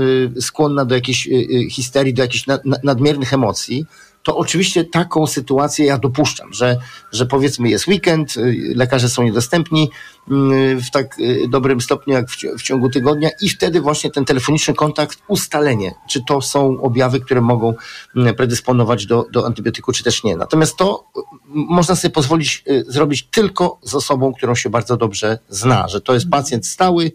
skłonna 0.41 0.85
do 0.85 0.95
jakiejś 0.95 1.29
histerii, 1.71 2.13
do 2.13 2.21
jakichś 2.21 2.47
na, 2.47 2.59
na, 2.65 2.77
nadmiernych 2.83 3.33
emocji, 3.33 3.85
to 4.23 4.37
oczywiście 4.37 4.83
taką 4.83 5.27
sytuację 5.27 5.85
ja 5.85 5.97
dopuszczam, 5.97 6.53
że, 6.53 6.77
że 7.11 7.25
powiedzmy 7.25 7.69
jest 7.69 7.87
weekend, 7.87 8.37
y, 8.37 8.73
lekarze 8.75 9.09
są 9.09 9.23
niedostępni 9.23 9.89
y, 10.31 10.81
w 10.81 10.91
tak 10.91 11.19
y, 11.19 11.47
dobrym 11.49 11.81
stopniu 11.81 12.13
jak 12.13 12.29
w, 12.29 12.35
ci- 12.35 12.49
w 12.57 12.61
ciągu 12.61 12.89
tygodnia 12.89 13.29
i 13.41 13.49
wtedy 13.49 13.81
właśnie 13.81 14.11
ten 14.11 14.25
telefoniczny 14.25 14.73
kontakt, 14.73 15.19
ustalenie, 15.27 15.91
czy 16.09 16.23
to 16.27 16.41
są 16.41 16.81
objawy, 16.81 17.19
które 17.19 17.41
mogą 17.41 17.73
mm, 18.15 18.35
predysponować 18.35 19.05
do, 19.05 19.25
do 19.31 19.45
antybiotyku, 19.45 19.91
czy 19.91 20.03
też 20.03 20.23
nie. 20.23 20.37
Natomiast 20.37 20.77
to 20.77 21.05
y, 21.17 21.21
można 21.53 21.95
sobie 21.95 22.11
pozwolić 22.11 22.63
zrobić 22.87 23.27
tylko 23.31 23.79
z 23.81 23.95
osobą, 23.95 24.33
którą 24.33 24.55
się 24.55 24.69
bardzo 24.69 24.97
dobrze 24.97 25.39
zna, 25.49 25.87
że 25.87 26.01
to 26.01 26.13
jest 26.13 26.29
pacjent 26.29 26.67
stały, 26.67 27.11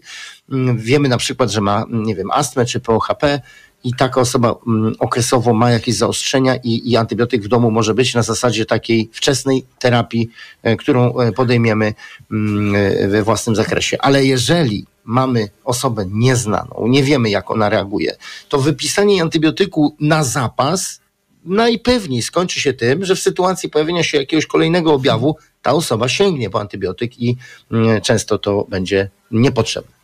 mm, 0.51 0.77
wiemy 0.77 1.09
na 1.09 1.17
przykład, 1.17 1.51
że 1.51 1.61
ma, 1.61 1.83
mm, 1.83 2.03
nie 2.03 2.15
wiem, 2.15 2.31
astmę 2.31 2.65
czy 2.65 2.79
POHP 2.79 3.41
i 3.83 3.93
taka 3.93 4.21
osoba 4.21 4.55
mm, 4.67 4.95
okresowo 4.99 5.53
ma 5.53 5.71
jakieś 5.71 5.95
zaostrzenia 5.95 6.55
i, 6.55 6.91
i 6.91 6.97
antybiotyk 6.97 7.43
w 7.43 7.47
domu 7.47 7.71
może 7.71 7.93
być 7.93 8.15
na 8.15 8.23
zasadzie 8.23 8.65
takiej 8.65 9.09
wczesnej 9.13 9.65
terapii, 9.79 10.29
e, 10.63 10.75
którą 10.75 11.19
e, 11.19 11.31
podejmiemy 11.31 11.93
mm, 12.31 12.75
e, 12.75 13.07
we 13.07 13.23
własnym 13.23 13.55
zakresie. 13.55 13.97
Ale 14.01 14.25
jeżeli 14.25 14.85
mamy 15.03 15.49
osobę 15.63 16.05
nieznaną, 16.11 16.87
nie 16.87 17.03
wiemy 17.03 17.29
jak 17.29 17.51
ona 17.51 17.69
reaguje, 17.69 18.15
to 18.49 18.59
wypisanie 18.59 19.21
antybiotyku 19.21 19.95
na 19.99 20.23
zapas 20.23 20.99
najpewniej 21.45 22.21
skończy 22.21 22.59
się 22.59 22.73
tym, 22.73 23.05
że 23.05 23.15
w 23.15 23.19
sytuacji 23.19 23.69
pojawienia 23.69 24.03
się 24.03 24.17
jakiegoś 24.17 24.45
kolejnego 24.45 24.93
objawu 24.93 25.37
ta 25.61 25.71
osoba 25.71 26.09
sięgnie 26.09 26.49
po 26.49 26.59
antybiotyk 26.59 27.19
i 27.21 27.37
mm, 27.71 28.01
często 28.01 28.37
to 28.37 28.65
będzie 28.69 29.09
niepotrzebne. 29.31 29.98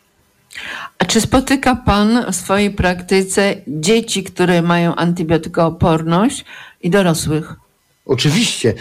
A 1.00 1.06
czy 1.06 1.22
spotyka 1.22 1.76
Pan 1.76 2.32
w 2.32 2.36
swojej 2.36 2.72
praktyce 2.72 3.56
dzieci, 3.68 4.24
które 4.24 4.62
mają 4.62 4.96
antybiotykooporność 4.96 6.46
i 6.82 6.90
dorosłych? 6.90 7.56
Oczywiście. 8.06 8.74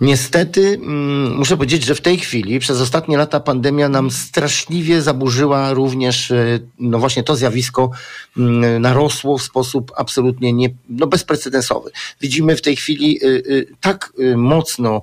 Niestety 0.00 0.80
mm, 0.82 1.36
muszę 1.36 1.56
powiedzieć, 1.56 1.84
że 1.84 1.94
w 1.94 2.00
tej 2.00 2.18
chwili 2.18 2.58
przez 2.58 2.80
ostatnie 2.80 3.16
lata 3.16 3.40
pandemia 3.40 3.88
nam 3.88 4.10
straszliwie 4.10 5.02
zaburzyła 5.02 5.72
również 5.72 6.30
e, 6.30 6.58
no 6.78 6.98
właśnie 6.98 7.22
to 7.22 7.36
zjawisko 7.36 7.90
mm, 8.36 8.82
narosło 8.82 9.38
w 9.38 9.42
sposób 9.42 9.92
absolutnie 9.96 10.52
nie, 10.52 10.68
no 10.88 11.06
bezprecedensowy. 11.06 11.90
Widzimy 12.20 12.56
w 12.56 12.62
tej 12.62 12.76
chwili 12.76 13.24
y, 13.24 13.26
y, 13.28 13.66
tak 13.80 14.12
mocno 14.36 15.02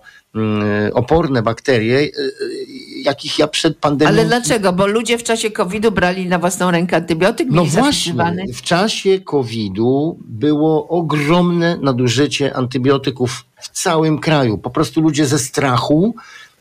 oporne 0.94 1.42
bakterie, 1.42 2.00
y, 2.00 2.12
y, 2.42 3.02
jakich 3.04 3.40
ja 3.40 3.48
przed 3.48 3.78
pandemią... 3.78 4.10
Ale 4.12 4.26
dlaczego? 4.26 4.74
Bo 4.74 4.88
ludzie 4.88 5.18
w 5.18 5.24
czasie 5.24 5.52
COVID-u 5.52 5.92
brali 5.92 6.26
na 6.26 6.40
własną 6.40 6.72
rękę 6.72 6.96
antybiotyk, 6.96 7.48
No 7.52 7.66
właśnie, 7.66 8.14
w 8.54 8.62
czasie 8.62 9.20
COVID-u 9.20 10.20
było 10.26 10.88
ogromne 10.88 11.78
nadużycie 11.82 12.56
antybiotyków 12.56 13.46
w 13.62 13.70
całym 13.70 14.20
kraju. 14.20 14.58
Po 14.58 14.70
prostu 14.70 15.02
ludzie 15.02 15.26
ze 15.26 15.40
strachu, 15.40 16.16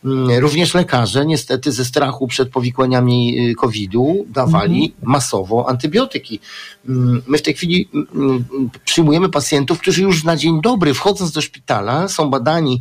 mm, 0.04 0.38
również 0.38 0.74
lekarze, 0.74 1.26
niestety 1.26 1.72
ze 1.72 1.84
strachu 1.84 2.28
przed 2.28 2.48
powikłaniami 2.50 3.48
y, 3.50 3.54
COVID-u 3.54 4.26
dawali 4.28 4.94
masowo 5.02 5.68
antybiotyki. 5.68 6.40
Mm, 6.88 7.22
My 7.26 7.38
w 7.38 7.42
tej 7.42 7.54
chwili 7.54 7.88
mm, 7.94 8.06
mm, 8.14 8.44
przyjmujemy 8.84 9.28
pacjentów, 9.28 9.78
którzy 9.78 10.02
już 10.02 10.24
na 10.24 10.36
dzień 10.36 10.60
dobry, 10.62 10.94
wchodząc 10.94 11.32
do 11.32 11.40
szpitala, 11.40 12.08
są 12.08 12.30
badani 12.30 12.80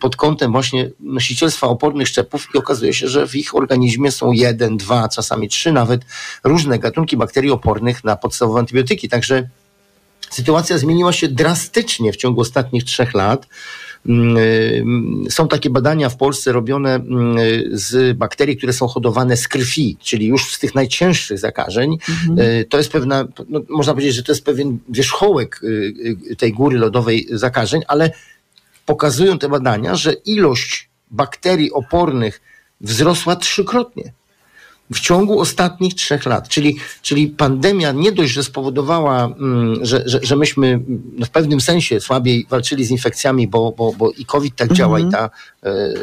pod 0.00 0.16
kątem 0.16 0.52
właśnie 0.52 0.90
nosicielstwa 1.00 1.66
opornych 1.66 2.08
szczepów 2.08 2.48
i 2.54 2.58
okazuje 2.58 2.94
się, 2.94 3.08
że 3.08 3.28
w 3.28 3.36
ich 3.36 3.54
organizmie 3.54 4.12
są 4.12 4.32
jeden, 4.32 4.76
dwa, 4.76 5.08
czasami 5.08 5.48
trzy 5.48 5.72
nawet 5.72 6.02
różne 6.44 6.78
gatunki 6.78 7.16
bakterii 7.16 7.50
opornych 7.50 8.04
na 8.04 8.16
podstawowe 8.16 8.60
antybiotyki. 8.60 9.08
Także 9.08 9.48
sytuacja 10.30 10.78
zmieniła 10.78 11.12
się 11.12 11.28
drastycznie 11.28 12.12
w 12.12 12.16
ciągu 12.16 12.40
ostatnich 12.40 12.84
trzech 12.84 13.14
lat. 13.14 13.46
Mm, 14.06 14.36
y, 14.36 15.30
Są 15.30 15.48
takie 15.48 15.70
badania 15.70 16.08
w 16.08 16.16
Polsce 16.16 16.52
robione 16.52 16.94
mm, 16.94 17.36
z 17.72 18.16
bakterii, 18.18 18.56
które 18.56 18.72
są 18.72 18.86
hodowane 18.86 19.36
z 19.36 19.48
krwi, 19.48 19.96
czyli 20.00 20.26
już 20.26 20.54
z 20.54 20.58
tych 20.58 20.74
najcięższych 20.74 21.38
zakażeń. 21.38 21.98
Y, 22.38 22.64
To 22.64 22.78
jest 22.78 22.92
pewna, 22.92 23.28
no, 23.48 23.60
można 23.68 23.92
powiedzieć, 23.92 24.14
że 24.14 24.22
to 24.22 24.32
jest 24.32 24.44
pewien 24.44 24.78
wierzchołek 24.88 25.60
y, 25.62 25.94
y, 26.30 26.36
tej 26.36 26.52
góry 26.52 26.78
lodowej 26.78 27.26
zakażeń, 27.30 27.82
ale 27.88 28.10
pokazują 28.86 29.38
te 29.38 29.48
badania, 29.48 29.94
że 29.94 30.12
ilość 30.12 30.90
bakterii 31.10 31.72
opornych 31.72 32.40
wzrosła 32.80 33.36
trzykrotnie 33.36 34.12
w 34.94 35.00
ciągu 35.00 35.40
ostatnich 35.40 35.94
trzech 35.94 36.26
lat. 36.26 36.48
Czyli, 36.48 36.76
czyli 37.02 37.28
pandemia 37.28 37.92
nie 37.92 38.12
dość, 38.12 38.32
że 38.32 38.44
spowodowała, 38.44 39.24
mm, 39.24 39.84
że, 39.84 40.02
że, 40.06 40.20
że 40.22 40.36
myśmy 40.36 40.66
mm, 40.66 41.02
w 41.24 41.30
pewnym 41.30 41.60
sensie 41.60 42.00
słabiej 42.00 42.46
walczyli 42.50 42.84
z 42.84 42.90
infekcjami, 42.90 43.48
bo, 43.48 43.72
bo, 43.72 43.92
bo 43.92 44.10
i 44.10 44.24
COVID 44.24 44.56
tak 44.56 44.72
działa 44.72 45.00
i 45.00 45.10
ta 45.10 45.30
e, 45.62 45.94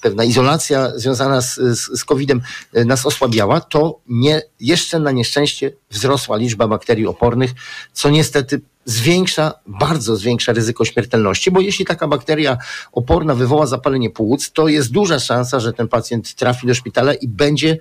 pewna 0.00 0.24
izolacja 0.24 0.98
związana 0.98 1.40
z, 1.40 1.56
z, 1.56 1.98
z 2.00 2.04
COVID-em 2.04 2.40
e, 2.72 2.84
nas 2.84 3.06
osłabiała, 3.06 3.60
to 3.60 4.00
nie, 4.08 4.42
jeszcze 4.60 4.98
na 4.98 5.10
nieszczęście 5.10 5.72
wzrosła 5.90 6.36
liczba 6.36 6.68
bakterii 6.68 7.06
opornych, 7.06 7.50
co 7.92 8.10
niestety 8.10 8.60
zwiększa, 8.84 9.54
bardzo 9.66 10.16
zwiększa 10.16 10.52
ryzyko 10.52 10.84
śmiertelności, 10.84 11.50
bo 11.50 11.60
jeśli 11.60 11.84
taka 11.84 12.08
bakteria 12.08 12.58
oporna 12.92 13.34
wywoła 13.34 13.66
zapalenie 13.66 14.10
płuc, 14.10 14.52
to 14.52 14.68
jest 14.68 14.92
duża 14.92 15.18
szansa, 15.18 15.60
że 15.60 15.72
ten 15.72 15.88
pacjent 15.88 16.34
trafi 16.34 16.66
do 16.66 16.74
szpitala 16.74 17.14
i 17.14 17.28
będzie 17.28 17.78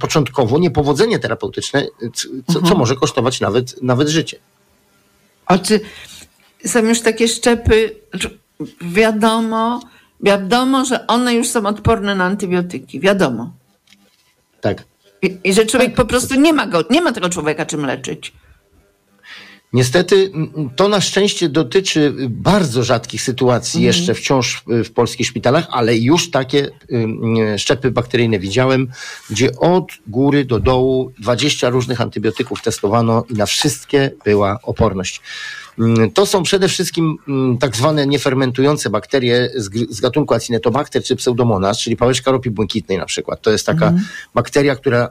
początkowo 0.00 0.58
niepowodzenie 0.58 1.18
terapeutyczne, 1.18 1.86
co, 2.52 2.62
co 2.62 2.74
może 2.74 2.96
kosztować 2.96 3.40
nawet, 3.40 3.82
nawet 3.82 4.08
życie. 4.08 4.38
A 5.46 5.58
czy 5.58 5.80
są 6.66 6.84
już 6.84 7.00
takie 7.00 7.28
szczepy, 7.28 7.96
wiadomo, 8.80 9.80
wiadomo, 10.20 10.84
że 10.84 11.06
one 11.06 11.34
już 11.34 11.48
są 11.48 11.66
odporne 11.66 12.14
na 12.14 12.24
antybiotyki, 12.24 13.00
wiadomo. 13.00 13.52
Tak. 14.60 14.84
I, 15.22 15.38
i 15.44 15.52
że 15.52 15.66
człowiek 15.66 15.94
po 15.94 16.04
prostu 16.04 16.40
nie 16.40 16.52
ma 16.52 16.66
go, 16.66 16.84
nie 16.90 17.00
ma 17.00 17.12
tego 17.12 17.28
człowieka 17.28 17.66
czym 17.66 17.86
leczyć. 17.86 18.32
Niestety 19.72 20.32
to 20.76 20.88
na 20.88 21.00
szczęście 21.00 21.48
dotyczy 21.48 22.14
bardzo 22.28 22.84
rzadkich 22.84 23.22
sytuacji 23.22 23.78
Mhm. 23.78 23.86
jeszcze 23.86 24.14
wciąż 24.14 24.62
w, 24.66 24.84
w 24.84 24.92
polskich 24.92 25.26
szpitalach, 25.26 25.66
ale 25.70 25.96
już 25.96 26.30
takie 26.30 26.68
szczepy 27.56 27.90
bakteryjne 27.90 28.38
widziałem, 28.38 28.88
gdzie 29.30 29.56
od 29.58 29.88
góry 30.06 30.44
do 30.44 30.60
dołu 30.60 31.12
20 31.18 31.68
różnych 31.68 32.00
antybiotyków 32.00 32.62
testowano 32.62 33.24
i 33.30 33.34
na 33.34 33.46
wszystkie 33.46 34.10
była 34.24 34.58
oporność. 34.62 35.20
To 36.14 36.26
są 36.26 36.42
przede 36.42 36.68
wszystkim 36.68 37.16
tak 37.60 37.76
zwane 37.76 38.06
niefermentujące 38.06 38.90
bakterie 38.90 39.50
z, 39.90 40.00
gatunku 40.00 40.34
Acinetobacter 40.34 41.02
czy 41.02 41.16
Pseudomonas, 41.16 41.78
czyli 41.78 41.96
pałeczka 41.96 42.30
ropy 42.30 42.50
błękitnej 42.50 42.98
na 42.98 43.06
przykład. 43.06 43.42
To 43.42 43.50
jest 43.50 43.66
taka 43.66 43.92
bakteria, 44.34 44.76
która 44.76 45.10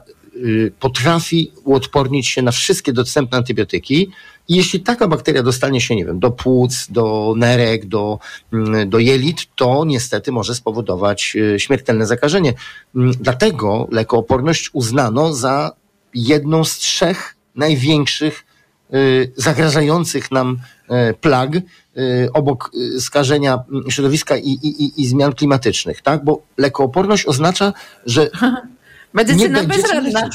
potrafi 0.80 1.52
uodpornić 1.64 2.28
się 2.28 2.42
na 2.42 2.50
wszystkie 2.50 2.92
dostępne 2.92 3.38
antybiotyki. 3.38 4.10
I 4.48 4.56
jeśli 4.56 4.80
taka 4.80 5.08
bakteria 5.08 5.42
dostanie 5.42 5.80
się, 5.80 5.96
nie 5.96 6.04
wiem, 6.04 6.20
do 6.20 6.30
płuc, 6.30 6.86
do 6.90 7.34
nerek, 7.36 7.86
do, 7.86 8.18
mm, 8.52 8.90
do 8.90 8.98
jelit, 8.98 9.46
to 9.56 9.84
niestety 9.84 10.32
może 10.32 10.54
spowodować 10.54 11.36
y, 11.36 11.60
śmiertelne 11.60 12.06
zakażenie. 12.06 12.54
Mm, 12.96 13.12
Dlatego 13.20 13.88
lekooporność 13.90 14.70
uznano 14.72 15.34
za 15.34 15.72
jedną 16.14 16.64
z 16.64 16.78
trzech 16.78 17.36
największych 17.54 18.44
y, 18.94 19.32
zagrażających 19.36 20.30
nam 20.30 20.58
y, 21.10 21.14
plag 21.14 21.56
y, 21.56 21.62
obok 22.32 22.70
y, 22.96 23.00
skażenia 23.00 23.64
mm, 23.72 23.90
środowiska 23.90 24.36
i, 24.36 24.50
i, 24.50 25.02
i 25.02 25.06
zmian 25.06 25.32
klimatycznych, 25.32 26.02
tak? 26.02 26.24
Bo 26.24 26.42
lekooporność 26.58 27.26
oznacza, 27.26 27.72
że 28.06 28.30
Medycyna 29.12 29.62
bezradna. 29.62 30.28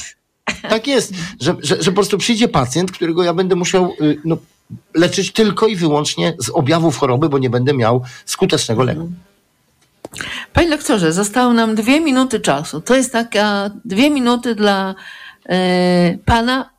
Tak 0.70 0.88
jest, 0.88 1.14
że, 1.40 1.56
że, 1.64 1.84
że 1.84 1.92
po 1.92 1.96
prostu 1.96 2.18
przyjdzie 2.18 2.48
pacjent, 2.48 2.92
którego 2.92 3.24
ja 3.24 3.34
będę 3.34 3.56
musiał 3.56 3.94
y, 4.02 4.22
no, 4.26 4.38
leczyć 4.94 5.34
tylko 5.34 5.68
i 5.68 5.76
wyłącznie 5.76 6.34
z 6.40 6.50
objawów 6.50 6.98
choroby, 6.98 7.30
bo 7.30 7.38
nie 7.38 7.50
będę 7.50 7.74
miał 7.74 8.04
skutecznego 8.26 8.84
leku. 8.84 9.12
Panie 10.54 10.70
doktorze, 10.70 11.14
zostało 11.14 11.54
nam 11.54 11.76
dwie 11.76 12.02
minuty 12.02 12.40
czasu. 12.40 12.82
To 12.82 12.96
jest 12.96 13.12
taka 13.12 13.72
dwie 13.86 14.10
minuty 14.10 14.56
dla 14.56 14.96
e, 15.50 16.18
pana, 16.26 16.70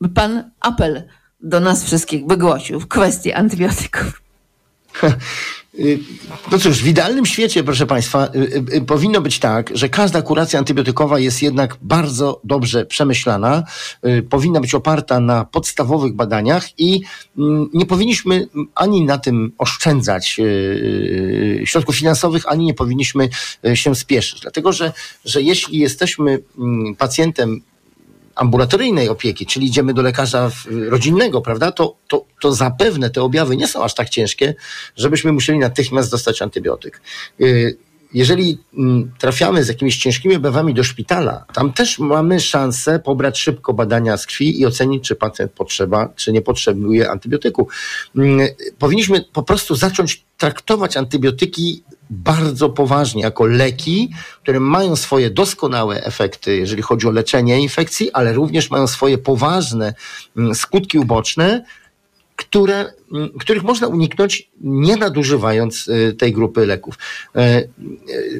by 0.00 0.08
pan 0.08 0.50
apel 0.60 1.02
do 1.40 1.60
nas 1.60 1.84
wszystkich 1.84 2.26
wygłosił 2.26 2.80
w 2.80 2.88
kwestii 2.88 3.32
antybiotyków. 3.32 4.22
Y, 5.78 5.98
No 6.52 6.58
cóż, 6.58 6.82
w 6.82 6.86
idealnym 6.86 7.26
świecie, 7.26 7.64
proszę 7.64 7.86
Państwa, 7.86 8.28
y, 8.34 8.76
y, 8.76 8.80
powinno 8.80 9.20
być 9.20 9.38
tak, 9.38 9.70
że 9.74 9.88
każda 9.88 10.22
kuracja 10.22 10.58
antybiotykowa 10.58 11.18
jest 11.18 11.42
jednak 11.42 11.76
bardzo 11.82 12.40
dobrze 12.44 12.86
przemyślana, 12.86 13.64
powinna 14.30 14.60
być 14.60 14.74
oparta 14.74 15.20
na 15.20 15.44
podstawowych 15.44 16.14
badaniach 16.14 16.78
i 16.78 17.00
mm, 17.38 17.70
nie 17.74 17.86
powinniśmy 17.86 18.48
ani 18.74 19.04
na 19.04 19.18
tym 19.18 19.52
oszczędzać 19.58 20.40
środków 21.64 21.96
finansowych, 21.96 22.48
ani 22.48 22.64
nie 22.64 22.74
powinniśmy 22.74 23.28
się 23.74 23.94
spieszyć. 23.94 24.40
Dlatego, 24.40 24.72
że, 24.72 24.92
że 25.24 25.42
jeśli 25.42 25.78
jesteśmy 25.78 26.38
mm, 26.58 26.96
pacjentem 26.96 27.60
ambulatoryjnej 28.34 29.08
opieki, 29.08 29.46
czyli 29.46 29.66
idziemy 29.66 29.94
do 29.94 30.02
lekarza 30.02 30.50
rodzinnego, 30.88 31.40
prawda, 31.40 31.72
to, 31.72 31.96
to, 32.08 32.24
to 32.40 32.52
zapewne 32.52 33.10
te 33.10 33.22
objawy 33.22 33.56
nie 33.56 33.68
są 33.68 33.84
aż 33.84 33.94
tak 33.94 34.08
ciężkie, 34.08 34.54
żebyśmy 34.96 35.32
musieli 35.32 35.58
natychmiast 35.58 36.10
dostać 36.10 36.42
antybiotyk. 36.42 37.00
Y, 37.40 37.76
Jeżeli 38.14 38.58
mm, 38.78 39.12
trafiamy 39.18 39.64
z 39.64 39.68
jakimiś 39.68 39.96
ciężkimi 39.96 40.36
objawami 40.36 40.74
do 40.74 40.84
szpitala, 40.84 41.44
tam 41.52 41.72
też 41.72 41.98
mamy 41.98 42.40
szansę 42.40 42.98
pobrać 42.98 43.38
szybko 43.38 43.72
badania 43.74 44.16
z 44.16 44.26
krwi 44.26 44.60
i 44.60 44.66
ocenić, 44.66 45.04
czy 45.04 45.16
pacjent 45.16 45.52
potrzeba, 45.52 46.08
czy 46.16 46.32
nie 46.32 46.42
potrzebuje 46.42 47.10
antybiotyku. 47.10 47.68
Mm, 48.16 48.48
Powinniśmy 48.78 49.24
po 49.32 49.42
prostu 49.42 49.74
zacząć 49.74 50.24
traktować 50.38 50.96
antybiotyki 50.96 51.82
bardzo 52.10 52.68
poważnie 52.68 53.22
jako 53.22 53.46
leki, 53.46 54.10
które 54.42 54.60
mają 54.60 54.96
swoje 54.96 55.30
doskonałe 55.30 56.04
efekty, 56.04 56.56
jeżeli 56.56 56.82
chodzi 56.82 57.06
o 57.06 57.10
leczenie 57.10 57.60
infekcji, 57.60 58.12
ale 58.12 58.32
również 58.32 58.70
mają 58.70 58.86
swoje 58.86 59.18
poważne 59.18 59.94
mm, 60.36 60.54
skutki 60.54 60.98
uboczne, 60.98 61.64
które, 62.36 62.92
mm, 63.12 63.30
których 63.38 63.62
można 63.62 63.86
uniknąć 63.86 64.50
nie 64.60 64.96
nadużywając 64.96 65.88
y, 65.88 66.14
tej 66.18 66.32
grupy 66.32 66.66
leków. 66.66 66.98
E, 67.34 67.38
e, 67.40 67.68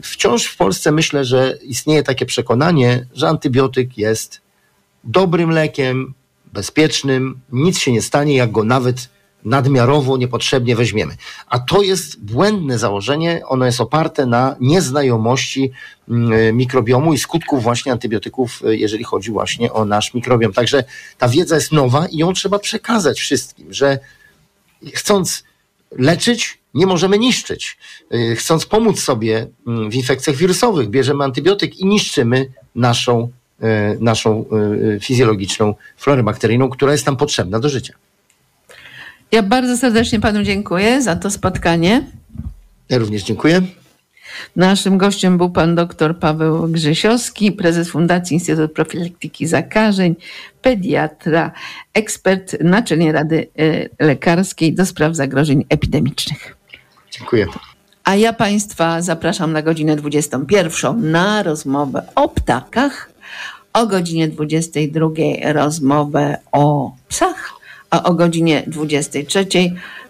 Wciąż 0.02 0.46
w 0.46 0.56
Polsce 0.56 0.92
myślę, 0.92 1.24
że 1.24 1.58
istnieje 1.62 2.02
takie 2.02 2.26
przekonanie, 2.26 3.06
że 3.14 3.28
antybiotyk 3.28 3.98
jest 3.98 4.40
dobrym 5.04 5.50
lekiem, 5.50 6.14
bezpiecznym, 6.52 7.40
nic 7.52 7.78
się 7.78 7.92
nie 7.92 8.02
stanie, 8.02 8.36
jak 8.36 8.52
go 8.52 8.64
nawet 8.64 9.13
nadmiarowo, 9.44 10.16
niepotrzebnie 10.16 10.76
weźmiemy. 10.76 11.16
A 11.48 11.58
to 11.58 11.82
jest 11.82 12.20
błędne 12.24 12.78
założenie, 12.78 13.42
ono 13.46 13.66
jest 13.66 13.80
oparte 13.80 14.26
na 14.26 14.56
nieznajomości 14.60 15.70
mm, 16.08 16.56
mikrobiomu 16.56 17.14
i 17.14 17.18
skutków 17.18 17.62
właśnie 17.62 17.92
antybiotyków, 17.92 18.62
y, 18.64 18.76
jeżeli 18.76 19.04
chodzi 19.04 19.30
właśnie 19.30 19.72
o 19.72 19.84
nasz 19.84 20.14
mikrobiom. 20.14 20.52
Także 20.52 20.84
ta 21.18 21.28
wiedza 21.28 21.54
jest 21.54 21.72
nowa 21.72 22.06
i 22.06 22.16
ją 22.16 22.32
trzeba 22.32 22.58
przekazać 22.58 23.20
wszystkim, 23.20 23.72
że 23.72 23.98
chcąc 24.94 25.44
leczyć, 25.98 26.58
nie 26.74 26.86
możemy 26.86 27.18
niszczyć. 27.18 27.78
Y, 28.14 28.36
Chcąc 28.36 28.66
pomóc 28.66 29.00
sobie 29.00 29.46
mm, 29.66 29.90
w 29.90 29.94
infekcjach 29.94 30.36
wirusowych, 30.36 30.88
bierzemy 30.88 31.24
antybiotyk 31.24 31.76
i 31.76 31.86
niszczymy 31.86 32.52
naszą, 32.74 33.30
y, 33.62 33.98
naszą 34.00 34.44
fizjologiczną 35.00 35.74
florę 35.96 36.22
bakteryjną, 36.22 36.70
która 36.70 36.92
jest 36.92 37.06
nam 37.06 37.16
potrzebna 37.16 37.60
do 37.60 37.68
życia. 37.68 37.94
Ja 39.34 39.42
bardzo 39.42 39.76
serdecznie 39.76 40.20
panu 40.20 40.42
dziękuję 40.42 41.02
za 41.02 41.16
to 41.16 41.30
spotkanie. 41.30 42.06
Ja 42.88 42.98
również 42.98 43.22
dziękuję. 43.22 43.62
Naszym 44.56 44.98
gościem 44.98 45.38
był 45.38 45.50
pan 45.50 45.74
dr 45.74 46.18
Paweł 46.18 46.68
Grzesiowski, 46.68 47.52
prezes 47.52 47.88
Fundacji 47.88 48.34
Instytut 48.34 48.72
Profilaktyki 48.72 49.46
Zakażeń, 49.46 50.14
pediatra, 50.62 51.52
ekspert 51.94 52.56
Naczelnej 52.60 53.12
Rady 53.12 53.46
e, 53.98 54.06
Lekarskiej 54.06 54.74
do 54.74 54.86
spraw 54.86 55.16
zagrożeń 55.16 55.64
epidemicznych. 55.68 56.56
Dziękuję. 57.10 57.46
A 58.04 58.14
ja 58.14 58.32
Państwa 58.32 59.02
zapraszam 59.02 59.52
na 59.52 59.62
godzinę 59.62 59.96
21 59.96 61.10
na 61.10 61.42
rozmowę 61.42 62.02
o 62.14 62.28
ptakach, 62.28 63.10
o 63.72 63.86
godzinie 63.86 64.28
22 64.28 65.08
rozmowę 65.52 66.38
o 66.52 66.92
psach, 67.08 67.53
a 67.94 68.02
o 68.02 68.14
godzinie 68.14 68.62
23 68.66 69.46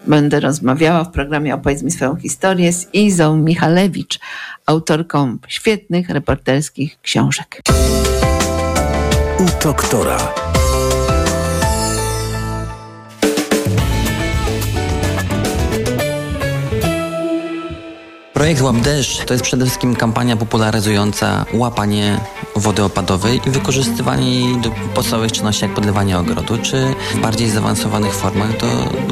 będę 0.07 0.39
rozmawiała 0.39 1.03
w 1.03 1.11
programie 1.11 1.55
Opowiedz 1.55 1.83
mi 1.83 1.91
swoją 1.91 2.15
historię 2.15 2.73
z 2.73 2.93
Izą 2.93 3.37
Michalewicz, 3.37 4.19
autorką 4.65 5.37
świetnych 5.47 6.09
reporterskich 6.09 7.01
książek. 7.01 7.61
U 9.39 9.63
doktora. 9.63 10.17
Projekt 18.35 18.61
Łap 18.61 18.75
Deszcz 18.75 19.25
to 19.25 19.33
jest 19.33 19.43
przede 19.43 19.65
wszystkim 19.65 19.95
kampania 19.95 20.35
popularyzująca 20.35 21.45
łapanie 21.53 22.19
wody 22.55 22.83
opadowej 22.83 23.41
i 23.47 23.49
wykorzystywanie 23.49 24.39
jej 24.39 24.57
do 24.57 24.71
podstawowych 24.95 25.31
czynności 25.31 25.63
jak 25.63 25.73
podlewanie 25.73 26.17
ogrodu, 26.17 26.57
czy 26.57 26.85
w 27.13 27.19
bardziej 27.19 27.49
zaawansowanych 27.49 28.13
formach 28.13 28.57
do 28.57 28.67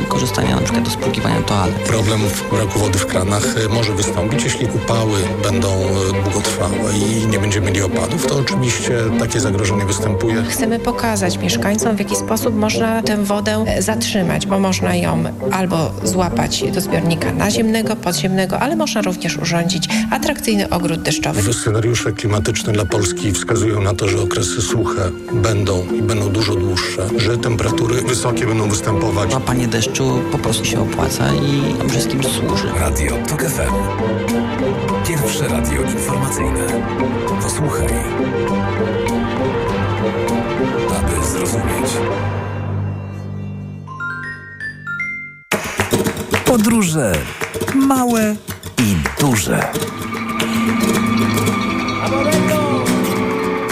korzystania 0.08 0.56
na 0.56 0.62
przykład 0.62 0.84
do 0.84 0.92
spłukiwania 0.92 1.42
toalet. 1.42 1.76
Problem 1.76 2.20
w 2.20 2.50
braku 2.50 2.80
wody 2.80 3.00
w 3.00 3.06
kranach 3.06 3.58
y, 3.58 3.70
może 3.70 3.94
wystąpić, 3.94 4.44
jeśli 4.44 4.66
upały 4.66 5.20
będą 5.44 5.68
y, 5.70 6.24
długotrwałe 6.24 6.94
i 6.98 7.28
nie 7.28 7.40
będziemy 7.40 7.66
mieli 7.68 7.82
opadów, 7.82 8.28
to 8.28 8.36
oczywiście 8.36 8.98
takie 9.20 9.40
zagrożenie 9.40 9.86
występuje. 9.86 10.44
Chcemy 10.44 10.80
pokazać 10.80 11.38
mieszkańcom, 11.38 11.96
w 11.96 12.00
jaki 12.00 12.16
sposób 12.16 12.56
można 12.56 13.02
tę 13.02 13.24
wodę 13.24 13.64
e, 13.68 13.82
zatrzymać, 13.82 14.46
bo 14.46 14.60
można 14.60 14.96
ją 14.96 15.24
albo 15.52 15.92
złapać 16.04 16.64
do 16.72 16.82
zbiornika 16.82 17.32
naziemnego, 17.32 17.96
podziemnego, 17.96 18.60
ale 18.60 18.76
można 18.76 19.02
również 19.02 19.13
urządzić 19.42 19.88
atrakcyjny 20.12 20.70
ogród 20.70 21.02
deszczowy. 21.02 21.54
Scenariusze 21.54 22.12
klimatyczne 22.12 22.74
dla 22.74 22.86
Polski 22.86 23.32
wskazują 23.32 23.82
na 23.82 23.94
to, 23.94 24.08
że 24.08 24.22
okresy 24.22 24.62
suche 24.62 25.12
będą 25.34 25.88
i 25.92 26.02
będą 26.02 26.30
dużo 26.30 26.56
dłuższe, 26.56 27.10
że 27.18 27.38
temperatury 27.38 28.02
wysokie 28.02 28.46
będą 28.46 28.70
występować. 28.70 29.34
Łapanie 29.34 29.68
deszczu 29.68 30.22
po 30.32 30.38
prostu 30.38 30.66
się 30.66 30.82
opłaca 30.82 31.34
i 31.34 31.78
nam 31.78 31.90
wszystkim 31.90 32.24
służy. 32.24 32.68
Radio 32.80 33.18
TOK 33.28 33.44
FM. 33.44 33.74
Pierwsze 35.08 35.48
radio 35.48 35.82
informacyjne. 35.82 36.68
Posłuchaj. 37.42 37.88
Aby 40.90 41.28
zrozumieć. 41.28 41.92
Podróże 46.46 47.14
małe 47.76 48.36
i 48.84 48.96
duże. 49.20 49.72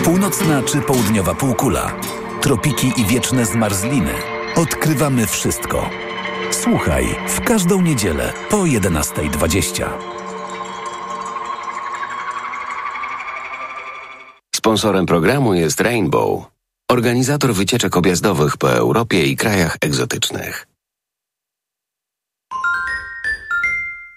Północna 0.03 0.63
czy 0.63 0.81
południowa 0.81 1.35
półkula. 1.35 1.91
Tropiki 2.41 2.93
i 2.97 3.05
wieczne 3.05 3.45
zmarzliny. 3.45 4.13
Odkrywamy 4.55 5.27
wszystko. 5.27 5.89
Słuchaj 6.51 7.05
w 7.27 7.41
każdą 7.41 7.81
niedzielę 7.81 8.33
po 8.49 8.57
11.20. 8.57 9.89
Sponsorem 14.55 15.05
programu 15.05 15.53
jest 15.53 15.81
Rainbow, 15.81 16.45
organizator 16.91 17.53
wycieczek 17.53 17.97
objazdowych 17.97 18.57
po 18.57 18.73
Europie 18.73 19.25
i 19.25 19.35
krajach 19.35 19.77
egzotycznych. 19.81 20.67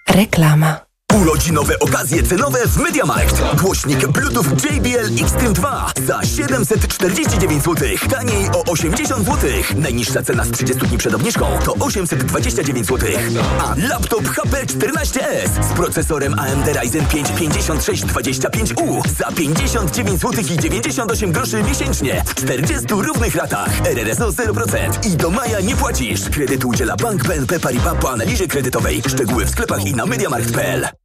Reklama. 0.09 0.84
Urodzinowe 1.21 1.79
okazje 1.79 2.23
cenowe 2.23 2.67
w 2.67 2.77
MediaMarkt. 2.77 3.61
Głośnik 3.61 4.07
Bluetooth 4.07 4.45
JBL 4.63 5.23
Xtreme 5.23 5.53
2 5.53 5.91
za 6.07 6.25
749 6.25 7.63
zł. 7.63 7.87
Taniej 8.09 8.49
o 8.49 8.63
80 8.63 9.25
zł. 9.25 9.49
Najniższa 9.75 10.21
cena 10.21 10.45
z 10.45 10.51
30 10.51 10.87
dni 10.87 10.97
przed 10.97 11.13
obniżką 11.13 11.45
to 11.65 11.73
829 11.73 12.87
zł. 12.87 13.09
A 13.59 13.75
laptop 13.89 14.27
HP 14.27 14.65
14S 14.65 15.63
z 15.71 15.73
procesorem 15.73 16.39
AMD 16.39 16.67
Ryzen 16.67 17.05
5 17.05 17.27
5625U 17.27 19.09
za 19.17 19.31
59 19.31 20.21
zł 20.21 20.43
i 20.51 20.57
98 20.59 21.31
groszy 21.31 21.63
miesięcznie 21.63 22.23
w 22.25 22.35
40 22.35 22.85
równych 22.89 23.35
ratach. 23.35 23.85
RRSO 23.85 24.29
0% 24.29 25.07
i 25.07 25.17
do 25.17 25.29
maja 25.29 25.59
nie 25.59 25.75
płacisz. 25.75 26.29
Kredyt 26.29 26.65
udziela 26.65 26.95
Bank 26.95 27.23
BNP 27.23 27.59
Paribas 27.59 27.95
po 28.01 28.11
analizie 28.11 28.47
kredytowej. 28.47 29.01
Szczegóły 29.07 29.45
w 29.45 29.49
sklepach 29.49 29.85
i 29.85 29.95
na 29.95 30.05
mediamarkt.pl. 30.05 31.04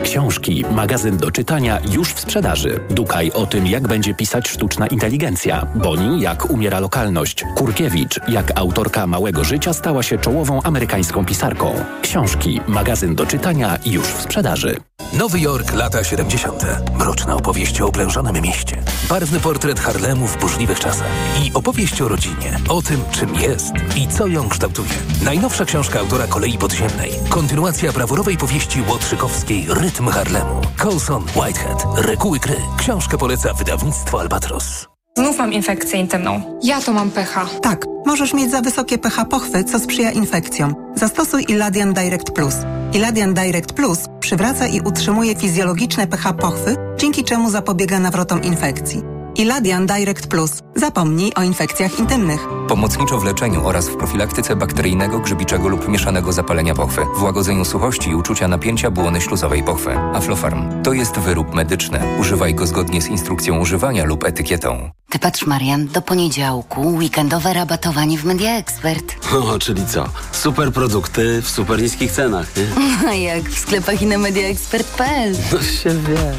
Książki, 0.00 0.64
magazyn 0.70 1.16
do 1.16 1.30
czytania 1.30 1.78
już 1.90 2.08
w 2.12 2.20
sprzedaży. 2.20 2.80
Dukaj 2.90 3.30
o 3.30 3.46
tym, 3.46 3.66
jak 3.66 3.88
będzie 3.88 4.14
pisać 4.14 4.48
sztuczna 4.48 4.86
inteligencja. 4.86 5.66
Boni, 5.74 6.20
jak 6.20 6.50
umiera 6.50 6.80
lokalność. 6.80 7.44
Kurkiewicz, 7.56 8.20
jak 8.28 8.58
autorka 8.58 9.06
Małego 9.06 9.44
Życia 9.44 9.72
stała 9.72 10.02
się 10.02 10.18
czołową 10.18 10.62
amerykańską 10.62 11.24
pisarką. 11.24 11.74
Książki, 12.02 12.60
magazyn 12.68 13.14
do 13.14 13.26
czytania 13.26 13.78
już 13.86 14.06
w 14.06 14.22
sprzedaży. 14.22 14.76
Nowy 15.18 15.40
Jork, 15.40 15.74
lata 15.74 16.04
70. 16.04 16.66
Mroczna 16.98 17.36
opowieść 17.36 17.80
o 17.80 17.86
oblężonym 17.86 18.42
mieście. 18.42 18.82
Barwny 19.08 19.40
portret 19.40 19.80
Harlemu 19.80 20.26
w 20.26 20.38
burzliwych 20.38 20.80
czasach. 20.80 21.06
I 21.44 21.52
opowieść 21.54 22.02
o 22.02 22.08
rodzinie. 22.08 22.58
O 22.68 22.82
tym, 22.82 23.00
czym 23.12 23.34
jest 23.34 23.72
i 23.96 24.08
co 24.08 24.26
ją 24.26 24.48
kształtuje. 24.48 24.88
Najnowsza 25.24 25.64
książka 25.64 26.00
autora 26.00 26.26
Kolei 26.26 26.58
Podziemnej. 26.58 27.10
Kontynuacja 27.28 27.92
brawurowej 27.92 28.36
powieści 28.36 28.82
łotrzykowskiej 28.88 29.66
Rytm 29.82 30.08
Harlemu. 30.08 30.60
Colson 30.82 31.22
Whitehead. 31.22 31.84
Reguły 31.96 32.38
gry. 32.38 32.56
Książkę 32.78 33.18
poleca 33.18 33.54
wydawnictwo 33.54 34.20
Albatros. 34.20 34.88
Znów 35.16 35.38
mam 35.38 35.52
infekcję 35.52 36.00
intymną. 36.00 36.58
Ja 36.62 36.80
to 36.80 36.92
mam 36.92 37.10
pH. 37.10 37.46
Tak, 37.62 37.84
możesz 38.06 38.34
mieć 38.34 38.50
za 38.50 38.60
wysokie 38.60 38.98
pH 38.98 39.24
pochwy, 39.24 39.64
co 39.64 39.78
sprzyja 39.78 40.10
infekcjom. 40.10 40.74
Zastosuj 40.94 41.44
Iladian 41.48 41.94
Direct 41.94 42.30
Plus. 42.30 42.54
Iladian 42.92 43.34
Direct 43.34 43.72
Plus 43.72 43.98
przy 43.98 44.08
przywraca 44.20 44.66
i 44.66 44.80
utrzymuje 44.80 45.36
fizjologiczne 45.36 46.06
pH 46.06 46.32
pochwy, 46.32 46.76
dzięki 46.96 47.24
czemu 47.24 47.50
zapobiega 47.50 47.98
nawrotom 47.98 48.42
infekcji. 48.42 49.02
I 49.36 49.44
Ladian 49.44 49.86
Direct 49.86 50.26
Plus. 50.26 50.52
Zapomnij 50.74 51.32
o 51.36 51.42
infekcjach 51.42 51.98
intymnych. 51.98 52.40
Pomocniczo 52.68 53.18
w 53.18 53.24
leczeniu 53.24 53.66
oraz 53.66 53.88
w 53.88 53.96
profilaktyce 53.96 54.56
bakteryjnego, 54.56 55.18
grzybiczego 55.18 55.68
lub 55.68 55.88
mieszanego 55.88 56.32
zapalenia 56.32 56.74
pochwy, 56.74 57.00
w 57.16 57.22
łagodzeniu 57.22 57.64
suchości 57.64 58.10
i 58.10 58.14
uczucia 58.14 58.48
napięcia 58.48 58.90
błony 58.90 59.20
śluzowej 59.20 59.62
pochwy. 59.62 59.98
Aflofarm 59.98 60.82
to 60.82 60.92
jest 60.92 61.18
wyrób 61.18 61.54
medyczny. 61.54 62.00
Używaj 62.20 62.54
go 62.54 62.66
zgodnie 62.66 63.02
z 63.02 63.08
instrukcją 63.08 63.58
używania 63.58 64.04
lub 64.04 64.24
etykietą. 64.24 64.90
Ty 65.10 65.18
patrz, 65.18 65.46
Marian, 65.46 65.86
do 65.88 66.02
poniedziałku 66.02 66.88
weekendowe 66.88 67.52
rabatowanie 67.52 68.18
w 68.18 68.24
Media 68.24 68.56
Expert. 68.56 69.14
O, 69.52 69.58
czyli 69.58 69.86
co? 69.86 70.08
Super 70.32 70.72
produkty 70.72 71.42
w 71.42 71.50
super 71.50 71.82
niskich 71.82 72.12
cenach, 72.12 72.46
nie? 72.56 73.22
Jak 73.28 73.42
w 73.42 73.58
sklepach 73.58 74.02
i 74.02 74.06
na 74.06 74.18
mediaexpert.pl. 74.18 75.36
No 75.52 75.62
się 75.62 75.90
wie. 75.90 76.32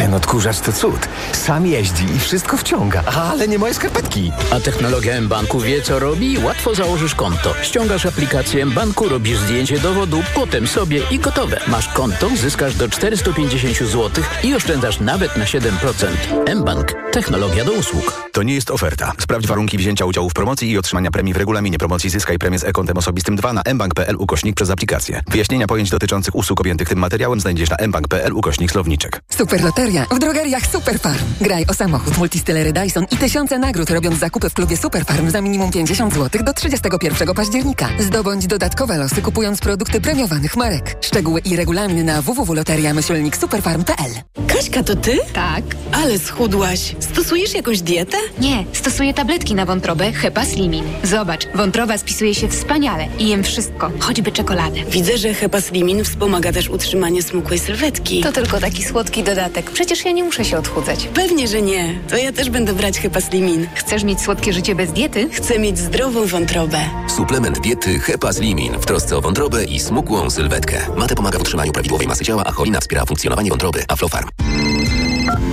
Ten 0.00 0.14
odkurzacz 0.14 0.60
to 0.60 0.72
cud. 0.72 1.08
Sam 1.32 1.66
jeździ 1.66 2.04
i 2.04 2.18
wszystko 2.18 2.56
wciąga, 2.56 3.02
ale 3.04 3.48
nie 3.48 3.58
moje 3.58 3.74
skarpetki. 3.74 4.32
A 4.50 4.60
technologia 4.60 5.14
M-Banku 5.14 5.60
wie 5.60 5.82
co 5.82 5.98
robi? 5.98 6.38
Łatwo 6.38 6.74
założysz 6.74 7.14
konto. 7.14 7.54
Ściągasz 7.62 8.06
aplikację 8.06 8.62
M-Banku, 8.62 9.08
robisz 9.08 9.38
zdjęcie 9.38 9.78
dowodu, 9.78 10.22
potem 10.34 10.66
sobie 10.66 11.02
i 11.10 11.18
gotowe. 11.18 11.60
Masz 11.68 11.88
konto, 11.88 12.28
zyskasz 12.36 12.74
do 12.74 12.88
450 12.88 13.78
zł 13.78 14.10
i 14.42 14.54
oszczędzasz 14.54 15.00
nawet 15.00 15.36
na 15.36 15.44
7%. 15.44 16.06
M-Bank. 16.46 16.94
Technologia 17.12 17.64
do 17.64 17.72
usług. 17.72 18.28
To 18.32 18.42
nie 18.42 18.54
jest 18.54 18.70
oferta. 18.70 19.12
Sprawdź 19.18 19.46
warunki 19.46 19.78
wzięcia 19.78 20.04
udziału 20.04 20.30
w 20.30 20.34
promocji 20.34 20.70
i 20.70 20.78
otrzymania 20.78 21.10
premii 21.10 21.34
w 21.34 21.36
regulaminie 21.36 21.78
promocji 21.78 22.10
Zyskaj 22.10 22.38
premię 22.38 22.58
z 22.58 22.64
e-kontem 22.64 22.96
osobistym 22.96 23.36
2 23.36 23.52
na 23.52 23.62
mbank.pl 23.74 24.16
ukośnik 24.16 24.56
przez 24.56 24.70
aplikację. 24.70 25.20
Wyjaśnienia 25.30 25.66
pojęć 25.66 25.90
dotyczących 25.90 26.34
usług 26.34 26.60
objętych 26.60 26.88
tym 26.88 26.98
materiałem 26.98 27.40
znajdziesz 27.40 27.70
na 27.70 27.86
mbank.pl 27.86 28.32
ukośnik 28.32 28.72
słowniczek. 28.72 29.22
Super 29.28 29.64
loteria 29.64 29.89
w 29.90 30.18
drogeriach 30.18 30.66
Superfarm. 30.66 31.24
Graj 31.40 31.66
o 31.68 31.74
samochód, 31.74 32.18
multistylery 32.18 32.72
Dyson 32.72 33.06
i 33.10 33.16
tysiące 33.16 33.58
nagród 33.58 33.90
robiąc 33.90 34.18
zakupy 34.18 34.50
w 34.50 34.54
klubie 34.54 34.76
Superfarm 34.76 35.30
za 35.30 35.40
minimum 35.40 35.70
50 35.70 36.14
zł 36.14 36.42
do 36.44 36.52
31 36.52 37.34
października. 37.34 37.88
Zdobądź 37.98 38.46
dodatkowe 38.46 38.98
losy 38.98 39.22
kupując 39.22 39.60
produkty 39.60 40.00
premiowanych 40.00 40.56
marek. 40.56 40.96
Szczegóły 41.00 41.40
i 41.40 41.56
regulamin 41.56 42.04
na 42.04 42.22
www.loteria-superfarm.pl 42.22 44.10
Kaśka, 44.46 44.82
to 44.82 44.96
ty? 44.96 45.18
Tak. 45.32 45.64
Ale 45.92 46.18
schudłaś. 46.18 46.96
Stosujesz 47.00 47.54
jakąś 47.54 47.80
dietę? 47.80 48.16
Nie, 48.40 48.64
stosuję 48.72 49.14
tabletki 49.14 49.54
na 49.54 49.66
wątrobę 49.66 50.12
Hepa 50.12 50.44
Slimin. 50.44 50.84
Zobacz, 51.02 51.46
wątroba 51.54 51.98
spisuje 51.98 52.34
się 52.34 52.48
wspaniale 52.48 53.06
i 53.18 53.28
jem 53.28 53.44
wszystko, 53.44 53.90
choćby 53.98 54.32
czekoladę. 54.32 54.80
Widzę, 54.90 55.18
że 55.18 55.34
Hepa 55.34 55.60
Slimin 55.60 56.04
wspomaga 56.04 56.52
też 56.52 56.68
utrzymanie 56.68 57.22
smukłej 57.22 57.58
sylwetki. 57.58 58.20
To 58.20 58.32
tylko 58.32 58.60
taki 58.60 58.84
słodki 58.84 59.22
dodatek. 59.22 59.70
Przecież 59.80 60.04
ja 60.04 60.12
nie 60.12 60.24
muszę 60.24 60.44
się 60.44 60.58
odchudzać. 60.58 61.08
Pewnie, 61.14 61.48
że 61.48 61.62
nie. 61.62 61.94
To 62.08 62.16
ja 62.16 62.32
też 62.32 62.50
będę 62.50 62.72
brać 62.72 62.98
Hepa 62.98 63.20
Slimin. 63.20 63.66
Chcesz 63.74 64.04
mieć 64.04 64.20
słodkie 64.20 64.52
życie 64.52 64.74
bez 64.74 64.92
diety? 64.92 65.28
Chcę 65.32 65.58
mieć 65.58 65.78
zdrową 65.78 66.26
wątrobę. 66.26 66.78
Suplement 67.16 67.60
diety 67.60 67.98
Hepa 67.98 68.32
Slimin 68.32 68.72
w 68.72 68.86
trosce 68.86 69.16
o 69.16 69.20
wątrobę 69.20 69.64
i 69.64 69.80
smukłą 69.80 70.30
sylwetkę. 70.30 70.76
Mate 70.96 71.14
pomaga 71.14 71.38
w 71.38 71.42
utrzymaniu 71.42 71.72
prawidłowej 71.72 72.06
masy 72.06 72.24
ciała, 72.24 72.44
a 72.46 72.52
cholina 72.52 72.80
wspiera 72.80 73.06
funkcjonowanie 73.06 73.50
wątroby. 73.50 73.84
Aflofarm. 73.88 74.28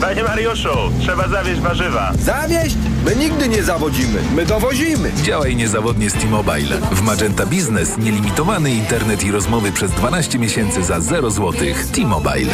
Panie 0.01 0.23
Mariuszu, 0.23 0.77
trzeba 1.01 1.27
zawieźć 1.27 1.61
warzywa. 1.61 2.13
Zawieźć? 2.19 2.75
My 3.05 3.15
nigdy 3.15 3.49
nie 3.49 3.63
zawodzimy, 3.63 4.19
my 4.35 4.45
dowozimy. 4.45 5.11
Działaj 5.23 5.55
niezawodnie 5.55 6.09
z 6.09 6.13
T-Mobile. 6.13 6.77
W 6.91 7.01
Magenta 7.01 7.45
Business 7.45 7.97
nielimitowany 7.97 8.71
internet 8.71 9.23
i 9.23 9.31
rozmowy 9.31 9.71
przez 9.71 9.91
12 9.91 10.39
miesięcy 10.39 10.83
za 10.83 10.99
0 10.99 11.31
zł. 11.31 11.53
T-Mobile. 11.95 12.53